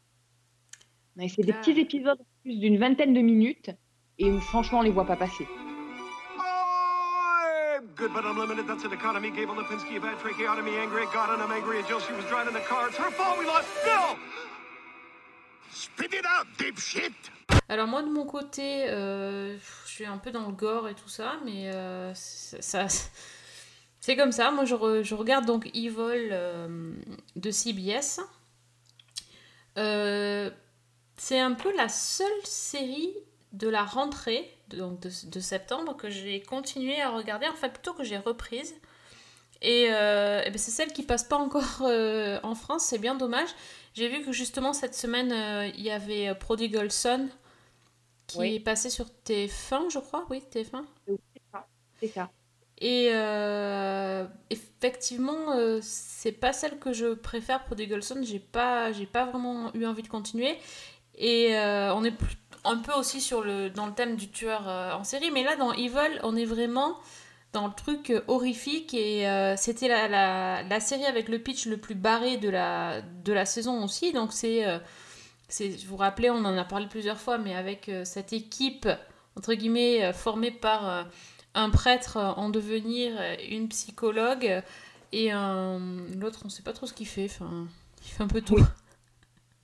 C'est 1.29 1.43
des 1.43 1.53
petits 1.53 1.79
épisodes 1.79 2.19
en 2.19 2.25
plus 2.43 2.57
d'une 2.59 2.77
vingtaine 2.79 3.13
de 3.13 3.21
minutes 3.21 3.69
et 4.17 4.31
où, 4.31 4.39
franchement, 4.41 4.79
on 4.79 4.81
les 4.81 4.89
voit 4.91 5.05
pas 5.05 5.15
passer. 5.15 5.47
I'm 7.75 7.87
good 7.95 8.11
but 8.13 8.23
unlimited. 8.25 8.65
That's 8.67 8.85
an 8.85 8.93
economy. 8.93 9.31
Gable 9.31 9.55
Lipinski, 9.55 9.97
a 9.97 9.99
bad 9.99 10.17
tracheotomy, 10.19 10.71
angry 10.77 11.03
at 11.03 11.11
God, 11.13 11.29
and 11.31 11.41
I'm 11.41 11.51
angry 11.51 11.79
at 11.79 11.87
Jill. 11.87 11.99
She 11.99 12.13
was 12.13 12.23
driving 12.29 12.53
the 12.53 12.65
car. 12.67 12.87
It's 12.87 12.97
her 12.97 13.11
fault 13.11 13.37
we 13.39 13.45
lost 13.45 13.67
Bill! 13.83 14.17
Spit 15.71 16.13
it 16.13 16.25
out, 16.25 16.47
dipshit! 16.57 17.13
Alors, 17.69 17.87
moi, 17.87 18.03
de 18.03 18.09
mon 18.09 18.25
côté, 18.25 18.85
euh, 18.89 19.57
je 19.85 19.91
suis 19.91 20.05
un 20.05 20.17
peu 20.17 20.31
dans 20.31 20.47
le 20.47 20.53
gore 20.53 20.87
et 20.87 20.93
tout 20.95 21.09
ça, 21.09 21.33
mais 21.45 21.71
euh, 21.73 22.13
ça. 22.13 22.87
ça- 22.87 23.09
C'est 23.99 24.15
comme 24.17 24.31
ça. 24.33 24.51
Moi, 24.51 24.65
je, 24.65 24.75
re- 24.75 25.01
je 25.03 25.15
regarde 25.15 25.45
donc 25.45 25.67
Evil 25.73 26.29
euh, 26.31 26.93
de 27.35 27.51
CBS. 27.51 28.19
Euh, 29.77 30.49
c'est 31.17 31.39
un 31.39 31.53
peu 31.53 31.75
la 31.75 31.89
seule 31.89 32.27
série 32.45 33.13
de 33.53 33.67
la 33.69 33.83
rentrée, 33.83 34.49
donc 34.69 34.99
de, 35.01 35.09
de 35.29 35.39
septembre, 35.39 35.95
que 35.95 36.09
j'ai 36.09 36.41
continué 36.41 37.01
à 37.01 37.09
regarder, 37.11 37.47
en 37.47 37.55
fait, 37.55 37.69
plutôt 37.69 37.93
que 37.93 38.03
j'ai 38.03 38.17
reprise. 38.17 38.75
Et, 39.61 39.87
euh, 39.91 40.41
ben, 40.43 40.57
c'est 40.57 40.71
celle 40.71 40.91
qui 40.93 41.03
passe 41.03 41.23
pas 41.23 41.37
encore 41.37 41.81
euh, 41.81 42.39
en 42.43 42.55
France, 42.55 42.85
c'est 42.85 42.99
bien 42.99 43.15
dommage. 43.15 43.49
J'ai 43.93 44.09
vu 44.09 44.23
que 44.25 44.31
justement 44.31 44.73
cette 44.73 44.95
semaine, 44.95 45.31
il 45.75 45.81
y 45.81 45.91
avait 45.91 46.33
Prodigal 46.35 46.91
Son 46.91 47.29
qui 48.27 48.37
Oui. 48.39 48.55
est 48.55 48.59
passé 48.59 48.89
sur 48.89 49.05
TF1, 49.25 49.89
je 49.91 49.99
crois. 49.99 50.25
Oui, 50.29 50.43
TF1. 50.51 50.83
C'est 51.99 52.07
ça. 52.07 52.31
Et 52.85 53.11
euh, 53.13 54.25
effectivement, 54.49 55.53
euh, 55.53 55.79
c'est 55.81 56.33
pas 56.33 56.51
celle 56.51 56.79
que 56.79 56.91
je 56.91 57.13
préfère 57.13 57.63
pour 57.63 57.77
Son. 58.01 58.21
J'ai 58.23 58.39
pas, 58.39 58.91
j'ai 58.91 59.05
pas 59.05 59.23
vraiment 59.23 59.73
eu 59.73 59.85
envie 59.85 60.03
de 60.03 60.09
continuer. 60.09 60.57
Et 61.15 61.55
euh, 61.55 61.95
on 61.95 62.03
est 62.03 62.13
un 62.65 62.75
peu 62.79 62.91
aussi 62.91 63.21
sur 63.21 63.41
le, 63.41 63.69
dans 63.69 63.85
le 63.85 63.93
thème 63.93 64.17
du 64.17 64.27
tueur 64.29 64.67
en 64.67 65.05
série. 65.05 65.31
Mais 65.31 65.43
là, 65.43 65.55
dans 65.55 65.71
Evil, 65.71 66.19
on 66.23 66.35
est 66.35 66.43
vraiment 66.43 66.97
dans 67.53 67.67
le 67.67 67.73
truc 67.73 68.11
horrifique. 68.27 68.93
Et 68.93 69.25
c'était 69.55 69.87
la, 69.87 70.61
la, 70.61 70.79
série 70.81 71.05
avec 71.05 71.29
le 71.29 71.39
pitch 71.39 71.67
le 71.67 71.77
plus 71.77 71.95
barré 71.95 72.35
de 72.35 72.49
la, 72.49 73.01
de 73.01 73.31
la 73.31 73.45
saison 73.45 73.81
aussi. 73.81 74.11
Donc 74.11 74.33
c'est. 74.33 74.65
c'est, 75.47 75.69
vous 75.69 75.91
vous 75.91 75.97
rappelez, 75.97 76.29
on 76.29 76.43
en 76.43 76.57
a 76.57 76.65
parlé 76.65 76.87
plusieurs 76.87 77.17
fois, 77.17 77.37
mais 77.37 77.55
avec 77.55 77.89
cette 78.03 78.33
équipe, 78.33 78.89
entre 79.37 79.53
guillemets, 79.53 80.11
formée 80.11 80.51
par 80.51 81.07
un 81.55 81.69
prêtre 81.69 82.17
en 82.17 82.49
devenir, 82.49 83.13
une 83.49 83.69
psychologue 83.69 84.63
et 85.11 85.31
un... 85.31 85.79
l'autre, 86.17 86.41
on 86.45 86.49
sait 86.49 86.63
pas 86.63 86.73
trop 86.73 86.87
ce 86.87 86.93
qu'il 86.93 87.07
fait. 87.07 87.25
Enfin, 87.25 87.67
il 88.03 88.09
fait 88.09 88.23
un 88.23 88.27
peu 88.27 88.41
tout. 88.41 88.57
Oui. 88.57 88.63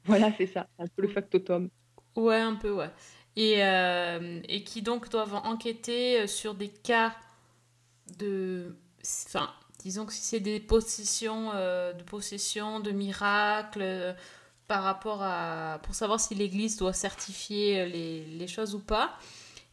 Voilà, 0.06 0.32
c'est 0.38 0.48
ça. 0.48 0.68
C'est 0.78 0.84
un 0.84 0.88
peu 0.88 1.02
le 1.04 1.08
factotum. 1.10 1.70
Ouais, 2.16 2.40
un 2.40 2.56
peu, 2.56 2.72
ouais. 2.72 2.90
Et, 3.36 3.64
euh, 3.64 4.42
et 4.50 4.64
qui 4.64 4.82
donc 4.82 5.10
doivent 5.10 5.36
enquêter 5.36 6.28
sur 6.28 6.56
des 6.56 6.70
cas 6.70 7.16
de... 8.18 8.76
Enfin, 9.28 9.54
disons 9.80 10.06
que 10.06 10.14
si 10.14 10.22
c'est 10.22 10.40
des 10.40 10.60
possessions, 10.60 11.52
euh, 11.54 11.94
de 11.94 12.04
possessions, 12.04 12.80
de 12.80 12.92
miracles, 12.92 13.82
euh, 13.82 14.14
par 14.68 14.84
rapport 14.84 15.22
à... 15.24 15.80
pour 15.84 15.96
savoir 15.96 16.20
si 16.20 16.36
l'Église 16.36 16.78
doit 16.78 16.94
certifier 16.94 17.82
euh, 17.82 17.86
les, 17.86 18.26
les 18.26 18.48
choses 18.48 18.76
ou 18.76 18.80
pas. 18.80 19.18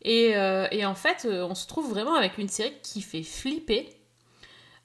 Et, 0.06 0.36
euh, 0.36 0.66
et 0.70 0.86
en 0.86 0.94
fait, 0.94 1.26
euh, 1.26 1.44
on 1.46 1.54
se 1.54 1.66
trouve 1.66 1.90
vraiment 1.90 2.14
avec 2.14 2.38
une 2.38 2.48
série 2.48 2.72
qui 2.82 3.02
fait 3.02 3.22
flipper, 3.22 3.90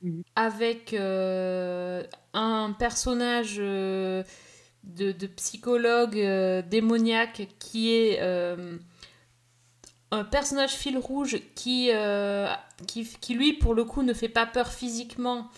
Mhm. 0.01 0.23
avec 0.35 0.93
euh, 0.93 2.03
un 2.33 2.75
personnage... 2.77 3.57
euh, 3.59 4.23
de, 4.83 5.11
de 5.11 5.27
psychologue 5.27 6.17
euh, 6.17 6.63
démoniaque 6.63 7.47
qui 7.59 7.91
est 7.93 8.19
un 10.11 10.23
personnage 10.23 10.71
fil 10.71 10.97
rouge 10.97 11.37
qui, 11.55 11.91
qui, 12.87 13.07
qui, 13.21 13.33
lui, 13.35 13.53
pour 13.53 13.73
le 13.75 13.85
coup, 13.85 14.01
ne 14.03 14.13
fait 14.13 14.27
pas 14.27 14.45
peur 14.47 14.69
physiquement, 14.71 15.49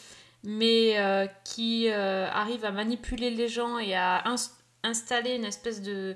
mais 0.44 0.96
qui 1.46 1.90
arrive 1.90 2.66
à 2.66 2.72
manipuler 2.72 3.30
les 3.32 3.48
gens 3.48 3.80
et 3.80 3.96
à 3.96 4.24
ins- 4.28 4.52
installer 4.84 5.36
une 5.36 5.46
espèce 5.46 5.82
de, 5.82 6.16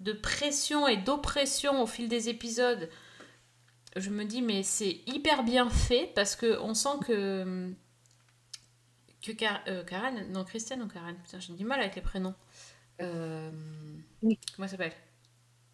de 0.00 0.12
pression 0.12 0.86
et 0.88 0.96
d'oppression 0.96 1.82
au 1.82 1.86
fil 1.86 2.08
des 2.08 2.28
épisodes. 2.28 2.88
Je 3.96 4.10
me 4.10 4.24
dis, 4.24 4.42
mais 4.42 4.62
c'est 4.62 5.00
hyper 5.06 5.42
bien 5.42 5.68
fait 5.70 6.12
parce 6.14 6.36
qu'on 6.36 6.74
sent 6.74 6.98
que. 7.06 7.72
Que 9.20 9.32
Car- 9.32 9.60
euh, 9.66 9.82
Karen, 9.84 10.30
non 10.32 10.44
Christiane 10.44 10.82
ou 10.82 10.86
Karen, 10.88 11.16
putain 11.24 11.40
j'ai 11.40 11.52
du 11.54 11.64
mal 11.64 11.80
avec 11.80 11.96
les 11.96 12.02
prénoms. 12.02 12.34
Euh, 13.02 13.50
Oui. 14.22 14.38
Comment 14.54 14.66
elle 14.66 14.70
s'appelle? 14.70 14.92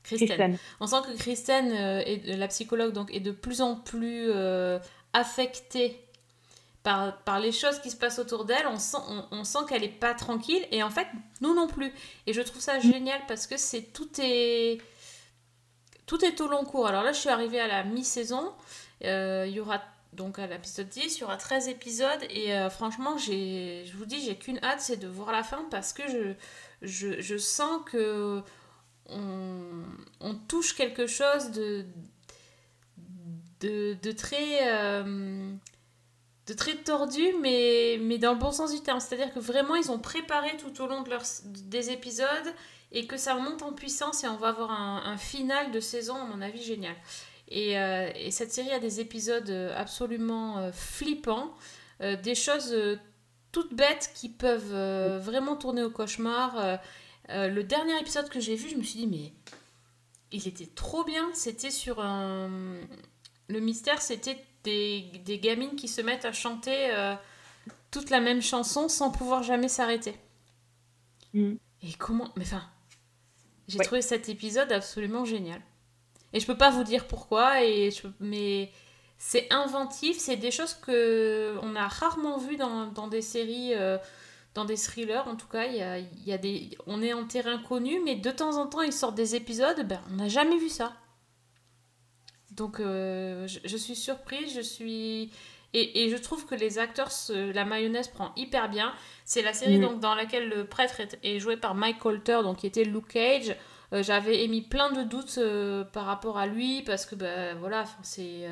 Christine. 0.03 0.29
Kristen. 0.29 0.59
On 0.81 0.87
sent 0.87 0.97
que 1.07 1.17
Christine, 1.17 1.71
euh, 1.73 2.01
est- 2.01 2.37
la 2.37 2.49
psychologue, 2.49 2.93
donc, 2.93 3.13
est 3.15 3.21
de 3.21 3.31
plus 3.33 3.61
en 3.61 3.77
plus 3.77 4.31
euh, 4.31 4.79
affectée 5.13 6.04
par, 6.85 7.19
par 7.23 7.41
les 7.41 7.51
choses 7.51 7.81
qui 7.81 7.91
se 7.91 7.97
passent 7.97 8.21
autour 8.21 8.45
d'elle. 8.45 8.67
On 8.69 8.79
sent, 8.79 8.99
on, 9.33 9.43
sent 9.43 9.61
qu'elle 9.69 9.83
est 9.83 9.89
pas 9.89 10.15
tranquille 10.15 10.65
et 10.71 10.85
en 10.85 10.91
fait, 10.91 11.09
nous 11.41 11.55
non 11.55 11.67
plus. 11.67 11.93
Et 12.29 12.33
je 12.33 12.43
trouve 12.43 12.61
ça 12.61 12.79
génial 12.79 13.21
parce 13.27 13.49
que 13.49 13.57
c'est 13.57 13.83
tout 13.93 14.09
est 14.21 14.79
tout 16.07 16.23
est 16.25 16.41
au 16.41 16.47
long 16.49 16.65
cours. 16.65 16.87
Alors 16.87 17.03
là, 17.03 17.13
je 17.13 17.19
suis 17.19 17.31
arrivée 17.31 17.59
à 17.59 17.67
la 17.67 17.83
mi-saison. 17.83 18.53
Euh, 19.05 19.47
Il 19.49 19.55
y 19.55 19.61
aura 19.61 19.83
donc 20.13 20.39
à 20.39 20.47
l'épisode 20.47 20.89
10, 20.89 21.17
il 21.17 21.21
y 21.23 21.25
aura 21.25 21.37
13 21.39 21.67
épisodes 21.69 22.23
et 22.31 22.55
euh, 22.55 22.71
franchement, 22.71 23.19
j'ai, 23.19 23.85
je 23.87 23.97
vous 23.97 24.05
dis, 24.07 24.21
j'ai 24.21 24.37
qu'une 24.37 24.61
hâte, 24.63 24.81
c'est 24.81 24.97
de 24.99 25.09
voir 25.09 25.33
la 25.33 25.43
fin 25.43 25.67
parce 25.71 25.93
que 25.93 26.03
je, 26.09 26.35
je, 26.83 27.21
je 27.21 27.37
sens 27.37 27.81
que 27.91 28.43
on, 29.09 29.83
on 30.21 30.35
touche 30.35 30.75
quelque 30.77 31.07
chose 31.09 31.51
de, 31.51 31.85
de, 33.61 33.97
de 34.03 34.13
très. 34.13 34.69
euh, 34.73 35.53
de 36.47 36.53
très 36.53 36.77
tordu, 36.77 37.23
mais, 37.41 37.99
mais 38.01 38.19
dans 38.19 38.33
le 38.33 38.39
bon 38.39 38.53
sens 38.53 38.73
du 38.73 38.81
terme. 38.81 39.01
C'est-à-dire 39.01 39.33
que 39.33 39.39
vraiment, 39.39 39.75
ils 39.77 39.91
ont 39.91 39.99
préparé 39.99 40.57
tout 40.57 40.83
au 40.83 40.87
long 40.87 41.03
de 41.03 41.11
des 41.69 41.91
épisodes 41.91 42.55
et 42.93 43.07
que 43.07 43.17
ça 43.17 43.35
monte 43.35 43.63
en 43.63 43.73
puissance 43.73 44.25
et 44.25 44.29
on 44.29 44.37
va 44.37 44.49
avoir 44.49 44.71
un, 44.71 45.17
final 45.17 45.73
de 45.73 45.81
saison, 45.81 46.17
à 46.17 46.25
mon 46.25 46.41
avis, 46.43 46.63
génial. 46.63 46.95
Et, 47.49 47.79
euh, 47.79 48.11
et 48.15 48.31
cette 48.31 48.53
série 48.53 48.71
a 48.71 48.79
des 48.79 49.01
épisodes 49.01 49.51
euh, 49.51 49.75
absolument 49.77 50.59
euh, 50.59 50.73
flippants, 50.73 51.55
des 52.01 52.35
choses 52.35 52.77
toutes 53.53 53.73
bêtes 53.73 54.11
qui 54.15 54.29
peuvent 54.29 54.75
vraiment 55.21 55.57
tourner 55.57 55.83
au 55.85 55.91
cauchemar. 55.91 56.79
Le 57.29 57.63
dernier 57.63 57.99
épisode 58.01 58.29
que 58.29 58.41
j'ai 58.41 58.57
vu, 58.57 58.69
je 58.69 58.75
me 58.75 58.83
suis 58.83 58.99
dit, 58.99 59.07
mais 59.07 59.33
il 60.33 60.47
était 60.49 60.67
trop 60.67 61.05
bien. 61.05 61.31
C'était 61.33 61.71
sur 61.71 62.01
un. 62.01 62.51
Le 63.49 63.61
mystère, 63.61 64.03
c'était 64.03 64.45
des, 64.65 65.03
des 65.25 65.39
gamines 65.39 65.77
qui 65.77 65.89
se 65.89 66.01
mettent 66.01 66.25
à 66.25 66.33
chanter 66.33 66.91
euh, 66.93 67.15
toute 67.91 68.11
la 68.11 68.21
même 68.21 68.43
chanson 68.43 68.89
sans 68.89 69.11
pouvoir 69.11 69.43
jamais 69.43 69.69
s'arrêter. 69.69 70.15
Mm. 71.33 71.55
Et 71.83 71.93
comment. 71.99 72.31
Mais 72.37 72.45
enfin. 72.45 72.63
J'ai 73.69 73.79
Ouais. 73.79 73.85
trouvé 73.87 74.03
cet 74.03 74.29
épisode 74.29 74.71
absolument 74.73 75.25
génial. 75.25 75.61
Et 76.35 76.41
je 76.41 76.47
peux 76.47 76.57
pas 76.57 76.71
vous 76.71 76.85
dire 76.85 77.07
pourquoi, 77.07 77.63
et 77.63 77.91
je- 77.91 78.09
mais 78.21 78.71
c'est 79.17 79.51
inventif, 79.53 80.19
c'est 80.19 80.37
des 80.37 80.51
choses 80.51 80.75
que 80.75 81.57
on 81.63 81.75
a 81.77 81.87
rarement 81.89 82.37
vues 82.37 82.57
dans, 82.57 82.87
dans 82.89 83.09
des 83.09 83.23
séries, 83.23 83.73
euh, 83.75 83.97
dans 84.53 84.67
des 84.67 84.77
thrillers 84.77 85.27
en 85.29 85.37
tout 85.37 85.47
cas. 85.47 85.65
Il 85.67 85.77
y 85.77 85.83
a, 85.83 85.99
il 85.99 86.25
y 86.27 86.33
a 86.33 86.37
des, 86.39 86.77
on 86.87 87.01
est 87.01 87.15
en 87.15 87.25
terrain 87.25 87.57
connu, 87.59 88.01
mais 88.05 88.17
de 88.17 88.31
temps 88.31 88.57
en 88.59 88.67
temps 88.67 88.83
ils 88.83 88.93
sortent 88.93 89.15
des 89.15 89.35
épisodes, 89.35 89.87
ben, 89.87 90.01
on 90.11 90.17
n'a 90.17 90.29
jamais 90.29 90.59
vu 90.59 90.69
ça. 90.69 90.93
Donc 92.57 92.81
euh, 92.81 93.47
je, 93.47 93.59
je 93.65 93.77
suis 93.77 93.97
surprise, 93.97 94.55
je 94.55 94.61
suis... 94.61 95.31
Et, 95.77 96.05
et 96.05 96.11
je 96.11 96.17
trouve 96.17 96.47
que 96.47 96.55
les 96.55 96.79
acteurs, 96.79 97.11
se- 97.11 97.53
la 97.53 97.65
mayonnaise 97.65 98.07
prend 98.07 98.33
hyper 98.37 98.69
bien. 98.69 98.95
C'est 99.25 99.43
la 99.43 99.53
série 99.53 99.81
donc, 99.81 99.99
dans 99.99 100.15
laquelle 100.15 100.49
le 100.49 100.65
prêtre 100.65 101.01
est, 101.01 101.19
est 101.25 101.41
joué 101.41 101.57
par 101.57 101.75
Mike 101.75 101.99
Colter, 101.99 102.41
donc 102.45 102.59
qui 102.59 102.67
était 102.69 102.85
Luke 102.85 103.09
Cage. 103.09 103.57
Euh, 103.93 104.03
J'avais 104.03 104.45
émis 104.45 104.63
plein 104.63 104.93
de 104.93 105.03
doutes 105.03 105.39
euh, 105.39 105.83
par 105.83 106.05
rapport 106.05 106.39
à 106.39 106.47
lui, 106.47 106.83
parce 106.83 107.07
que 107.07 107.17
ben, 107.17 107.59
voilà, 107.59 107.83
enfin, 107.83 107.99
c'est... 108.03 108.49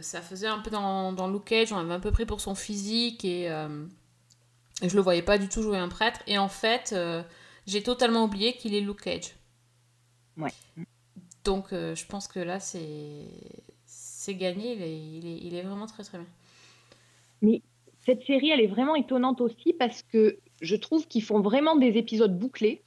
ça 0.00 0.22
faisait 0.22 0.46
un 0.46 0.58
peu 0.58 0.70
dans, 0.70 1.12
dans 1.12 1.28
Luke 1.28 1.44
Cage, 1.44 1.72
on 1.72 1.78
avait 1.78 1.94
un 1.94 2.00
peu 2.00 2.12
pris 2.12 2.26
pour 2.26 2.40
son 2.40 2.54
physique 2.54 3.24
et, 3.24 3.44
et 4.82 4.88
je 4.88 4.96
le 4.96 5.02
voyais 5.02 5.22
pas 5.22 5.36
du 5.38 5.48
tout 5.48 5.62
jouer 5.62 5.78
un 5.78 5.88
prêtre. 5.88 6.20
Et 6.26 6.38
en 6.38 6.48
fait, 6.48 6.96
j'ai 7.66 7.82
totalement 7.82 8.24
oublié 8.24 8.56
qu'il 8.56 8.74
est 8.74 8.80
Luke 8.80 9.02
Cage. 9.02 9.36
Ouais. 10.38 10.52
Donc 11.48 11.72
euh, 11.72 11.94
je 11.94 12.04
pense 12.04 12.28
que 12.28 12.40
là, 12.40 12.60
c'est 12.60 14.34
gagné, 14.34 14.74
il 14.74 14.82
est, 14.82 14.98
il, 14.98 15.26
est, 15.26 15.38
il 15.46 15.54
est 15.54 15.62
vraiment 15.62 15.86
très 15.86 16.04
très 16.04 16.18
bien. 16.18 16.26
Cette 18.04 18.22
série, 18.24 18.50
elle 18.50 18.60
est 18.60 18.66
vraiment 18.66 18.94
étonnante 18.94 19.40
aussi 19.40 19.72
parce 19.72 20.02
que 20.02 20.40
je 20.60 20.76
trouve 20.76 21.08
qu'ils 21.08 21.22
font 21.22 21.40
vraiment 21.40 21.74
des 21.74 21.96
épisodes 21.96 22.38
bouclés 22.38 22.82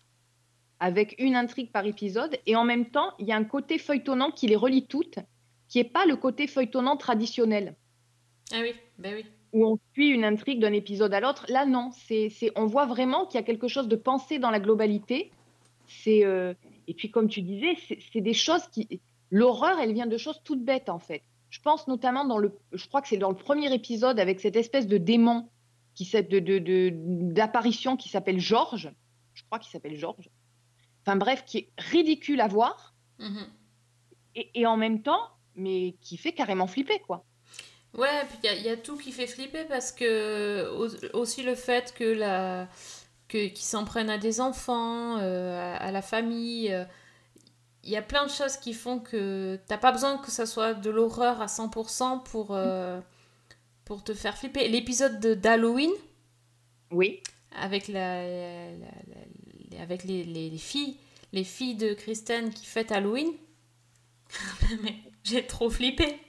avec 0.79 1.15
une 1.17 1.35
intrigue 1.35 1.71
par 1.71 1.87
épisode 1.87 2.37
et 2.45 2.55
en 2.55 2.63
même 2.63 2.91
temps, 2.91 3.13
il 3.17 3.25
y 3.25 3.31
a 3.31 3.35
un 3.35 3.45
côté 3.45 3.79
feuilletonnant 3.79 4.29
qui 4.29 4.45
les 4.45 4.55
relie 4.55 4.85
toutes, 4.85 5.17
qui 5.67 5.79
n'est 5.79 5.83
pas 5.89 6.05
le 6.05 6.15
côté 6.15 6.45
feuilletonnant 6.45 6.97
traditionnel 6.97 7.75
Ah 8.53 8.59
oui, 8.61 8.75
ben 8.99 9.15
oui. 9.15 9.25
où 9.53 9.65
on 9.65 9.79
suit 9.93 10.09
une 10.09 10.23
intrigue 10.23 10.59
d'un 10.59 10.73
épisode 10.73 11.15
à 11.15 11.19
l'autre. 11.19 11.47
Là, 11.49 11.65
non, 11.65 11.89
c'est, 11.93 12.29
on 12.55 12.67
voit 12.67 12.85
vraiment 12.85 13.25
qu'il 13.25 13.39
y 13.39 13.43
a 13.43 13.43
quelque 13.43 13.67
chose 13.67 13.87
de 13.87 13.95
pensé 13.95 14.37
dans 14.37 14.51
la 14.51 14.59
globalité. 14.59 15.31
C'est, 15.87 16.23
euh, 16.25 16.53
et 16.87 16.93
puis, 16.93 17.09
comme 17.11 17.27
tu 17.27 17.41
disais, 17.41 17.75
c'est, 18.11 18.21
des 18.21 18.33
choses 18.33 18.67
qui. 18.71 19.01
L'horreur, 19.29 19.79
elle 19.79 19.93
vient 19.93 20.07
de 20.07 20.17
choses 20.17 20.41
toutes 20.43 20.63
bêtes, 20.63 20.89
en 20.89 20.99
fait. 20.99 21.23
Je 21.49 21.59
pense 21.61 21.87
notamment 21.87 22.25
dans 22.25 22.37
le. 22.37 22.57
Je 22.73 22.87
crois 22.87 23.01
que 23.01 23.07
c'est 23.07 23.17
dans 23.17 23.29
le 23.29 23.35
premier 23.35 23.73
épisode 23.73 24.19
avec 24.19 24.39
cette 24.39 24.55
espèce 24.55 24.87
de 24.87 24.97
démon 24.97 25.49
qui 25.95 26.05
s'appelle- 26.05 26.43
de, 26.43 26.59
de, 26.59 26.59
de- 26.59 26.91
d'apparition 27.33 27.97
qui 27.97 28.09
s'appelle 28.09 28.39
Georges. 28.39 28.91
Je 29.33 29.43
crois 29.45 29.59
qu'il 29.59 29.71
s'appelle 29.71 29.95
Georges. 29.97 30.29
Enfin 31.05 31.15
bref, 31.17 31.43
qui 31.45 31.57
est 31.57 31.69
ridicule 31.77 32.41
à 32.41 32.47
voir 32.47 32.93
Mhm. 33.19 33.45
et, 34.35 34.49
et 34.61 34.65
en 34.65 34.77
même 34.77 35.01
temps, 35.01 35.21
mais 35.55 35.95
qui 36.01 36.17
fait 36.17 36.31
carrément 36.31 36.67
flipper, 36.67 36.99
quoi. 36.99 37.25
Ouais, 37.97 38.23
puis 38.29 38.37
il 38.43 38.45
y 38.45 38.49
a- 38.49 38.55
il 38.55 38.63
y, 38.63 38.69
a 38.69 38.77
tout 38.77 38.97
qui 38.97 39.11
fait 39.11 39.27
flipper 39.27 39.65
parce 39.67 39.91
que 39.91 40.69
au- 40.77 41.19
aussi 41.19 41.43
le 41.43 41.55
fait 41.55 41.93
que 41.93 42.05
la 42.05 42.69
que 43.31 43.47
qu'ils 43.47 43.57
s'en 43.65 43.85
prennent 43.85 44.09
à 44.09 44.17
des 44.17 44.41
enfants, 44.41 45.17
euh, 45.19 45.57
à, 45.57 45.77
à 45.77 45.91
la 45.91 46.01
famille, 46.01 46.73
euh, 46.73 46.83
il 47.83 47.89
y 47.89 47.95
a 47.97 48.01
plein 48.01 48.25
de 48.25 48.31
choses 48.31 48.57
qui 48.57 48.73
font 48.73 48.99
que 48.99 49.57
t'as 49.67 49.77
pas 49.77 49.91
besoin 49.93 50.17
que 50.17 50.29
ça 50.31 50.45
soit 50.45 50.73
de 50.73 50.89
l'horreur 50.89 51.41
à 51.41 51.45
100% 51.47 52.23
pour 52.23 52.49
euh, 52.51 52.99
pour 53.85 54.03
te 54.03 54.13
faire 54.13 54.37
flipper. 54.37 54.67
L'épisode 54.67 55.19
de- 55.19 55.33
d'Halloween 55.33 55.91
Oui, 56.91 57.21
avec 57.55 57.87
la, 57.87 58.21
la- 58.23 58.71
la- 58.71 58.87
la- 59.71 59.81
avec 59.81 60.03
les, 60.03 60.23
les- 60.25 60.49
les 60.49 60.57
filles 60.57 60.97
les 61.33 61.45
filles 61.45 61.75
de 61.75 61.93
Kristen 61.93 62.53
qui 62.53 62.65
fêtent 62.65 62.91
Halloween, 62.91 63.31
mais 64.83 64.95
j'ai 65.23 65.47
trop 65.47 65.69
flippé. 65.69 66.19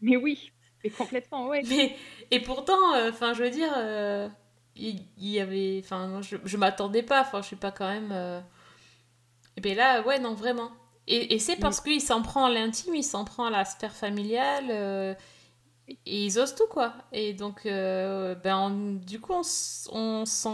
mais 0.00 0.16
oui, 0.16 0.50
mais 0.82 0.90
complètement, 0.90 1.46
ouais. 1.48 1.62
Mais, 1.68 1.94
et 2.32 2.40
pourtant, 2.40 2.78
enfin, 3.08 3.32
je 3.34 3.44
veux 3.44 3.50
dire, 3.50 3.70
il 4.80 5.28
y, 5.30 5.40
avait. 5.40 5.80
Enfin, 5.84 6.06
moi, 6.08 6.22
je, 6.22 6.36
je 6.44 6.56
m'attendais 6.56 7.02
pas. 7.02 7.22
Enfin, 7.22 7.42
je 7.42 7.46
suis 7.48 7.56
pas 7.56 7.72
quand 7.72 7.88
même. 7.88 8.10
euh, 8.12 8.40
Et 9.56 9.60
bien 9.60 9.74
là, 9.74 10.02
ouais, 10.02 10.18
non, 10.18 10.34
vraiment. 10.34 10.70
Et, 11.06 11.34
et 11.34 11.38
c'est 11.38 11.56
parce 11.56 11.80
qu'il 11.80 12.00
s'en 12.00 12.22
prend 12.22 12.44
à 12.46 12.50
l'intime, 12.50 12.94
il 12.94 13.04
s'en 13.04 13.24
prend 13.24 13.46
à 13.46 13.50
la 13.50 13.64
sphère 13.64 13.94
familiale. 13.94 14.66
euh, 14.70 15.14
et 16.06 16.26
ils 16.26 16.38
osent 16.38 16.54
tout, 16.54 16.66
quoi. 16.70 16.94
Et 17.12 17.34
donc, 17.34 17.66
euh, 17.66 18.34
ben, 18.36 18.56
on- 18.58 18.94
du 19.04 19.20
coup, 19.20 19.32
on, 19.34 19.42
sent, 19.44 20.48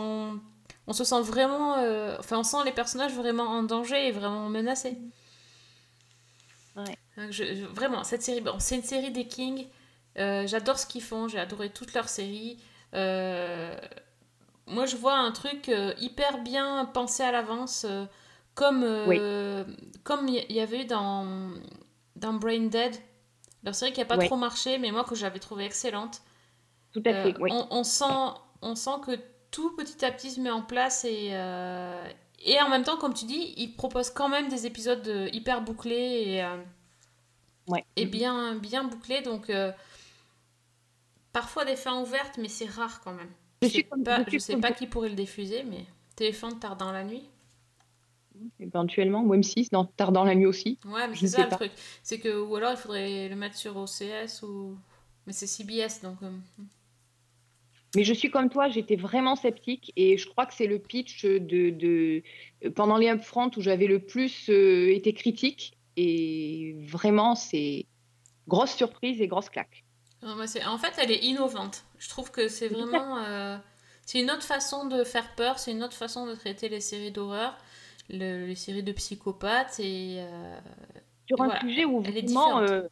on 0.87 0.93
se 0.93 1.05
sent 1.05 1.21
vraiment. 1.23 1.75
Enfin, 2.19 2.39
on 2.39 2.45
sent 2.45 2.59
les 2.65 2.73
personnages 2.73 3.15
vraiment 3.15 3.45
en 3.49 3.63
danger 3.63 4.09
et 4.09 4.13
vraiment 4.13 4.49
menacés. 4.49 4.99
Ouais. 6.77 6.97
Donc, 7.17 7.31
je- 7.31 7.55
je- 7.55 7.65
vraiment, 7.67 8.05
cette 8.05 8.23
série, 8.23 8.41
bon, 8.41 8.57
c'est 8.59 8.77
une 8.77 8.83
série 8.83 9.11
des 9.11 9.27
Kings. 9.27 9.67
J'adore 10.17 10.79
ce 10.79 10.87
qu'ils 10.87 11.03
font, 11.03 11.29
j'ai 11.29 11.39
adoré 11.39 11.71
toutes 11.71 11.93
leurs 11.95 12.09
séries. 12.09 12.59
Euh, 12.95 13.77
moi, 14.67 14.87
je 14.87 14.97
vois 14.97 15.15
un 15.15 15.31
truc 15.33 15.69
euh, 15.69 15.95
hyper 15.99 16.39
bien 16.43 16.87
pensé 16.93 17.23
à 17.23 17.31
l'avance, 17.31 17.87
euh, 17.89 18.05
comme 18.55 18.83
euh, 18.83 19.65
comme 20.03 20.29
il 20.29 20.53
y, 20.53 20.61
avait 20.61 20.83
eu 20.83 20.85
dans, 20.87 21.51
dans 22.17 22.33
Brain 22.35 22.67
Dead, 22.67 22.97
leur 23.63 23.75
série 23.75 23.93
qui 23.93 24.01
n'a 24.01 24.07
pas 24.07 24.19
trop 24.19 24.37
marché, 24.37 24.79
mais 24.79 24.91
moi 24.91 25.05
que 25.05 25.15
j'avais 25.15 25.39
trouvé 25.39 25.65
excellente. 25.65 26.21
Tout 26.93 27.03
à 27.05 27.13
fait, 27.13 27.37
oui. 27.39 27.51
on, 27.53 27.67
on 27.71 27.85
sent, 27.85 28.39
on 28.63 28.75
sent 28.75 28.99
que 29.05 29.19
tout 29.51 29.77
petit 29.77 30.05
à 30.05 30.11
petit 30.11 30.31
se 30.31 30.41
met 30.41 30.51
en 30.51 30.63
place 30.63 31.05
et, 31.05 31.33
et 32.45 32.61
en 32.61 32.69
même 32.69 32.83
temps, 32.83 32.97
comme 32.97 33.15
tu 33.15 33.27
dis, 33.27 33.55
ils 33.57 33.75
proposent 33.75 34.11
quand 34.11 34.29
même 34.29 34.49
des 34.49 34.67
épisodes 34.67 35.29
hyper 35.33 35.63
bouclés 35.63 35.95
et, 36.41 36.47
Ouais. 37.69 37.85
et 37.97 38.07
bien, 38.07 38.55
bien 38.55 38.85
bouclés. 38.85 39.23
Donc, 39.23 39.51
parfois 41.33 41.65
des 41.65 41.77
fins 41.77 42.01
ouvertes, 42.01 42.39
mais 42.39 42.49
c'est 42.49 42.71
rare 42.71 43.01
quand 43.03 43.13
même. 43.13 43.31
Je 43.69 43.75
sais 43.75 43.83
comme- 43.85 44.03
pas, 44.05 44.19
je 44.25 44.31
suis 44.31 44.39
je 44.39 44.45
sais 44.45 44.53
comme 44.53 44.63
pas 44.63 44.73
qui 44.73 44.87
pourrait 44.87 45.09
le 45.09 45.15
diffuser, 45.15 45.63
mais 45.65 45.85
téléphone 46.17 46.59
tard 46.59 46.77
dans 46.77 46.93
la 46.93 47.05
nuit. 47.05 47.29
Éventuellement, 48.61 49.23
ou 49.23 49.35
M6, 49.35 49.71
dans, 49.71 49.85
tard 49.87 50.13
dans 50.13 50.25
la 50.25 50.35
nuit 50.35 50.45
aussi. 50.47 50.79
Ouais, 50.85 51.09
mais 51.09 51.15
Je 51.15 51.21
c'est 51.21 51.25
ne 51.27 51.31
ça 51.31 51.37
sais 51.39 51.43
le 51.45 51.49
pas. 51.49 51.57
truc. 51.57 51.73
C'est 52.03 52.19
que, 52.21 52.39
ou 52.39 52.55
alors 52.57 52.73
il 52.73 52.77
faudrait 52.77 53.29
le 53.29 53.37
mettre 53.37 53.57
sur 53.57 53.77
OCS 53.77 54.43
ou. 54.43 54.77
Mais 55.27 55.33
c'est 55.33 55.47
CBS 55.47 56.03
donc. 56.03 56.19
euh, 56.23 56.31
Mais 57.95 58.05
je 58.05 58.13
suis 58.13 58.31
comme 58.31 58.51
toi, 58.51 58.69
j'étais 58.69 58.97
vraiment 58.97 59.37
sceptique 59.37 59.91
et 59.97 60.19
je 60.19 60.29
crois 60.29 60.45
que 60.47 60.53
c'est 60.55 60.67
le 60.67 60.79
pitch 60.79 61.25
de, 61.25 61.71
de 61.71 62.23
pendant 62.75 62.99
les 62.99 63.09
upfront 63.09 63.51
où 63.57 63.61
j'avais 63.63 63.87
le 63.87 64.01
plus 64.01 64.51
euh, 64.51 64.93
été 64.95 65.15
critique 65.15 65.77
et 65.97 66.77
vraiment 66.87 67.35
c'est 67.35 67.87
grosse 68.49 68.75
surprise 68.75 69.21
et 69.23 69.29
grosse 69.29 69.49
claque. 69.49 69.83
Non, 70.23 70.37
moi, 70.37 70.47
c'est- 70.47 70.65
en 70.65 70.77
fait, 70.79 70.93
elle 70.99 71.11
est 71.11 71.25
innovante. 71.25 71.85
Je 71.99 72.09
trouve 72.09 72.31
que 72.31 72.49
c'est 72.49 72.69
vraiment. 72.69 73.19
euh, 73.19 73.57
c'est 74.05 74.21
une 74.21 74.31
autre 74.31 74.43
façon 74.45 74.87
de 74.87 75.03
faire 75.05 75.35
peur, 75.35 75.59
c'est 75.59 75.73
une 75.73 75.83
autre 75.83 75.95
façon 75.97 76.27
de 76.27 76.35
traiter 76.35 76.69
les 76.69 76.81
séries 76.81 77.11
d'horreur, 77.11 77.57
le- 78.11 78.47
les 78.47 78.55
séries 78.55 78.83
de 78.83 78.93
psychopathes. 78.93 79.81
Et, 79.81 80.17
euh, 80.21 80.59
Sur 81.27 81.41
un 81.43 81.47
Voilà, 81.47 81.61
sujet 81.61 81.85
où 81.85 82.01
vraiment 82.01 82.61
euh, 82.61 82.83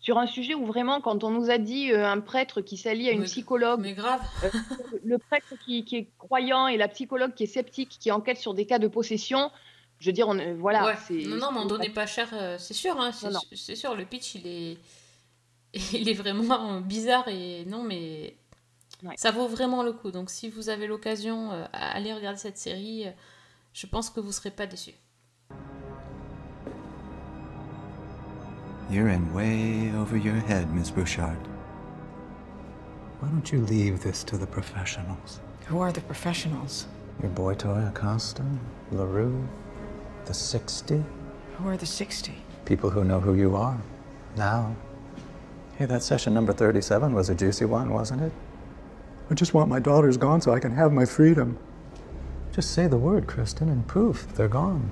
sur 0.00 0.18
un 0.18 0.26
sujet 0.26 0.54
où 0.54 0.66
vraiment 0.66 1.00
quand 1.00 1.24
on 1.24 1.30
nous 1.30 1.48
a 1.50 1.56
dit 1.56 1.90
un 1.92 2.20
prêtre 2.20 2.60
qui 2.60 2.76
s'allie 2.76 3.08
à 3.08 3.12
une 3.12 3.20
Mais- 3.20 3.24
psychologue, 3.24 3.80
mais 3.80 3.94
grave. 3.94 4.20
le 5.02 5.16
prêtre 5.16 5.54
qui, 5.64 5.84
qui 5.86 5.96
est 5.96 6.08
croyant 6.18 6.66
et 6.66 6.76
la 6.76 6.88
psychologue 6.88 7.32
qui 7.34 7.44
est 7.44 7.46
sceptique 7.46 7.96
qui 7.98 8.10
enquête 8.12 8.36
sur 8.36 8.52
des 8.52 8.66
cas 8.66 8.78
de 8.78 8.86
possession, 8.88 9.50
je 9.98 10.06
veux 10.06 10.12
dire 10.12 10.28
on, 10.28 10.54
voilà, 10.56 10.84
Ouais. 10.84 11.24
Non, 11.24 11.36
non, 11.36 11.52
mais 11.52 11.60
on 11.60 11.64
donnait 11.66 11.88
pas 11.88 12.04
cher, 12.06 12.28
c'est 12.58 12.74
sûr. 12.74 13.00
Hein, 13.00 13.12
c'est 13.54 13.76
sûr, 13.76 13.94
le 13.94 14.04
pitch, 14.04 14.34
il 14.34 14.46
est, 14.46 14.78
il 15.92 16.08
est 16.08 16.14
vraiment 16.14 16.80
bizarre 16.80 17.28
et 17.28 17.64
non, 17.66 17.82
mais 17.82 18.36
Ouais. 19.04 19.14
Ça 19.16 19.30
vaut 19.30 19.48
vraiment 19.48 19.82
le 19.82 19.92
coup. 19.92 20.10
Donc 20.10 20.30
si 20.30 20.48
vous 20.48 20.70
avez 20.70 20.86
l'occasion, 20.86 21.52
euh, 21.52 21.64
à 21.72 21.94
aller 21.94 22.12
regarder 22.14 22.38
cette 22.38 22.56
série, 22.56 23.06
euh, 23.06 23.10
je 23.72 23.86
pense 23.86 24.08
que 24.08 24.20
vous 24.20 24.32
serez 24.32 24.50
pas 24.50 24.66
déçus. 24.66 24.94
You're 28.90 29.08
in 29.08 29.22
way 29.34 29.90
over 29.96 30.16
your 30.16 30.36
head, 30.36 30.68
Miss 30.72 30.90
Bouchard. 30.90 31.38
Why 33.20 33.28
don't 33.30 33.50
you 33.50 33.64
leave 33.66 34.00
this 34.00 34.24
to 34.24 34.36
the 34.38 34.46
professionals? 34.46 35.40
Who 35.70 35.80
are 35.80 35.92
the 35.92 36.02
professionals? 36.02 36.86
Your 37.22 37.30
boy 37.30 37.54
toy 37.54 37.86
Acosta, 37.88 38.42
LaRue, 38.92 39.46
the 40.26 40.34
60? 40.34 41.02
Who 41.58 41.68
are 41.68 41.76
the 41.76 41.86
60? 41.86 42.34
People 42.66 42.90
who 42.90 43.04
know 43.04 43.20
who 43.20 43.34
you 43.34 43.56
are. 43.56 43.78
Now. 44.36 44.74
Hey, 45.76 45.86
that 45.86 46.02
session 46.02 46.34
number 46.34 46.52
37 46.52 47.14
was 47.14 47.30
a 47.30 47.34
juicy 47.34 47.64
one, 47.64 47.92
wasn't 47.92 48.22
it? 48.22 48.32
I 49.30 49.34
just 49.34 49.54
want 49.54 49.68
my 49.68 49.80
daughters 49.80 50.16
gone 50.16 50.40
so 50.40 50.52
I 50.52 50.60
can 50.60 50.70
have 50.72 50.92
my 50.92 51.04
freedom. 51.04 51.58
Just 52.52 52.72
say 52.74 52.86
the 52.86 52.96
word, 52.96 53.26
Kristen, 53.26 53.68
and 53.68 53.86
poof, 53.88 54.26
they're 54.36 54.48
gone. 54.48 54.88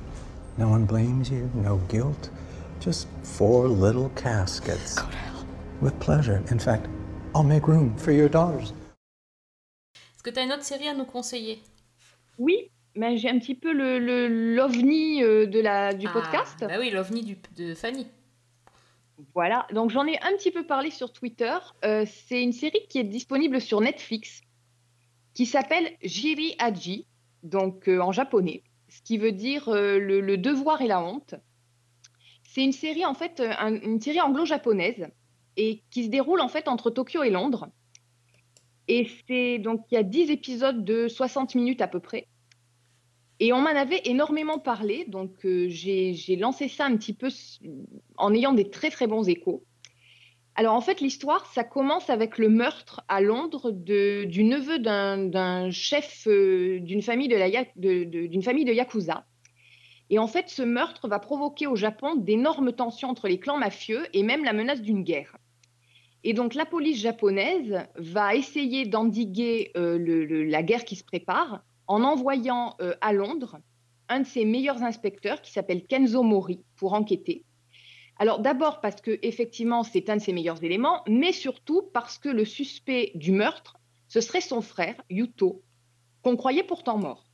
No 0.58 0.68
one 0.68 0.84
blames 0.84 1.30
you, 1.30 1.50
no 1.54 1.76
guilt. 1.88 2.30
Just 2.80 3.06
four 3.22 3.68
little 3.68 4.08
caskets. 4.16 4.96
Go 4.98 5.08
to 5.08 5.16
hell. 5.16 5.46
With 5.80 5.98
pleasure. 6.00 6.42
In 6.50 6.58
fact, 6.58 6.88
I'll 7.34 7.44
make 7.44 7.68
room 7.68 7.96
for 7.96 8.10
your 8.12 8.28
daughters. 8.28 8.72
Est-ce 10.14 10.22
que 10.24 10.30
tu 10.30 10.40
as 10.40 10.44
une 10.44 10.52
autre 10.52 10.64
série 10.64 10.88
à 10.88 10.94
nous 10.94 11.04
conseiller 11.04 11.62
Oui, 12.38 12.70
mais 12.96 13.16
j'ai 13.18 13.28
un 13.30 13.38
petit 13.38 13.54
peu 13.54 13.72
le 13.72 13.98
le- 13.98 14.54
l'ovni 14.56 15.22
euh, 15.22 15.46
de 15.46 15.60
la 15.60 15.92
du 15.94 16.06
Ah, 16.08 16.12
podcast. 16.12 16.56
Bah 16.60 16.74
oui, 16.80 16.90
l'OVNI 16.90 17.22
du- 17.22 17.38
de 17.56 17.74
Fanny. 17.74 18.06
Voilà, 19.34 19.66
donc 19.72 19.90
j'en 19.90 20.06
ai 20.06 20.18
un 20.22 20.32
petit 20.36 20.50
peu 20.50 20.66
parlé 20.66 20.90
sur 20.90 21.12
Twitter. 21.12 21.56
Euh, 21.84 22.04
c'est 22.06 22.42
une 22.42 22.52
série 22.52 22.86
qui 22.88 22.98
est 22.98 23.04
disponible 23.04 23.60
sur 23.60 23.80
Netflix, 23.80 24.40
qui 25.34 25.46
s'appelle 25.46 25.96
Jiri 26.02 26.54
Haji, 26.58 27.06
donc 27.42 27.88
euh, 27.88 28.00
en 28.00 28.12
japonais, 28.12 28.62
ce 28.88 29.00
qui 29.02 29.18
veut 29.18 29.32
dire 29.32 29.68
euh, 29.68 29.98
le, 29.98 30.36
devoir 30.38 30.80
et 30.82 30.86
la 30.86 31.00
honte. 31.02 31.34
C'est 32.42 32.64
une 32.64 32.72
série 32.72 33.06
en 33.06 33.14
fait, 33.14 33.40
un- 33.40 33.80
une 33.80 34.00
série 34.00 34.20
anglo-japonaise 34.20 35.08
et 35.56 35.82
qui 35.90 36.04
se 36.04 36.08
déroule 36.10 36.40
en 36.40 36.48
fait 36.48 36.68
entre 36.68 36.90
Tokyo 36.90 37.22
et 37.22 37.30
Londres. 37.30 37.68
Et 38.88 39.08
c'est 39.28 39.58
donc 39.58 39.84
il 39.90 39.94
y 39.94 39.98
a 39.98 40.02
10 40.02 40.30
épisodes 40.30 40.84
de 40.84 41.08
60 41.08 41.54
minutes 41.54 41.80
à 41.80 41.88
peu 41.88 42.00
près. 42.00 42.28
Et 43.44 43.52
on 43.52 43.60
m'en 43.60 43.70
avait 43.70 44.02
énormément 44.04 44.60
parlé, 44.60 45.04
donc 45.08 45.44
euh, 45.44 45.66
j'ai 45.68 46.36
lancé 46.36 46.68
ça 46.68 46.86
un 46.86 46.96
petit 46.96 47.12
peu 47.12 47.26
en 48.16 48.32
ayant 48.32 48.52
des 48.52 48.70
très 48.70 48.88
très 48.88 49.08
bons 49.08 49.28
échos. 49.28 49.64
Alors 50.54 50.74
en 50.74 50.80
fait, 50.80 51.00
l'histoire, 51.00 51.44
ça 51.46 51.64
commence 51.64 52.08
avec 52.08 52.38
le 52.38 52.48
meurtre 52.48 53.00
à 53.08 53.20
Londres 53.20 53.72
du 53.72 54.44
neveu 54.44 54.78
d'un 54.78 55.70
chef 55.72 56.28
euh, 56.28 56.78
d'une 56.82 57.02
famille 57.02 57.26
de, 57.26 57.34
la 57.34 58.42
famille 58.42 58.64
de 58.64 58.72
Yakuza. 58.72 59.26
Et 60.08 60.20
en 60.20 60.28
fait, 60.28 60.48
ce 60.48 60.62
meurtre 60.62 61.08
va 61.08 61.18
provoquer 61.18 61.66
au 61.66 61.74
Japon 61.74 62.14
d'énormes 62.14 62.72
tensions 62.72 63.08
entre 63.08 63.26
les 63.26 63.40
clans 63.40 63.58
mafieux 63.58 64.06
et 64.12 64.22
même 64.22 64.44
la 64.44 64.52
menace 64.52 64.82
d'une 64.82 65.02
guerre. 65.02 65.36
Et 66.22 66.32
donc 66.32 66.54
la 66.54 66.64
police 66.64 67.00
japonaise 67.00 67.88
va 67.96 68.36
essayer 68.36 68.86
d'endiguer 68.86 69.72
euh, 69.76 70.46
la 70.48 70.62
guerre 70.62 70.84
qui 70.84 70.94
se 70.94 71.02
prépare 71.02 71.64
en 71.86 72.02
envoyant 72.02 72.76
euh, 72.80 72.94
à 73.00 73.12
Londres 73.12 73.58
un 74.08 74.20
de 74.20 74.26
ses 74.26 74.44
meilleurs 74.44 74.82
inspecteurs 74.82 75.40
qui 75.42 75.52
s'appelle 75.52 75.86
Kenzo 75.86 76.22
Mori 76.22 76.64
pour 76.76 76.92
enquêter. 76.92 77.44
Alors 78.18 78.40
d'abord 78.40 78.80
parce 78.80 79.00
que 79.00 79.18
effectivement 79.22 79.82
c'est 79.82 80.10
un 80.10 80.16
de 80.16 80.22
ses 80.22 80.32
meilleurs 80.32 80.62
éléments, 80.62 81.02
mais 81.08 81.32
surtout 81.32 81.82
parce 81.94 82.18
que 82.18 82.28
le 82.28 82.44
suspect 82.44 83.12
du 83.14 83.32
meurtre, 83.32 83.78
ce 84.08 84.20
serait 84.20 84.40
son 84.40 84.60
frère 84.60 85.00
Yuto, 85.08 85.62
qu'on 86.22 86.36
croyait 86.36 86.64
pourtant 86.64 86.98
mort. 86.98 87.24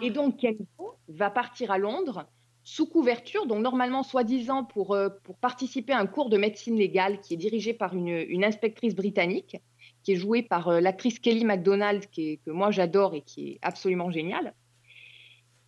Et 0.00 0.10
donc 0.10 0.38
Kenzo 0.38 0.96
va 1.08 1.30
partir 1.30 1.70
à 1.70 1.78
Londres 1.78 2.26
sous 2.64 2.86
couverture, 2.86 3.46
donc 3.46 3.60
normalement 3.60 4.02
soi-disant 4.02 4.64
pour, 4.64 4.94
euh, 4.94 5.08
pour 5.24 5.36
participer 5.36 5.92
à 5.92 5.98
un 5.98 6.06
cours 6.06 6.30
de 6.30 6.38
médecine 6.38 6.76
légale 6.76 7.20
qui 7.20 7.34
est 7.34 7.38
dirigé 7.38 7.74
par 7.74 7.94
une, 7.94 8.08
une 8.08 8.44
inspectrice 8.44 8.94
britannique, 8.94 9.56
qui 10.02 10.12
est 10.12 10.16
jouée 10.16 10.42
par 10.42 10.68
euh, 10.68 10.80
l'actrice 10.80 11.18
Kelly 11.18 11.44
MacDonald, 11.44 12.06
qui 12.10 12.30
est- 12.30 12.36
que 12.44 12.50
moi 12.50 12.70
j'adore 12.70 13.14
et 13.14 13.22
qui 13.22 13.50
est 13.50 13.58
absolument 13.62 14.10
géniale. 14.10 14.54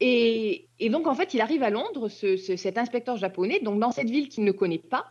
Et, 0.01 0.69
donc 0.91 1.07
en 1.07 1.15
fait, 1.15 1.35
il 1.35 1.41
arrive 1.41 1.63
à 1.63 1.71
Londres, 1.71 2.09
ce- 2.09 2.37
ce- 2.37 2.57
cet 2.57 2.79
inspecteur 2.79 3.17
japonais, 3.17 3.61
donc 3.61 3.81
dans 3.81 3.93
cette 3.93 4.11
ville 4.11 4.29
qu'il 4.29 4.45
ne 4.45 4.53
connaît 4.53 4.79
pas, 4.79 5.07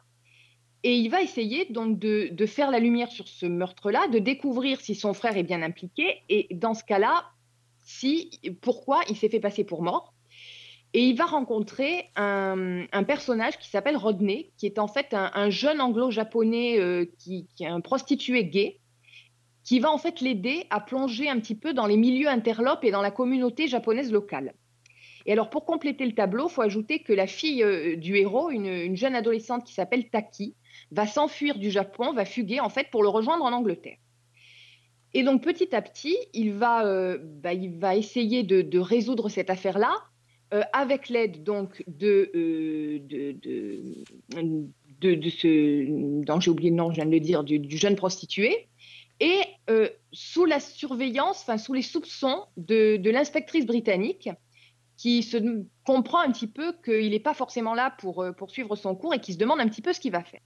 et 0.84 0.95
il 0.97 1.09
va 1.09 1.21
essayer 1.21 1.65
donc 1.65 1.97
de, 1.97 2.45
faire 2.45 2.69
la 2.69 2.80
lumière 2.80 3.09
sur 3.09 3.28
ce 3.28 3.45
meurtre-là, 3.45 4.07
de 4.09 4.19
découvrir 4.19 4.82
si 4.82 4.95
son 4.95 5.13
frère 5.13 5.38
est 5.38 5.43
bien 5.43 5.61
impliqué, 5.61 6.21
et 6.30 6.47
dans 6.51 6.74
ce 6.74 6.84
cas-là, 6.84 7.26
si 7.82 8.39
pourquoi 8.61 9.01
il 9.09 9.15
s'est 9.15 9.30
fait 9.30 9.39
passer 9.39 9.63
pour 9.63 9.82
mort. 9.82 10.13
Et 10.93 11.07
il 11.07 11.17
va 11.17 11.26
rencontrer 11.26 12.11
un, 12.15 12.86
personnage 13.07 13.57
qui 13.57 13.69
s'appelle 13.69 13.97
Rodney, 13.97 14.51
qui 14.57 14.67
est 14.67 14.78
en 14.78 14.88
fait 14.88 15.13
un, 15.13 15.32
un 15.34 15.49
jeune 15.49 15.82
anglo-japonais 15.82 16.80
euh, 16.80 17.05
qui 17.17 17.47
est 17.59 17.65
un 17.65 17.82
prostitué 17.82 18.45
gay, 18.45 18.80
qui 19.64 19.80
va 19.80 19.91
en 19.91 19.97
fait 19.97 20.22
l'aider 20.22 20.66
à 20.70 20.80
plonger 20.80 21.30
un 21.30 21.39
petit 21.39 21.55
peu 21.55 21.74
dans 21.74 21.86
les 21.86 21.97
milieux 21.97 22.28
interlopes 22.28 22.84
et 22.84 22.91
dans 22.91 23.01
la 23.01 23.11
communauté 23.11 23.68
japonaise 23.68 24.11
locale. 24.11 24.53
Et 25.26 25.32
alors, 25.32 25.49
pour 25.49 25.66
compléter 25.66 26.05
le 26.05 26.14
tableau, 26.14 26.47
il 26.49 26.51
faut 26.51 26.61
ajouter 26.61 26.99
que 26.99 27.14
la 27.14 27.28
fille 27.28 27.64
euh, 27.64 27.95
du 27.95 28.18
héros, 28.18 28.49
une, 28.49 28.68
une 28.68 28.97
jeune 28.97 29.16
adolescente 29.16 29.64
qui 29.64 29.74
s'appelle 29.74 30.09
Taki, 30.09 30.55
va 30.91 31.07
s'enfuir 31.07 31.57
du 31.57 31.72
Japon, 31.72 32.14
va 32.14 32.26
fuguer 32.26 32.59
en 32.59 32.70
fait 32.70 32.89
pour 32.91 33.03
le 33.03 33.09
rejoindre 33.09 33.45
en 33.45 33.53
Angleterre. 33.53 33.97
Et 35.14 35.24
donc, 35.24 35.43
petit 35.43 35.74
à 35.76 35.82
petit, 35.82 36.18
il 36.34 36.53
va, 36.53 36.86
euh, 36.86 37.18
bah, 37.22 37.53
il 37.53 37.78
va 37.78 37.95
essayer 37.95 38.43
de, 38.43 38.80
résoudre 38.80 39.30
cette 39.30 39.49
affaire-là 39.49 39.93
euh, 40.53 40.64
avec 40.74 41.07
l'aide 41.07 41.43
donc 41.43 41.84
de, 41.88 42.32
de, 42.34 43.32
de, 45.16 45.30
ce, 45.30 46.24
dont 46.26 46.39
j'ai 46.39 46.51
oublié 46.51 46.72
le 46.72 46.76
nom, 46.76 46.89
je 46.89 46.95
viens 46.95 47.05
de 47.05 47.11
le 47.11 47.20
dire, 47.20 47.43
du 47.43 47.78
jeune 47.78 47.95
prostitué, 47.95 48.68
et 49.20 49.41
euh, 49.70 49.89
sous 50.11 50.45
la 50.45 50.59
surveillance, 50.59 51.41
enfin 51.41 51.57
sous 51.57 51.74
les 51.74 51.82
soupçons 51.82 52.45
de, 52.57 52.99
l'inspectrice 53.09 53.66
britannique, 53.66 54.30
qui 54.97 55.24
se 55.24 55.38
comprend 55.86 56.20
un 56.20 56.32
petit 56.32 56.47
peu 56.47 56.74
qu'il 56.84 57.11
n'est 57.11 57.20
pas 57.20 57.34
forcément 57.34 57.74
là 57.74 57.91
pour 57.99 58.22
euh, 58.22 58.32
poursuivre 58.32 58.76
son 58.76 58.95
cours 58.95 59.14
et 59.14 59.20
qui 59.20 59.34
se 59.34 59.38
demande 59.38 59.59
un 59.59 59.68
petit 59.68 59.82
peu 59.82 59.93
ce 59.93 59.99
qu'il 59.99 60.11
va 60.11 60.24
faire. 60.24 60.41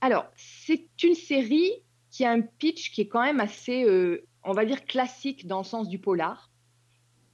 Alors, 0.00 0.26
c'est 0.36 0.88
une 1.02 1.14
série 1.14 1.72
qui 2.10 2.24
a 2.24 2.30
un 2.30 2.42
pitch 2.42 2.92
qui 2.92 3.02
est 3.02 3.08
quand 3.08 3.22
même 3.22 3.40
assez, 3.40 3.84
euh, 3.84 4.26
on 4.44 4.52
va 4.52 4.64
dire, 4.64 4.84
classique 4.84 5.46
dans 5.46 5.58
le 5.58 5.64
sens 5.64 5.88
du 5.88 5.98
polar. 5.98 6.50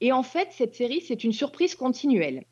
Et 0.01 0.11
en 0.11 0.23
fait, 0.23 0.49
cette 0.51 0.75
série, 0.75 1.01
c'est 1.01 1.23
une 1.23 1.33
surprise 1.33 1.75
continuelle. 1.75 2.45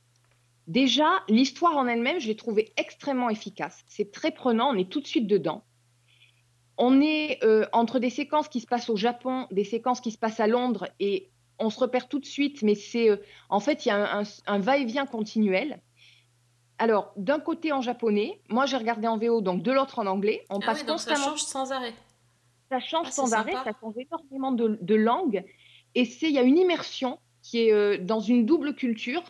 Déjà, 0.67 1.23
l'histoire 1.27 1.75
en 1.75 1.87
elle-même, 1.87 2.19
je 2.19 2.27
l'ai 2.27 2.35
trouvée 2.35 2.71
extrêmement 2.77 3.29
efficace. 3.29 3.83
C'est 3.87 4.11
très 4.11 4.31
prenant, 4.31 4.69
on 4.69 4.77
est 4.77 4.89
tout 4.89 5.01
de 5.01 5.07
suite 5.07 5.27
dedans. 5.27 5.65
On 6.83 6.99
est 6.99 7.37
euh, 7.43 7.65
entre 7.73 7.99
des 7.99 8.09
séquences 8.09 8.47
qui 8.49 8.59
se 8.59 8.65
passent 8.65 8.89
au 8.89 8.95
Japon, 8.95 9.45
des 9.51 9.63
séquences 9.63 10.01
qui 10.01 10.09
se 10.11 10.17
passent 10.17 10.39
à 10.39 10.47
Londres, 10.47 10.87
et 10.99 11.29
on 11.59 11.69
se 11.69 11.79
repère 11.79 12.07
tout 12.07 12.17
de 12.19 12.25
suite, 12.25 12.63
mais 12.63 12.73
c'est 12.73 13.07
euh, 13.09 13.17
en 13.49 13.59
fait, 13.59 13.85
il 13.85 13.89
y 13.89 13.91
a 13.91 13.97
un, 14.17 14.21
un- 14.23 14.27
un 14.47 14.57
va-et-vient 14.59 15.05
continuel. 15.05 15.79
Alors, 16.79 17.13
d'un 17.17 17.39
côté 17.39 17.71
en 17.71 17.81
japonais, 17.81 18.41
moi 18.49 18.65
j'ai 18.65 18.77
regardé 18.77 19.05
en 19.07 19.17
VO, 19.19 19.41
donc 19.41 19.61
de 19.61 19.71
l'autre 19.71 19.99
en 19.99 20.07
anglais. 20.07 20.43
On 20.49 20.57
Ah 20.59 20.65
passe 20.65 20.79
oui, 20.81 20.87
donc 20.87 20.99
ça 20.99 21.11
constamment 21.11 21.35
change 21.37 21.43
sans 21.43 21.71
arrêt. 21.71 21.93
ça 22.71 22.79
change 22.79 23.05
Ah, 23.09 23.11
sans 23.11 23.33
arrêt, 23.33 23.51
sympa. 23.51 23.71
ça 23.71 23.77
change 23.79 23.93
énormément 23.97 24.51
de, 24.51 24.79
de 24.81 24.95
langues. 24.95 25.43
Et 25.93 26.09
il 26.23 26.31
y 26.31 26.39
a 26.39 26.41
une 26.41 26.57
immersion 26.57 27.19
qui 27.43 27.59
est 27.67 27.71
euh, 27.73 27.99
dans 27.99 28.21
une 28.21 28.47
double 28.47 28.73
culture, 28.73 29.21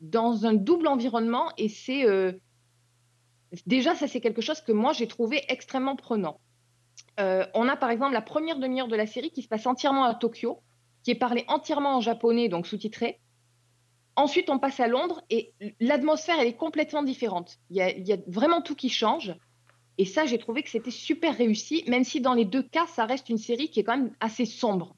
dans 0.00 0.46
un 0.46 0.54
double 0.54 0.86
environnement. 0.86 1.50
Et 1.58 1.68
c'est 1.68 2.06
euh, 2.06 2.32
déjà, 3.66 3.94
ça 3.94 4.08
c'est 4.08 4.20
quelque 4.22 4.40
chose 4.40 4.62
que 4.62 4.72
moi 4.72 4.94
j'ai 4.94 5.06
trouvé 5.08 5.42
extrêmement 5.48 5.96
prenant. 5.96 6.40
Euh, 7.18 7.46
on 7.54 7.68
a 7.68 7.76
par 7.76 7.90
exemple 7.90 8.12
la 8.12 8.22
première 8.22 8.58
demi-heure 8.58 8.88
de 8.88 8.96
la 8.96 9.06
série 9.06 9.30
qui 9.30 9.42
se 9.42 9.48
passe 9.48 9.66
entièrement 9.66 10.04
à 10.04 10.14
Tokyo, 10.14 10.60
qui 11.02 11.10
est 11.10 11.16
parlée 11.16 11.44
entièrement 11.48 11.96
en 11.96 12.00
japonais, 12.00 12.48
donc 12.48 12.66
sous-titré. 12.66 13.20
Ensuite, 14.16 14.50
on 14.50 14.58
passe 14.58 14.80
à 14.80 14.88
Londres 14.88 15.22
et 15.30 15.52
l'atmosphère, 15.80 16.36
elle 16.40 16.48
est 16.48 16.56
complètement 16.56 17.02
différente. 17.02 17.58
Il 17.70 17.76
y 17.76 18.12
a, 18.12 18.16
vraiment 18.26 18.62
tout 18.62 18.74
qui 18.74 18.88
change. 18.88 19.34
Et 19.96 20.04
ça, 20.04 20.26
j'ai 20.26 20.38
trouvé 20.38 20.62
que 20.62 20.70
c'était 20.70 20.92
super 20.92 21.36
réussi, 21.36 21.84
même 21.88 22.04
si 22.04 22.20
dans 22.20 22.34
les 22.34 22.44
deux 22.44 22.62
cas, 22.62 22.86
ça 22.86 23.04
reste 23.04 23.28
une 23.28 23.38
série 23.38 23.68
qui 23.68 23.80
est 23.80 23.84
quand 23.84 23.96
même 23.96 24.14
assez 24.20 24.44
sombre. 24.44 24.94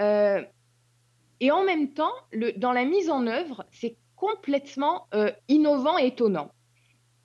Euh, 0.00 0.42
et 1.40 1.50
en 1.50 1.64
même 1.64 1.92
temps, 1.92 2.12
dans 2.56 2.72
la 2.72 2.84
mise 2.84 3.10
en 3.10 3.26
œuvre, 3.26 3.66
c'est 3.72 3.96
complètement 4.16 5.08
euh, 5.14 5.32
innovant 5.48 5.98
et 5.98 6.06
étonnant. 6.06 6.52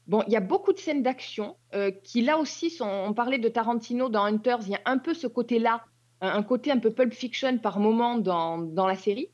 Bon, 0.07 0.23
il 0.27 0.33
y 0.33 0.37
a 0.37 0.41
beaucoup 0.41 0.71
de 0.71 0.79
scènes 0.79 1.03
d'action 1.03 1.57
euh, 1.75 1.91
qui, 1.91 2.21
là 2.21 2.37
aussi, 2.37 2.75
on 2.79 3.13
parlait 3.13 3.39
de 3.39 3.49
Tarantino 3.49 4.07
dans 4.07 4.23
Hunters, 4.23 4.61
il 4.61 4.69
y 4.69 4.75
a 4.75 4.81
un 4.85 4.97
peu 4.97 5.13
ce 5.13 5.27
côté-là, 5.27 5.83
un, 6.21 6.43
côté 6.43 6.71
un 6.71 6.79
peu 6.79 6.91
Pulp 6.91 7.13
Fiction 7.13 7.57
par 7.57 7.79
moment 7.79 8.17
dans, 8.17 8.57
dans 8.57 8.87
la 8.87 8.95
série. 8.95 9.29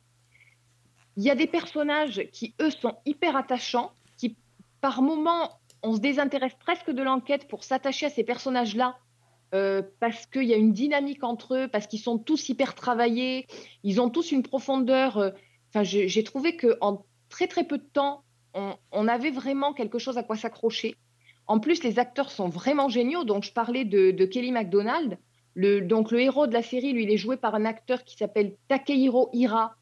Il 1.15 1.24
y 1.24 1.30
a 1.30 1.36
des 1.36 1.45
personnages 1.45 2.28
qui, 2.32 2.55
eux, 2.59 2.71
sont 2.71 2.97
hyper 3.05 3.36
attachants, 3.36 3.91
qui, 4.17 4.36
par 4.82 5.03
moment, 5.03 5.59
on 5.84 5.93
se 5.95 5.99
désintéresse 5.99 6.55
presque 6.59 6.89
de 6.89 7.03
l'enquête 7.03 7.47
pour 7.47 7.63
s'attacher 7.63 8.07
à 8.07 8.09
ces 8.09 8.24
personnages-là 8.24 8.97
euh, 9.53 9.84
parce 9.99 10.26
qu'il 10.26 10.45
y 10.45 10.53
a 10.53 10.57
une 10.57 10.74
dynamique 10.74 11.24
entre 11.24 11.55
eux, 11.55 11.67
parce 11.67 11.86
qu'ils 11.86 11.99
sont 11.99 12.17
tous 12.17 12.49
hyper 12.49 12.74
travaillés, 12.74 13.45
ils 13.84 14.01
ont 14.01 14.09
tous 14.09 14.32
une 14.32 14.41
profondeur. 14.41 15.17
euh, 15.17 15.30
Enfin, 15.69 15.84
j'ai 15.84 16.24
trouvé 16.24 16.55
qu'en 16.55 17.03
très 17.30 17.47
très 17.47 17.63
peu 17.63 17.80
de 17.80 17.84
temps, 17.84 18.22
on, 18.54 19.08
avait 19.08 19.32
vraiment 19.32 19.74
quelque 19.74 19.99
chose 19.99 20.18
à 20.18 20.24
quoi 20.24 20.36
s'accrocher. 20.36 20.95
En 21.47 21.60
plus, 21.60 21.84
les 21.84 21.99
acteurs 21.99 22.32
sont 22.32 22.49
vraiment 22.49 22.89
géniaux. 22.89 23.24
Donc, 23.24 23.43
je 23.43 23.51
parlais 23.51 23.86
de, 23.86 24.26
Kelly 24.26 24.51
MacDonald. 24.51 25.18
Le, 25.56 25.82
donc, 25.82 26.12
le 26.12 26.22
héros 26.22 26.47
de 26.47 26.54
la 26.54 26.64
série, 26.64 26.93
lui, 26.93 27.04
il 27.04 27.12
est 27.12 27.18
joué 27.18 27.38
par 27.38 27.56
un 27.56 27.66
acteur 27.66 28.04
qui 28.04 28.16
s'appelle 28.16 28.56
Takehiro 28.68 29.30
Hira 29.34 29.76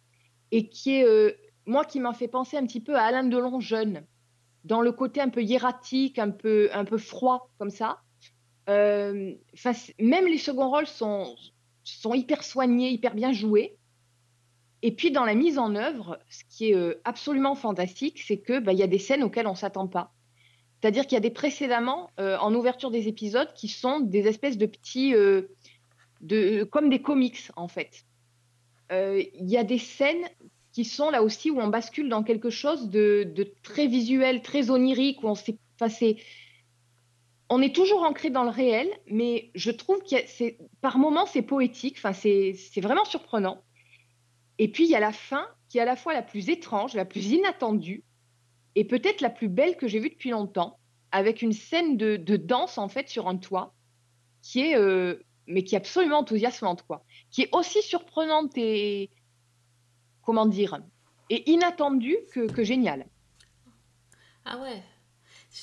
et 0.52 0.68
qui 0.68 0.96
est, 0.96 1.06
euh, 1.06 1.32
moi, 1.66 1.86
qui 1.86 2.00
m'a 2.00 2.14
fait 2.14 2.28
penser 2.28 2.58
un 2.58 2.66
petit 2.66 2.82
peu 2.82 2.96
à 2.96 3.04
Alain 3.04 3.24
Delon 3.24 3.60
jeune, 3.60 4.06
dans 4.64 4.82
le 4.82 4.92
côté 4.92 5.22
un 5.22 5.30
peu 5.30 5.42
hiératique, 5.42 6.20
un 6.20 6.32
peu, 6.32 6.70
un 6.74 6.86
peu 6.86 6.98
froid, 6.98 7.50
comme 7.58 7.70
ça. 7.70 8.00
Euh, 8.70 9.34
même 10.00 10.28
les 10.28 10.38
seconds 10.38 10.70
rôles 10.70 10.88
sont, 10.88 11.36
sont 11.84 12.14
hyper 12.14 12.44
soignés, 12.44 12.90
hyper 12.90 13.16
bien 13.16 13.32
joués. 13.32 13.78
Et 14.84 14.92
puis, 14.96 15.12
dans 15.12 15.26
la 15.26 15.36
mise 15.36 15.60
en 15.60 15.76
œuvre, 15.76 16.20
ce 16.30 16.44
qui 16.50 16.72
est 16.72 16.76
euh, 16.76 17.00
absolument 17.04 17.56
fantastique, 17.56 18.20
c'est 18.26 18.38
que 18.38 18.60
bah, 18.60 18.74
il 18.74 18.80
y 18.80 18.84
a 18.84 18.88
des 18.88 19.00
scènes 19.00 19.24
auxquelles 19.24 19.48
on 19.48 19.52
ne 19.52 19.58
s'attend 19.58 19.88
pas. 19.88 20.14
C'est-à-dire 20.82 21.04
qu'il 21.04 21.14
y 21.14 21.18
a 21.18 21.22
des 21.22 21.30
précédemment, 21.30 22.10
euh, 22.20 22.38
en 22.40 22.54
ouverture 22.56 22.90
des 22.90 23.08
épisodes, 23.08 23.54
qui 23.54 23.68
sont 23.68 24.00
des 24.00 24.28
espèces 24.28 24.58
de 24.58 24.66
petits, 24.66 25.14
euh, 25.14 25.44
de, 26.22 26.64
comme 26.64 26.90
des 26.90 27.02
comics 27.02 27.50
en 27.56 27.68
fait. 27.68 28.06
Il 28.94 29.50
y 29.50 29.56
a 29.56 29.64
des 29.64 29.78
scènes 29.78 30.28
qui 30.74 30.84
sont 30.84 31.12
là 31.12 31.24
aussi 31.24 31.50
où 31.50 31.62
on 31.62 31.68
bascule 31.68 32.10
dans 32.10 32.24
quelque 32.24 32.50
chose 32.50 32.90
de, 32.90 33.54
très 33.64 33.88
visuel, 33.88 34.42
très 34.42 34.70
onirique, 34.70 35.24
où 35.24 35.28
on 35.28 35.36
s'est, 35.36 35.58
c'est- 35.90 36.18
on 37.50 37.62
est 37.62 37.74
toujours 37.74 38.04
ancré 38.04 38.30
dans 38.30 38.44
le 38.44 38.50
réel, 38.50 38.90
mais 39.08 39.52
je 39.56 39.72
trouve 39.72 40.00
que 40.04 40.16
par 40.82 40.98
moments 40.98 41.26
c'est 41.26 41.42
poétique, 41.42 42.00
c'est 42.14 42.82
vraiment 42.82 43.06
surprenant. 43.06 43.64
Et 44.62 44.72
puis 44.72 44.84
il 44.86 44.92
y 44.92 44.96
a 44.96 45.00
la 45.00 45.12
fin 45.12 45.48
qui 45.70 45.80
est 45.80 45.82
à 45.82 45.86
la 45.86 45.96
fois 45.96 46.14
la 46.14 46.22
plus 46.22 46.50
étrange, 46.50 46.94
la 46.94 47.04
plus 47.04 47.32
inattendue, 47.32 48.04
et 48.76 48.86
peut-être 48.86 49.22
la 49.22 49.32
plus 49.32 49.50
belle 49.50 49.76
que 49.76 49.88
j'ai 49.88 50.00
vue 50.00 50.12
depuis 50.12 50.30
longtemps, 50.30 50.78
avec 51.12 51.42
une 51.42 51.52
scène 51.52 51.98
de, 51.98 52.16
de 52.16 52.38
danse 52.38 52.78
en 52.78 52.88
fait 52.88 53.10
sur 53.10 53.28
un 53.28 53.38
toit, 53.38 53.74
qui 54.44 54.62
est, 54.62 54.78
euh, 54.78 55.16
mais 55.48 55.64
qui 55.64 55.74
est 55.74 55.80
absolument 55.80 56.20
enthousiasmante, 56.20 56.84
quoi, 56.84 57.04
qui 57.32 57.42
est 57.42 57.50
aussi 57.56 57.82
surprenante 57.82 58.52
et 58.56 59.10
comment 60.22 60.46
dire, 60.46 60.78
et 61.32 61.50
inattendue 61.50 62.20
que, 62.32 62.48
que 62.48 62.64
géniale. 62.64 63.08
Ah 64.46 64.60
ouais. 64.60 64.84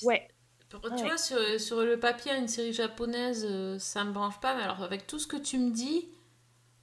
Ouais. 0.03 0.27
Tu 0.69 0.75
Ouais. 0.75 1.03
vois, 1.03 1.17
sur, 1.17 1.39
sur 1.59 1.83
le 1.83 1.97
papier, 1.99 2.35
une 2.37 2.49
série 2.49 2.73
japonaise, 2.73 3.47
euh, 3.49 3.79
ça 3.79 4.03
me 4.03 4.11
branche 4.11 4.41
pas, 4.41 4.55
mais 4.55 4.63
alors 4.63 4.83
avec 4.83 5.07
tout 5.07 5.19
ce 5.19 5.25
que 5.25 5.37
tu 5.37 5.57
me 5.57 5.71
dis, 5.71 6.09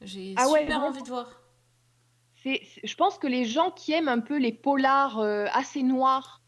j'ai 0.00 0.34
Ah 0.36 0.46
super 0.48 0.80
envie 0.80 1.02
de 1.02 1.08
voir. 1.08 1.35
C'est, 2.46 2.62
je 2.84 2.94
pense 2.94 3.18
que 3.18 3.26
les 3.26 3.44
gens 3.44 3.72
qui 3.72 3.92
aiment 3.92 4.06
un 4.08 4.20
peu 4.20 4.38
les 4.38 4.52
polars 4.52 5.18
euh, 5.18 5.46
assez 5.52 5.82
noirs 5.82 6.42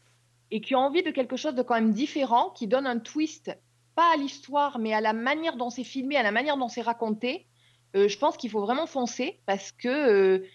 et 0.49 0.61
qui 0.61 0.73
ont 0.73 0.79
envie 0.79 1.03
de 1.03 1.11
quelque 1.11 1.35
chose 1.35 1.55
de 1.55 1.61
quand 1.61 1.75
même 1.75 1.91
différent, 1.91 2.51
qui 2.51 2.67
donne 2.67 2.87
un 2.87 2.99
twist, 2.99 3.51
pas 3.95 4.13
à 4.13 4.15
l'histoire, 4.15 4.79
mais 4.79 4.93
à 4.93 5.01
la 5.01 5.11
manière 5.11 5.57
dont 5.57 5.69
c'est 5.69 5.83
filmé, 5.83 6.15
à 6.15 6.23
la 6.23 6.31
manière 6.31 6.55
dont 6.55 6.69
c'est 6.69 6.81
raconté, 6.81 7.47
euh, 7.97 8.07
je 8.07 8.17
pense 8.17 8.37
qu'il 8.37 8.49
faut 8.49 8.61
vraiment 8.61 8.87
foncer 8.87 9.41
parce 9.45 9.73
que 9.73 9.89
euh, 9.89 10.45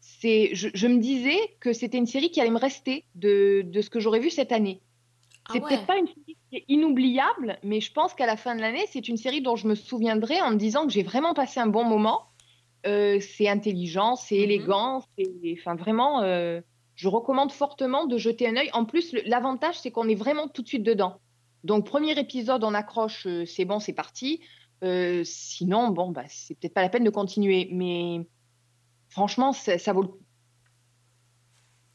c'est, 0.00 0.54
je, 0.54 0.70
je 0.72 0.86
me 0.86 0.96
disais 0.96 1.38
que 1.60 1.74
c'était 1.74 1.98
une 1.98 2.06
série 2.06 2.30
qui 2.30 2.40
allait 2.40 2.50
me 2.50 2.58
rester 2.58 3.04
de, 3.14 3.62
de 3.62 3.82
ce 3.82 3.90
que 3.90 4.00
j'aurais 4.00 4.20
vu 4.20 4.30
cette 4.30 4.52
année. 4.52 4.80
Ah 5.44 5.50
C'est 5.52 5.62
ouais. 5.62 5.68
peut-être 5.68 5.86
pas 5.86 5.98
une 5.98 6.06
série 6.06 6.38
qui 6.48 6.56
est 6.56 6.64
inoubliable, 6.68 7.58
mais 7.62 7.82
je 7.82 7.92
pense 7.92 8.14
qu'à 8.14 8.24
la 8.24 8.38
fin 8.38 8.54
de 8.54 8.62
l'année, 8.62 8.86
c'est 8.90 9.06
une 9.06 9.18
série 9.18 9.42
dont 9.42 9.56
je 9.56 9.68
me 9.68 9.74
souviendrai 9.74 10.40
en 10.40 10.52
me 10.52 10.56
disant 10.56 10.86
que 10.86 10.92
j'ai 10.92 11.02
vraiment 11.02 11.34
passé 11.34 11.60
un 11.60 11.66
bon 11.66 11.84
moment. 11.84 12.22
Euh, 12.86 13.18
c'est 13.20 13.48
intelligent, 13.48 14.14
c'est 14.16 14.36
Mhm. 14.36 14.42
élégant, 14.42 15.04
c'est 15.18 15.56
enfin 15.58 15.74
vraiment. 15.74 16.22
euh, 16.22 16.60
je 16.96 17.08
recommande 17.08 17.50
fortement 17.50 18.06
de 18.06 18.18
jeter 18.18 18.46
un 18.48 18.56
œil. 18.56 18.70
En 18.72 18.84
plus, 18.84 19.12
l'avantage, 19.26 19.78
c'est 19.80 19.90
qu'on 19.90 20.08
est 20.08 20.14
vraiment 20.14 20.48
tout 20.48 20.62
de 20.62 20.68
suite 20.68 20.82
dedans. 20.84 21.20
Donc, 21.64 21.86
premier 21.86 22.16
épisode, 22.18 22.62
on 22.62 22.74
accroche, 22.74 23.26
euh, 23.26 23.44
c'est 23.46 23.64
bon, 23.64 23.80
c'est 23.80 23.94
parti. 23.94 24.40
Sinon, 25.24 25.88
bon, 25.88 26.10
bah, 26.10 26.24
c'est 26.28 26.54
peut-être 26.58 26.74
pas 26.74 26.82
la 26.82 26.90
peine 26.90 27.04
de 27.04 27.10
continuer, 27.10 27.70
mais 27.72 28.28
franchement, 29.08 29.54
ça, 29.54 29.78
ça 29.78 29.94
vaut 29.94 30.02
le 30.02 30.08
coup. 30.08 30.20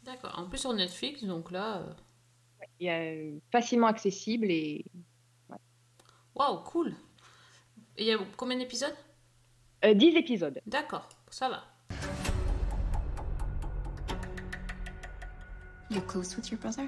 D'accord. 0.01 0.33
En 0.39 0.49
plus 0.49 0.57
sur 0.57 0.73
Netflix, 0.73 1.23
donc 1.23 1.51
là, 1.51 1.85
Il 2.79 2.87
y 2.87 2.89
a, 2.89 2.99
euh, 2.99 3.37
facilement 3.51 3.85
accessible 3.87 4.49
et 4.49 4.85
waouh, 6.33 6.63
cool. 6.63 6.95
Et 7.95 8.03
il 8.03 8.07
y 8.07 8.11
a 8.13 8.17
combien 8.37 8.57
d'épisodes? 8.57 8.95
Euh, 9.85 9.93
10 9.93 10.17
épisodes. 10.17 10.59
D'accord, 10.65 11.07
ça 11.29 11.49
va. 11.49 11.63
You're 15.89 16.05
close 16.05 16.35
with 16.35 16.51
your 16.51 16.59
brother? 16.59 16.87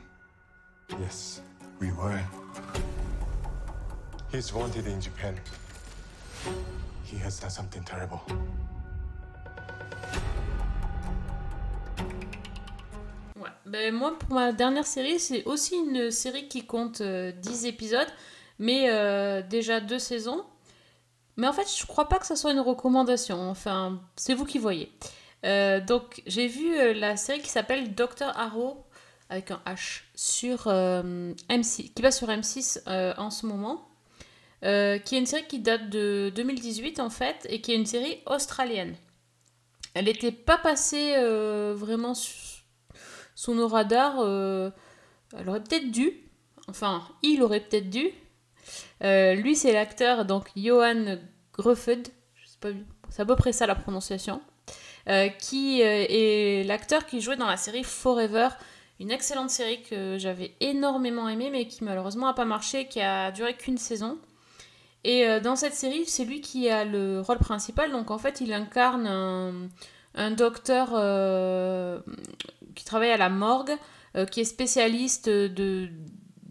Yes, 1.00 1.42
we 1.80 1.92
were. 1.92 2.20
He's 4.32 4.54
wanted 4.54 4.86
in 4.88 5.02
Japan. 5.02 5.36
He 7.06 7.18
has 7.18 7.40
done 7.40 7.50
something 7.50 7.84
terrible. 7.84 8.20
Ouais. 13.36 13.50
Ben, 13.66 13.94
moi, 13.94 14.18
pour 14.20 14.34
ma 14.34 14.52
dernière 14.54 14.86
série, 14.86 15.20
c'est 15.20 15.44
aussi 15.46 15.76
une 15.76 16.12
série 16.12 16.48
qui 16.48 16.66
compte 16.66 17.02
euh, 17.02 17.32
10 17.32 17.66
épisodes, 17.66 18.08
mais 18.60 18.90
euh, 18.90 19.42
déjà 19.42 19.80
deux 19.80 20.00
saisons. 20.00 20.46
Mais 21.42 21.48
en 21.48 21.54
fait, 21.54 21.66
je 21.76 21.88
crois 21.88 22.08
pas 22.08 22.20
que 22.20 22.28
ça 22.28 22.36
soit 22.36 22.52
une 22.52 22.60
recommandation. 22.60 23.50
Enfin, 23.50 24.00
c'est 24.16 24.36
vous 24.36 24.46
qui 24.46 24.60
voyez. 24.60 24.92
Euh, 25.44 25.82
donc, 25.82 26.22
j'ai 26.28 26.46
vu 26.48 26.78
euh, 26.78 26.94
la 26.94 27.18
série 27.18 27.40
qui 27.40 27.50
s'appelle 27.50 27.96
Dr. 27.96 28.32
Arrow, 28.36 28.86
avec 29.28 29.50
un 29.50 29.60
H, 29.66 30.02
sur 30.14 30.68
euh, 30.68 31.34
M6, 31.50 31.94
qui 31.96 32.02
va 32.04 32.12
sur 32.12 32.28
M6 32.28 32.84
euh, 32.86 33.16
en 33.18 33.32
ce 33.32 33.48
moment. 33.48 33.88
qui 34.62 34.68
est 34.68 35.18
une 35.18 35.26
série 35.26 35.48
qui 35.48 35.58
date 35.58 35.90
de 35.90 36.32
2018 36.36 37.00
en 37.00 37.10
fait, 37.10 37.48
et 37.50 37.60
qui 37.60 37.72
est 37.72 37.76
une 37.76 37.88
série 37.88 38.20
australienne. 38.28 38.96
Elle 39.96 40.06
n'était 40.06 40.32
pas 40.32 40.60
passée 40.60 41.16
vraiment 41.74 42.14
su- 42.14 42.62
sous 43.34 43.56
nos 43.56 43.68
radars. 43.68 44.20
elle 44.20 45.50
aurait 45.50 45.64
peut-être 45.64 45.90
dû. 45.90 46.14
Enfin, 46.68 47.02
il 47.24 47.42
aurait 47.42 47.62
peut-être 47.62 47.90
dû. 47.90 48.12
Lui, 49.02 49.56
c'est 49.56 49.74
l'acteur, 49.74 50.26
donc 50.26 50.52
Johan 50.56 51.18
Gruffed. 51.54 52.10
Je 52.36 52.48
sais 52.48 52.58
pas, 52.60 52.70
c'est 53.10 53.22
à 53.22 53.26
peu 53.26 53.36
près 53.36 53.52
ça 53.52 53.68
la 53.68 53.76
prononciation. 53.76 54.42
euh, 55.10 55.30
qui 55.30 55.82
euh, 55.82 56.06
est 56.10 56.64
l'acteur 56.66 57.06
qui 57.06 57.22
jouait 57.22 57.38
dans 57.38 57.48
la 57.48 57.58
série 57.58 57.84
Forever. 57.84 58.50
Une 59.00 59.12
excellente 59.12 59.50
série 59.50 59.82
que 59.82 60.18
j'avais 60.20 60.54
énormément 60.60 61.28
aimée, 61.28 61.50
mais 61.52 61.68
qui 61.68 61.84
malheureusement 61.84 62.28
n'a 62.28 62.34
pas 62.34 62.46
marché, 62.46 62.88
qui 62.88 63.02
a 63.02 63.32
duré 63.32 63.56
qu'une 63.56 63.78
saison. 63.80 64.20
Et 65.04 65.28
euh, 65.28 65.40
dans 65.40 65.56
cette 65.56 65.74
série, 65.74 66.06
c'est 66.06 66.26
lui 66.26 66.42
qui 66.42 66.70
a 66.70 66.86
le 66.86 67.22
rôle 67.22 67.40
principal. 67.40 67.92
Donc 67.92 68.12
en 68.12 68.20
fait, 68.20 68.42
il 68.42 68.54
incarne 68.54 69.70
un, 70.16 70.32
docteur 70.32 70.90
qui 72.76 72.86
travaille 72.86 73.12
à 73.12 73.18
la 73.18 73.30
morgue, 73.30 73.76
qui 74.30 74.42
est 74.42 74.46
spécialiste 74.46 75.30
de, 75.30 75.90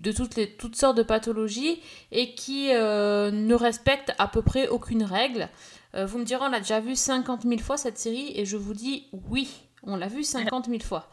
de 0.01 0.13
toutes, 0.13 0.37
les, 0.37 0.57
sortes 0.73 0.97
de 0.97 1.03
pathologies 1.03 1.81
et 2.11 2.35
qui 2.35 2.71
euh, 2.73 3.31
ne 3.31 3.55
respecte 3.55 4.13
à 4.19 4.29
peu 4.29 4.43
près 4.43 4.69
aucune 4.69 5.05
règle. 5.05 5.49
Euh, 5.95 6.07
vous 6.07 6.19
me 6.19 6.25
direz, 6.25 6.45
on 6.45 6.49
l'a 6.49 6.61
déjà 6.61 6.81
vu 6.81 6.97
50 6.97 7.43
000 7.43 7.61
fois 7.61 7.77
cette 7.77 7.99
série, 7.99 8.33
et 8.35 8.45
je 8.45 8.57
vous 8.57 8.75
dis 8.75 9.07
oui, 9.31 9.51
on 9.83 9.97
l'a 9.97 10.09
vu 10.09 10.25
50 10.25 10.67
000 10.67 10.81
fois. 10.81 11.09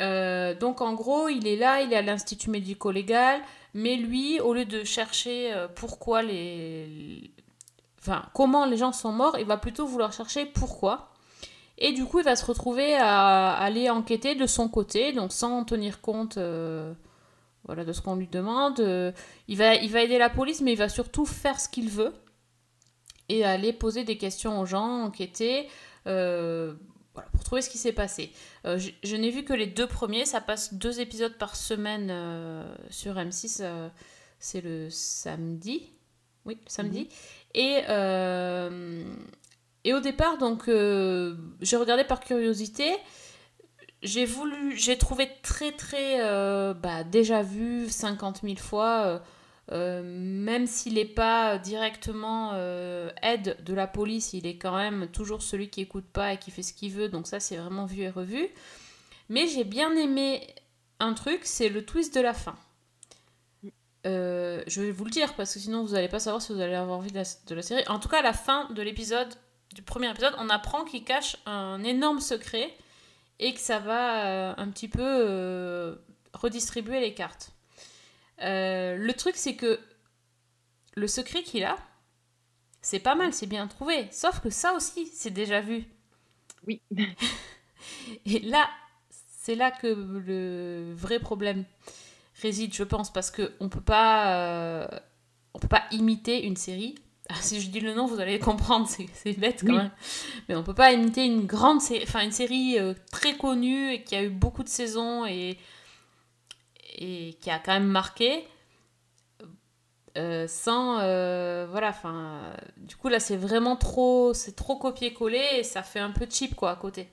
Euh, 0.00 0.54
donc 0.54 0.80
en 0.80 0.94
gros, 0.94 1.28
il 1.28 1.46
est 1.46 1.56
là, 1.56 1.80
il 1.80 1.92
est 1.92 1.96
à 1.96 2.02
l'institut 2.02 2.50
médico-légal, 2.50 3.40
mais 3.74 3.96
lui, 3.96 4.40
au 4.40 4.52
lieu 4.54 4.64
de 4.64 4.84
chercher 4.84 5.54
pourquoi 5.74 6.22
les... 6.22 7.30
Enfin, 8.00 8.24
comment 8.34 8.64
les 8.64 8.76
gens 8.76 8.92
sont 8.92 9.12
morts, 9.12 9.36
il 9.38 9.46
va 9.46 9.56
plutôt 9.56 9.86
vouloir 9.86 10.12
chercher 10.12 10.46
pourquoi. 10.46 11.10
Et 11.78 11.92
du 11.92 12.04
coup, 12.04 12.18
il 12.18 12.24
va 12.24 12.36
se 12.36 12.44
retrouver 12.44 12.96
à 12.96 13.52
aller 13.52 13.88
enquêter 13.88 14.34
de 14.34 14.46
son 14.46 14.68
côté, 14.68 15.12
donc 15.12 15.32
sans 15.32 15.64
tenir 15.64 16.00
compte 16.00 16.38
voilà, 17.68 17.84
de 17.84 17.92
ce 17.92 18.00
qu'on 18.00 18.16
lui 18.16 18.26
demande. 18.26 18.80
Euh, 18.80 19.12
il, 19.46 19.58
va, 19.58 19.74
il 19.76 19.90
va 19.92 20.02
aider 20.02 20.18
la 20.18 20.30
police, 20.30 20.62
mais 20.62 20.72
il 20.72 20.78
va 20.78 20.88
surtout 20.88 21.26
faire 21.26 21.60
ce 21.60 21.68
qu'il 21.68 21.90
veut 21.90 22.12
et 23.28 23.44
aller 23.44 23.74
poser 23.74 24.04
des 24.04 24.16
questions 24.16 24.58
aux 24.58 24.66
gens, 24.66 25.02
enquêter, 25.04 25.68
euh, 26.06 26.74
voilà, 27.12 27.28
pour 27.30 27.44
trouver 27.44 27.60
ce 27.60 27.68
qui 27.68 27.76
s'est 27.76 27.92
passé. 27.92 28.32
Euh, 28.64 28.78
je 28.78 28.90
je 29.04 29.16
n'ai 29.16 29.30
vu 29.30 29.44
que 29.44 29.52
les 29.52 29.66
deux 29.66 29.86
premiers, 29.86 30.24
ça 30.24 30.40
passe 30.40 30.74
deux 30.74 31.00
épisodes 31.00 31.36
par 31.36 31.54
semaine 31.54 32.08
euh, 32.10 32.64
sur 32.88 33.16
M6, 33.16 33.58
euh, 33.60 33.88
c'est 34.38 34.62
le 34.62 34.88
samedi. 34.88 35.92
Oui, 36.46 36.54
le 36.54 36.70
samedi. 36.70 37.08
Et, 37.54 37.80
euh, 37.90 39.04
et 39.84 39.92
au 39.92 40.00
départ, 40.00 40.38
donc, 40.38 40.64
j'ai 40.66 41.76
regardé 41.76 42.04
par 42.04 42.20
curiosité. 42.20 42.96
J'ai 44.02 44.24
voulu, 44.26 44.76
j'ai 44.76 44.96
trouvé 44.96 45.28
très 45.42 45.72
très 45.72 46.20
euh, 46.20 46.72
bah, 46.74 47.02
déjà 47.04 47.42
vu 47.42 47.88
50 47.88 48.40
000 48.42 48.56
fois. 48.56 49.02
euh, 49.06 49.18
Euh, 49.70 50.02
même 50.02 50.66
s'il 50.66 50.94
n'est 50.94 51.04
pas 51.04 51.58
directement 51.58 52.54
aide 53.22 53.56
de 53.62 53.74
la 53.74 53.86
police, 53.86 54.32
il 54.32 54.46
est 54.46 54.56
quand 54.56 54.74
même 54.76 55.08
toujours 55.08 55.42
celui 55.42 55.68
qui 55.68 55.82
écoute 55.82 56.06
pas 56.10 56.32
et 56.32 56.38
qui 56.38 56.50
fait 56.50 56.62
ce 56.62 56.72
qu'il 56.72 56.90
veut. 56.92 57.08
Donc 57.10 57.26
ça, 57.26 57.38
c'est 57.38 57.58
vraiment 57.58 57.84
vu 57.84 58.00
et 58.02 58.08
revu. 58.08 58.48
Mais 59.28 59.46
j'ai 59.46 59.64
bien 59.64 59.94
aimé 59.94 60.46
un 61.00 61.12
truc, 61.12 61.40
c'est 61.44 61.68
le 61.68 61.84
twist 61.84 62.14
de 62.14 62.20
la 62.22 62.32
fin. 62.32 62.56
Je 64.04 64.80
vais 64.80 64.90
vous 64.90 65.04
le 65.04 65.10
dire 65.10 65.34
parce 65.34 65.52
que 65.52 65.60
sinon 65.60 65.84
vous 65.84 65.92
n'allez 65.92 66.08
pas 66.08 66.18
savoir 66.18 66.40
si 66.40 66.52
vous 66.54 66.60
allez 66.60 66.74
avoir 66.74 66.96
envie 66.98 67.10
de 67.10 67.16
la, 67.16 67.24
de 67.46 67.54
la 67.54 67.62
série. 67.62 67.84
En 67.88 67.98
tout 67.98 68.08
cas, 68.08 68.20
à 68.20 68.22
la 68.22 68.32
fin 68.32 68.70
de 68.72 68.80
l'épisode, 68.80 69.28
du 69.74 69.82
premier 69.82 70.10
épisode, 70.10 70.34
on 70.38 70.48
apprend 70.48 70.84
qu'il 70.84 71.04
cache 71.04 71.36
un 71.44 71.84
énorme 71.84 72.20
secret 72.20 72.74
et 73.38 73.54
que 73.54 73.60
ça 73.60 73.78
va 73.78 74.26
euh, 74.26 74.54
un 74.56 74.68
petit 74.70 74.88
peu 74.88 75.02
euh, 75.02 75.96
redistribuer 76.32 77.00
les 77.00 77.14
cartes. 77.14 77.52
Euh, 78.42 78.96
le 78.96 79.12
truc, 79.14 79.36
c'est 79.36 79.56
que 79.56 79.80
le 80.94 81.06
secret 81.08 81.42
qu'il 81.42 81.64
a, 81.64 81.76
c'est 82.80 83.00
pas 83.00 83.14
mal, 83.14 83.32
c'est 83.32 83.46
bien 83.46 83.66
trouvé. 83.66 84.08
Sauf 84.12 84.40
que 84.40 84.50
ça 84.50 84.72
aussi, 84.74 85.06
c'est 85.06 85.30
déjà 85.30 85.60
vu. 85.60 85.84
Oui. 86.66 86.80
Et 88.26 88.40
là, 88.40 88.68
c'est 89.10 89.54
là 89.54 89.70
que 89.70 89.86
le 89.86 90.92
vrai 90.94 91.18
problème 91.18 91.64
réside, 92.40 92.74
je 92.74 92.84
pense, 92.84 93.12
parce 93.12 93.30
que 93.30 93.52
on 93.60 93.68
peut 93.68 93.80
pas, 93.80 94.82
euh, 94.82 94.88
on 95.54 95.58
peut 95.58 95.68
pas 95.68 95.84
imiter 95.90 96.44
une 96.44 96.56
série. 96.56 96.94
Ah, 97.30 97.34
si 97.42 97.60
je 97.60 97.68
dis 97.68 97.80
le 97.80 97.92
nom, 97.94 98.06
vous 98.06 98.20
allez 98.20 98.38
comprendre, 98.50 98.88
c'est 98.88 99.32
bête 99.34 99.60
quand 99.66 99.72
Oui. 99.72 99.76
même. 99.76 99.90
Mais 100.48 100.54
on 100.56 100.62
peut 100.62 100.74
pas 100.74 100.92
imiter 100.92 101.24
une 101.26 101.44
grande 101.46 101.80
série, 101.80 102.02
enfin 102.04 102.22
une 102.24 102.32
série 102.32 102.78
euh, 102.78 102.94
très 103.12 103.36
connue 103.36 103.92
et 103.92 104.02
qui 104.02 104.16
a 104.16 104.22
eu 104.22 104.30
beaucoup 104.30 104.62
de 104.62 104.68
saisons 104.68 105.26
et 105.26 105.58
et 107.00 107.36
qui 107.40 107.50
a 107.50 107.58
quand 107.58 107.72
même 107.74 107.86
marqué. 107.86 108.44
euh, 110.16 110.48
sans 110.48 110.98
euh, 111.00 111.66
voilà 111.70 111.90
enfin 111.90 112.40
du 112.76 112.96
coup 112.96 113.08
là 113.08 113.20
c'est 113.20 113.36
vraiment 113.36 113.76
trop 113.76 114.34
c'est 114.34 114.56
trop 114.56 114.76
copier-coller 114.76 115.46
et 115.58 115.62
ça 115.62 115.82
fait 115.82 116.00
un 116.00 116.10
peu 116.10 116.26
cheap 116.28 116.54
quoi 116.54 116.70
à 116.70 116.76
côté 116.76 117.08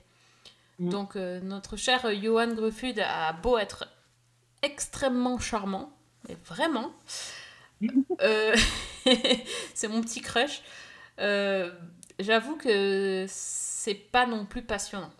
Mm. 0.78 0.90
donc 0.90 1.14
notre 1.16 1.78
cher 1.78 2.06
Johan 2.22 2.48
Gruffudd 2.48 2.98
a 3.00 3.32
beau 3.32 3.56
être 3.56 3.88
extrêmement 4.60 5.38
charmant 5.38 5.90
mais 6.28 6.36
vraiment 6.44 6.90
c'est 9.74 9.88
mon 9.88 10.00
petit 10.02 10.20
crush 10.20 10.62
Euh, 11.18 11.72
j'avoue 12.18 12.56
que 12.56 13.24
c'est 13.28 13.94
pas 13.94 14.26
non 14.26 14.44
plus 14.46 14.62
passionnant 14.62 15.12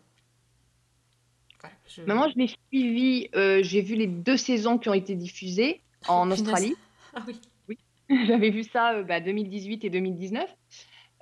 Voilà, 1.60 1.74
je- 1.88 2.02
Mais 2.02 2.14
moi, 2.14 2.28
je 2.28 2.38
l'ai 2.38 2.48
suivi. 2.70 3.28
euh, 3.34 3.62
j'ai 3.62 3.80
vu 3.80 3.94
les 3.94 4.06
deux 4.06 4.36
saisons 4.36 4.76
qui 4.78 4.88
ont 4.90 4.94
été 4.94 5.14
diffusées 5.14 5.80
en 6.08 6.22
Punaise. 6.24 6.40
Australie. 6.42 6.74
ah 7.14 7.24
oui 7.26 7.40
J'avais 8.26 8.50
vu 8.50 8.62
ça 8.62 8.94
euh, 8.94 9.02
bah, 9.04 9.20
2018 9.20 9.84
et 9.84 9.90
2019. 9.90 10.48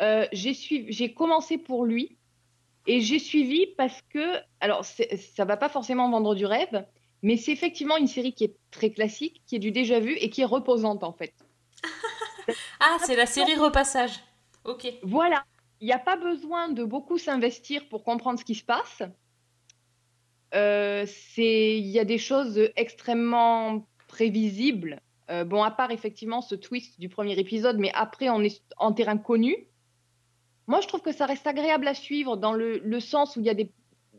Euh, 0.03 0.27
j'ai 0.33 0.55
suivi, 0.55 0.93
j'ai 0.93 1.15
commencé 1.15 1.57
pour 1.57 1.85
lui 1.87 2.19
et 2.87 3.01
j'ai 3.01 3.19
suivi 3.21 3.69
parce 3.79 4.03
que, 4.11 4.37
alors 4.61 4.85
ça 4.85 5.45
va 5.45 5.57
pas 5.57 5.69
forcément 5.69 6.11
vendre 6.11 6.35
du 6.35 6.45
rêve, 6.47 6.85
mais 7.25 7.39
c'est 7.39 7.53
effectivement 7.53 7.97
une 7.97 8.07
série 8.07 8.35
qui 8.35 8.45
est 8.45 8.55
très 8.71 8.91
classique, 8.91 9.43
qui 9.47 9.57
est 9.57 9.59
du 9.59 9.73
déjà 9.73 9.99
vu 9.99 10.13
et 10.13 10.29
qui 10.29 10.43
est 10.43 10.45
reposante 10.45 11.03
en 11.03 11.13
fait. 11.13 11.35
ah 12.81 12.99
c'est 13.05 13.17
la 13.17 13.27
série 13.27 13.57
repassage 13.57 14.23
ok 14.65 14.93
Voilà, 15.03 15.45
il 15.81 15.87
n'y 15.87 15.93
a 15.93 15.99
pas 15.99 16.17
besoin 16.17 16.69
de 16.69 16.85
beaucoup 16.85 17.17
s'investir 17.17 17.89
pour 17.89 18.05
comprendre 18.05 18.39
ce 18.39 18.45
qui 18.45 18.55
se 18.55 18.65
passe. 18.65 19.03
Euh, 20.55 21.07
c'est, 21.07 21.79
il 21.79 21.87
y 21.87 21.99
a 21.99 22.05
des 22.05 22.19
choses 22.19 22.71
extrêmement 22.77 23.87
prévisibles. 24.07 25.01
Euh, 25.31 25.45
bon, 25.45 25.63
à 25.63 25.71
part 25.71 25.91
effectivement 25.91 26.43
ce 26.43 26.55
twist 26.55 27.01
du 27.01 27.09
premier 27.09 27.39
épisode, 27.39 27.79
mais 27.79 27.91
après 27.95 28.29
on 28.29 28.43
est 28.43 28.63
en 28.77 28.93
terrain 28.93 29.17
connu. 29.17 29.57
Moi, 30.67 30.81
je 30.83 30.89
trouve 30.89 31.03
que 31.03 31.13
ça 31.13 31.27
reste 31.27 31.47
agréable 31.47 31.89
à 31.89 31.95
suivre 31.95 32.37
dans 32.37 32.53
le, 32.53 32.79
le 32.79 33.01
sens 33.01 33.37
où 33.37 33.41
il 33.41 33.47
y 33.47 33.51
a 33.51 33.55
des 33.55 33.71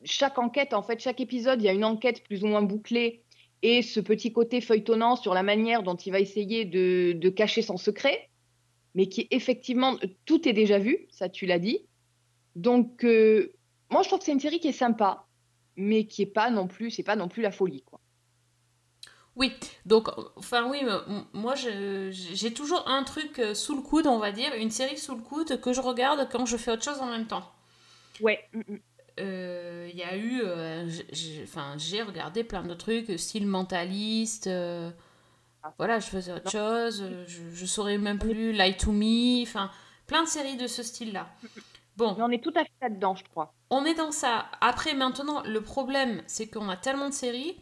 chaque 0.05 0.37
enquête, 0.37 0.73
en 0.73 0.81
fait, 0.81 0.99
chaque 0.99 1.19
épisode, 1.19 1.61
il 1.61 1.65
y 1.65 1.69
a 1.69 1.73
une 1.73 1.85
enquête 1.85 2.23
plus 2.23 2.43
ou 2.43 2.47
moins 2.47 2.61
bouclée 2.61 3.23
et 3.61 3.81
ce 3.81 3.99
petit 3.99 4.31
côté 4.31 4.61
feuilletonnant 4.61 5.15
sur 5.15 5.33
la 5.33 5.43
manière 5.43 5.83
dont 5.83 5.95
il 5.95 6.11
va 6.11 6.19
essayer 6.19 6.65
de, 6.65 7.13
de 7.13 7.29
cacher 7.29 7.61
son 7.61 7.77
secret 7.77 8.29
mais 8.95 9.07
qui 9.07 9.21
est 9.21 9.27
effectivement, 9.31 9.97
tout 10.25 10.47
est 10.47 10.53
déjà 10.53 10.79
vu, 10.79 11.05
ça 11.11 11.29
tu 11.29 11.45
l'as 11.45 11.59
dit. 11.59 11.85
Donc, 12.55 13.03
euh, 13.03 13.53
moi 13.91 14.01
je 14.01 14.07
trouve 14.07 14.19
que 14.19 14.25
c'est 14.25 14.31
une 14.31 14.39
série 14.39 14.59
qui 14.59 14.69
est 14.69 14.71
sympa, 14.71 15.27
mais 15.75 16.07
qui 16.07 16.21
est 16.23 16.25
pas 16.25 16.49
non 16.49 16.67
plus, 16.67 16.89
c'est 16.89 17.03
pas 17.03 17.17
non 17.17 17.27
plus 17.27 17.43
la 17.43 17.51
folie, 17.51 17.83
quoi. 17.83 17.99
Oui, 19.35 19.51
donc, 19.85 20.07
enfin 20.37 20.69
oui, 20.71 20.81
moi 21.33 21.55
j'ai 21.55 22.53
toujours 22.53 22.87
un 22.87 23.03
truc 23.03 23.37
euh, 23.39 23.53
sous 23.53 23.75
le 23.75 23.81
coude, 23.81 24.07
on 24.07 24.17
va 24.17 24.31
dire, 24.31 24.53
une 24.55 24.71
série 24.71 24.97
sous 24.97 25.13
le 25.13 25.21
coude 25.21 25.59
que 25.59 25.73
je 25.73 25.81
regarde 25.81 26.29
quand 26.31 26.45
je 26.45 26.55
fais 26.55 26.71
autre 26.71 26.85
chose 26.85 27.01
en 27.01 27.07
même 27.07 27.27
temps. 27.27 27.43
Ouais. 28.21 28.39
Mm. 29.17 29.21
Euh, 29.21 29.89
Il 29.91 29.97
y 29.97 30.03
a 30.03 30.15
eu, 30.17 30.41
euh, 30.43 30.89
enfin, 31.43 31.75
j'ai 31.77 32.01
regardé 32.03 32.43
plein 32.43 32.63
de 32.63 32.73
trucs, 32.73 33.09
euh, 33.09 33.17
style 33.17 33.47
mentaliste, 33.47 34.47
Ah. 35.63 35.73
voilà, 35.77 35.99
je 35.99 36.07
faisais 36.07 36.31
autre 36.33 36.51
chose, 36.51 37.03
je, 37.27 37.41
je 37.51 37.65
saurais 37.65 37.97
même 37.97 38.19
plus, 38.19 38.51
Lie 38.51 38.77
to 38.77 38.91
Me, 38.91 39.41
enfin, 39.43 39.71
plein 40.07 40.23
de 40.23 40.27
séries 40.27 40.57
de 40.57 40.67
ce 40.67 40.83
style-là. 40.83 41.27
Bon, 41.97 42.13
Mais 42.17 42.23
on 42.23 42.29
est 42.29 42.43
tout 42.43 42.53
à 42.55 42.63
fait 42.65 42.71
là-dedans, 42.81 43.15
je 43.15 43.23
crois. 43.23 43.53
on 43.69 43.85
est 43.85 43.93
dans 43.95 44.11
ça. 44.11 44.47
Après, 44.61 44.93
maintenant, 44.93 45.41
le 45.43 45.61
problème, 45.61 46.21
c'est 46.27 46.47
qu'on 46.47 46.67
a 46.69 46.75
tellement 46.77 47.07
de 47.09 47.13
séries 47.13 47.55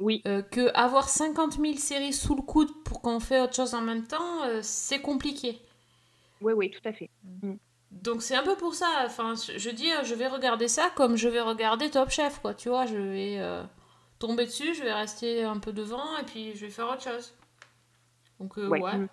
Oui. 0.00 0.22
euh, 0.26 0.42
que 0.42 0.70
avoir 0.74 1.08
50 1.08 1.52
000 1.60 1.76
séries 1.76 2.12
sous 2.12 2.34
le 2.34 2.42
coude 2.42 2.70
pour 2.84 3.00
qu'on 3.00 3.20
fait 3.20 3.40
autre 3.40 3.54
chose 3.54 3.74
en 3.74 3.80
même 3.80 4.06
temps, 4.06 4.42
euh, 4.44 4.58
c'est 4.62 5.00
compliqué. 5.00 5.60
Oui, 6.40 6.52
oui, 6.52 6.70
tout 6.70 6.86
à 6.88 6.92
fait. 6.92 7.08
Donc 8.02 8.22
c'est 8.22 8.34
un 8.36 8.42
peu 8.42 8.56
pour 8.56 8.74
ça. 8.74 9.04
Enfin, 9.06 9.34
je 9.34 9.70
dis, 9.70 9.90
euh, 9.92 10.04
je 10.04 10.14
vais 10.14 10.26
regarder 10.28 10.68
ça 10.68 10.90
comme 10.94 11.16
je 11.16 11.28
vais 11.28 11.40
regarder 11.40 11.90
Top 11.90 12.10
Chef, 12.10 12.38
quoi. 12.40 12.52
Tu 12.54 12.68
vois, 12.68 12.86
je 12.86 12.96
vais 12.96 13.36
euh, 13.38 13.62
tomber 14.18 14.44
dessus, 14.46 14.74
je 14.74 14.82
vais 14.82 14.92
rester 14.92 15.44
un 15.44 15.58
peu 15.58 15.72
devant 15.72 16.16
et 16.18 16.24
puis 16.24 16.54
je 16.54 16.66
vais 16.66 16.70
faire 16.70 16.88
autre 16.90 17.02
chose. 17.02 17.32
Donc 18.40 18.58
euh, 18.58 18.68
Ouais. 18.68 18.80
ouais. 18.82 18.96
Mm. 18.98 19.08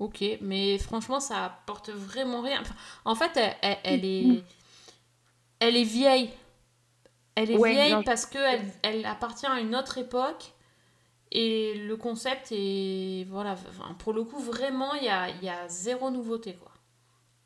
Ok, 0.00 0.22
mais 0.42 0.78
franchement, 0.78 1.18
ça 1.18 1.44
apporte 1.46 1.90
vraiment 1.90 2.40
rien. 2.42 2.60
Enfin, 2.60 2.74
en 3.04 3.14
fait, 3.16 3.32
elle, 3.36 3.56
elle- 3.62 3.78
elle 3.82 4.04
est, 4.04 4.44
elle 5.58 5.76
est 5.76 5.82
vieille. 5.82 6.30
Elle 7.34 7.50
est 7.50 7.56
Ouais, 7.56 7.72
vieille 7.72 7.92
non, 7.92 8.02
parce 8.04 8.26
qu'elle 8.26 8.64
elle 8.82 9.04
appartient 9.06 9.46
à 9.46 9.58
une 9.60 9.74
autre 9.74 9.98
époque. 9.98 10.52
Et 11.32 11.74
le 11.74 11.96
concept 11.96 12.52
est. 12.52 13.26
Voilà, 13.28 13.52
enfin, 13.52 13.92
pour 13.98 14.12
le 14.12 14.22
coup, 14.24 14.38
vraiment, 14.38 14.94
il 14.94 15.04
y 15.04 15.08
a, 15.08 15.28
y 15.42 15.48
a 15.48 15.66
zéro 15.68 16.10
nouveauté, 16.10 16.54
quoi. 16.54 16.72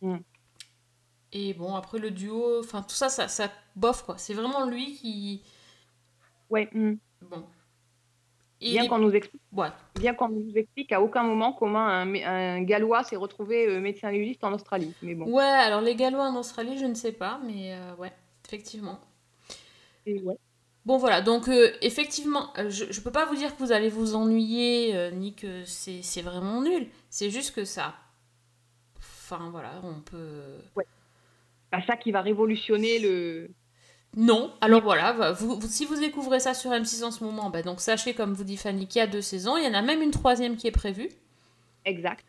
Mm. 0.03 0.19
Et 1.33 1.55
bon, 1.55 1.75
après 1.75 1.99
le 1.99 2.11
duo, 2.11 2.61
enfin, 2.61 2.83
tout 2.83 2.95
ça, 2.95 3.09
ça, 3.09 3.29
ça 3.29 3.51
bof, 3.77 4.03
quoi. 4.05 4.19
C'est 4.19 4.35
vraiment 4.35 4.67
lui 4.67 4.95
qui. 4.95 5.43
Ouais. 6.51 6.69
mm. 6.73 6.95
Bon. 7.23 7.45
Et 8.61 8.73
Bien 8.73 8.87
qu'on 8.87 8.99
nous 8.99 9.11
explique, 9.11 9.43
Ouais. 9.53 9.71
bien 9.97 10.15
qu'on 10.15 10.29
nous 10.29 10.53
explique 10.55 10.93
à 10.93 11.03
aucun 11.03 11.25
moment 11.25 11.53
comment 11.53 11.85
un, 11.85 12.15
un 12.15 12.63
Gallois 12.63 13.03
s'est 13.03 13.17
retrouvé 13.17 13.67
euh, 13.67 13.81
médecin 13.81 14.11
légiste 14.13 14.45
en 14.45 14.53
Australie. 14.53 14.95
Mais 15.03 15.17
bon. 15.17 15.25
Ouais, 15.27 15.43
alors 15.43 15.81
les 15.81 15.97
Gallois 15.97 16.29
en 16.29 16.37
Australie, 16.37 16.79
je 16.79 16.85
ne 16.85 16.95
sais 16.95 17.11
pas, 17.11 17.41
mais 17.45 17.75
euh, 17.75 17.95
ouais, 17.97 18.13
effectivement. 18.47 19.01
Et 20.07 20.21
ouais. 20.21 20.37
Bon 20.85 20.97
voilà, 20.97 21.23
donc 21.23 21.49
euh, 21.49 21.73
effectivement, 21.81 22.53
je, 22.57 22.85
je 22.91 23.01
peux 23.01 23.11
pas 23.11 23.25
vous 23.27 23.35
dire 23.37 23.57
que 23.57 23.63
vous 23.63 23.73
allez 23.73 23.89
vous 23.89 24.15
ennuyer, 24.15 25.11
ni 25.13 25.35
que 25.35 25.65
c'est 25.65 26.03
c'est 26.03 26.23
vraiment 26.23 26.61
nul. 26.61 26.89
C'est 27.11 27.31
juste 27.31 27.55
que 27.55 27.65
ça... 27.65 27.95
Enfin 28.97 29.49
voilà, 29.51 29.81
on 29.83 30.01
peut... 30.01 30.59
Bah, 31.73 31.81
ça 31.87 31.97
qui 31.97 32.13
va 32.13 32.21
révolutionner 32.23 32.99
le. 33.01 33.51
Non, 34.17 34.55
alors 34.61 34.83
voilà, 34.83 35.33
vous, 35.33 35.59
vous- 35.59 35.69
si 35.69 35.87
vous 35.87 35.97
découvrez 35.99 36.39
ça 36.41 36.55
sur 36.55 36.71
M6 36.73 37.03
en 37.05 37.11
ce 37.11 37.25
moment, 37.25 37.49
bah 37.51 37.63
donc 37.63 37.81
sachez, 37.81 38.15
comme 38.15 38.35
vous 38.35 38.45
dit 38.45 38.59
Fanny, 38.59 38.87
qu'il 38.87 38.99
y 39.01 39.03
a 39.03 39.07
deux 39.07 39.23
saisons, 39.23 39.57
il 39.57 39.65
y 39.65 39.69
en 39.69 39.75
a 39.75 39.83
même 39.83 40.03
une 40.03 40.11
troisième 40.11 40.57
qui 40.57 40.67
est 40.67 40.71
prévue. 40.73 41.09
Exact. 41.85 42.25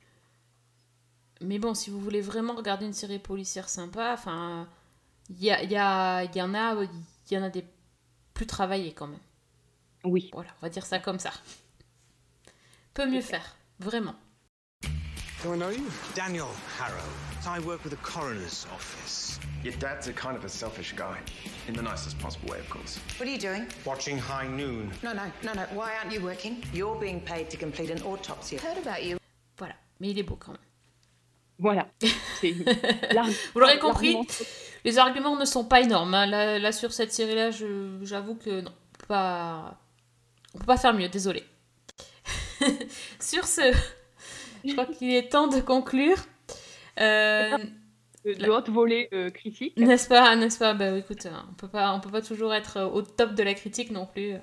Mais 1.41 1.60
bon, 1.60 1.74
si 1.74 1.89
vous 1.89 2.00
voulez 2.00 2.22
vraiment 2.22 2.56
regarder 2.56 2.86
une 2.86 2.94
série 2.94 3.20
policière 3.20 3.68
sympa, 3.70 4.14
enfin, 4.14 4.68
il 5.30 5.44
y, 5.44 5.52
a, 5.52 5.62
il 5.64 5.72
y, 5.72 5.76
a, 5.78 6.24
y 6.24 6.41
en 6.41 6.54
a, 6.56 6.84
il 6.84 7.34
y 7.34 7.38
en 7.38 7.44
a 7.44 7.50
des 7.50 7.66
plus 8.34 8.48
travaillées 8.48 8.94
quand 8.94 9.08
même. 9.08 9.20
Oui. 10.06 10.30
Voilà, 10.34 10.50
on 10.62 10.66
va 10.66 10.70
dire 10.70 10.86
ça 10.86 11.00
comme 11.00 11.20
ça. 11.20 11.32
Peut 12.94 13.08
mieux 13.08 13.22
faire, 13.22 13.56
vraiment. 13.80 14.16
Do 15.44 15.54
I 15.54 15.58
know 15.58 15.70
you? 15.70 15.89
Daniel 16.16 16.50
Harrow. 16.80 17.04
I 17.46 17.60
work 17.60 17.84
with 17.84 17.91
the 17.91 17.98
coroner's 18.02 18.66
office. 18.74 19.39
Your 19.64 19.74
dad's 19.74 20.08
a 20.08 20.14
kind 20.14 20.38
of 20.38 20.46
a 20.46 20.50
selfish 20.50 20.94
guy. 20.96 21.18
In 21.68 21.74
the 21.74 21.82
nicest 21.82 22.18
possible 22.20 22.50
way, 22.52 22.60
of 22.60 22.70
course. 22.70 22.98
What 23.18 23.28
are 23.28 23.32
you 23.32 23.38
doing? 23.38 23.68
Watching 23.86 24.18
High 24.18 24.48
Noon. 24.48 24.91
No, 25.04 25.12
no, 25.14 25.24
no, 25.44 25.54
no. 25.54 25.64
Why 25.74 25.91
aren't 25.98 26.14
you 26.14 26.22
working? 26.22 26.64
You're 26.74 26.96
being 27.00 27.20
paid 27.20 27.50
to 27.50 27.58
complete 27.58 27.89
an 27.89 28.02
autopsy. 28.04 28.58
Heard 28.58 28.78
about 28.78 29.04
you. 29.04 29.18
Voilà, 29.58 29.74
mais 30.00 30.10
il 30.12 30.20
est 30.20 30.24
beau 30.24 30.38
quand 30.38 30.54
même. 30.54 30.62
Voilà. 31.60 31.88
Vous 33.54 33.60
l'aurez 33.60 33.80
compris, 33.80 34.18
les 34.86 34.98
arguments 34.98 35.36
ne 35.38 35.46
sont 35.46 35.66
pas 35.66 35.82
énormes. 35.82 36.14
hein. 36.14 36.26
Là, 36.26 36.58
là, 36.60 36.72
sur 36.72 36.91
cette 36.94 37.12
série-là, 37.14 37.52
je- 37.52 38.00
j'avoue 38.04 38.36
que 38.36 38.62
non, 38.62 38.72
pas... 39.08 39.78
on 40.56 40.60
peut 40.60 40.66
pas 40.66 40.78
faire 40.78 40.94
mieux, 40.94 41.10
désolé. 41.10 41.44
Sur 43.20 43.46
ce, 43.46 43.74
je 44.66 44.72
crois 44.74 44.86
qu'il 44.86 45.14
est 45.14 45.30
temps 45.32 45.47
de 45.47 45.59
conclure. 45.59 46.18
Euh, 46.99 47.57
De, 48.26 48.34
de 48.34 48.49
haute 48.49 48.70
volée 48.70 49.09
euh, 49.14 49.30
critique. 49.30 49.78
n'est-ce 49.78 50.07
pas, 50.07 50.36
n'est-ce 50.36 50.57
pas? 50.57 50.74
Bah 50.74 50.97
écoute, 50.97 51.26
euh, 51.26 51.32
on 51.49 51.53
peut 51.55 51.68
pas, 51.68 51.93
on 51.93 51.99
peut 51.99 52.09
pas 52.11 52.22
toujours 52.22 52.53
être 52.53 52.78
euh, 52.78 52.86
au 52.88 53.01
top 53.01 53.34
de 53.34 53.43
la 53.43 53.53
critique 53.53 53.91
non 53.91 54.05
plus. 54.05 54.34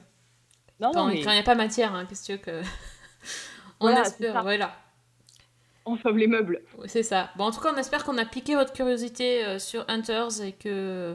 Non, 0.81 0.93
Quand 0.93 1.07
non, 1.07 1.11
il 1.11 1.25
mais 1.25 1.33
n'y 1.33 1.39
a 1.39 1.43
pas 1.43 1.55
matière, 1.55 1.95
hein, 1.95 2.07
qu'est-ce 2.07 2.23
que 2.23 2.27
tu 2.27 2.33
veux 2.33 2.61
que. 2.61 2.63
on 3.81 3.87
Voilà, 3.87 4.03
espère, 4.03 4.43
voilà. 4.43 4.77
on 5.87 5.97
les 6.17 6.27
meubles. 6.27 6.63
C'est 6.87 7.03
ça. 7.03 7.31
Bon, 7.37 7.45
en 7.45 7.51
tout 7.51 7.61
cas, 7.61 7.73
on 7.75 7.79
espère 7.79 8.05
qu'on 8.05 8.19
a 8.19 8.25
piqué 8.27 8.55
votre 8.55 8.73
curiosité 8.73 9.45
euh, 9.45 9.59
sur 9.59 9.85
Hunters 9.89 10.43
et 10.43 10.53
que 10.53 11.15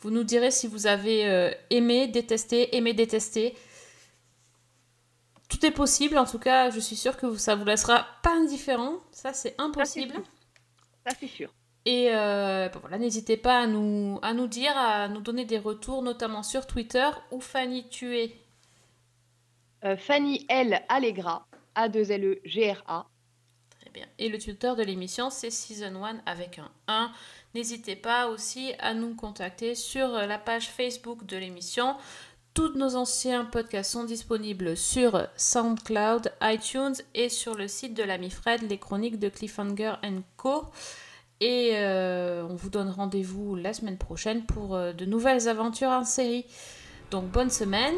vous 0.00 0.10
nous 0.10 0.24
direz 0.24 0.50
si 0.50 0.66
vous 0.66 0.86
avez 0.86 1.52
aimé, 1.70 2.08
détesté, 2.08 2.76
aimé, 2.76 2.92
détesté. 2.92 3.54
Tout 5.52 5.66
est 5.66 5.70
possible, 5.70 6.16
en 6.16 6.24
tout 6.24 6.38
cas, 6.38 6.70
je 6.70 6.80
suis 6.80 6.96
sûre 6.96 7.18
que 7.18 7.36
ça 7.36 7.54
vous 7.54 7.66
laissera 7.66 8.06
pas 8.22 8.32
indifférent. 8.32 9.00
Ça, 9.10 9.34
c'est 9.34 9.54
impossible. 9.58 10.14
Ça, 11.06 11.14
c'est 11.20 11.26
sûr. 11.26 11.50
Et 11.84 12.08
euh, 12.10 12.70
bon, 12.70 12.78
voilà, 12.80 12.96
n'hésitez 12.96 13.36
pas 13.36 13.60
à 13.60 13.66
nous, 13.66 14.18
à 14.22 14.32
nous 14.32 14.46
dire, 14.46 14.72
à 14.74 15.08
nous 15.08 15.20
donner 15.20 15.44
des 15.44 15.58
retours, 15.58 16.02
notamment 16.02 16.42
sur 16.42 16.66
Twitter, 16.66 17.06
où 17.32 17.40
Fanny 17.40 17.86
tu 17.90 18.16
es? 18.16 18.34
Euh, 19.84 19.96
Fanny 19.98 20.46
L. 20.48 20.80
Allegra, 20.88 21.46
A2LE-G-R-A. 21.76 23.06
Très 23.78 23.90
bien. 23.90 24.06
Et 24.18 24.30
le 24.30 24.38
tuteur 24.38 24.74
de 24.74 24.82
l'émission, 24.82 25.28
c'est 25.28 25.50
Season 25.50 26.02
1 26.02 26.22
avec 26.24 26.60
un 26.60 26.70
1. 26.88 27.12
N'hésitez 27.54 27.96
pas 27.96 28.28
aussi 28.28 28.72
à 28.78 28.94
nous 28.94 29.14
contacter 29.14 29.74
sur 29.74 30.14
euh, 30.14 30.26
la 30.26 30.38
page 30.38 30.70
Facebook 30.70 31.26
de 31.26 31.36
l'émission. 31.36 31.96
Tous 32.54 32.76
nos 32.76 32.96
anciens 32.96 33.46
podcasts 33.46 33.92
sont 33.92 34.04
disponibles 34.04 34.76
sur 34.76 35.26
SoundCloud, 35.36 36.32
iTunes 36.42 36.94
et 37.14 37.30
sur 37.30 37.54
le 37.54 37.66
site 37.66 37.94
de 37.96 38.02
l'ami 38.02 38.28
Fred, 38.28 38.68
les 38.68 38.76
chroniques 38.76 39.18
de 39.18 39.30
Cliffhanger 39.30 39.94
Co. 40.36 40.64
Et 41.40 41.70
euh, 41.72 42.46
on 42.46 42.54
vous 42.54 42.68
donne 42.68 42.90
rendez-vous 42.90 43.56
la 43.56 43.72
semaine 43.72 43.96
prochaine 43.96 44.44
pour 44.44 44.74
euh, 44.74 44.92
de 44.92 45.06
nouvelles 45.06 45.48
aventures 45.48 45.88
en 45.88 46.04
série. 46.04 46.44
Donc 47.10 47.24
bonne 47.30 47.50
semaine. 47.50 47.94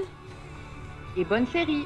Et 1.16 1.24
bonne 1.24 1.48
série 1.48 1.84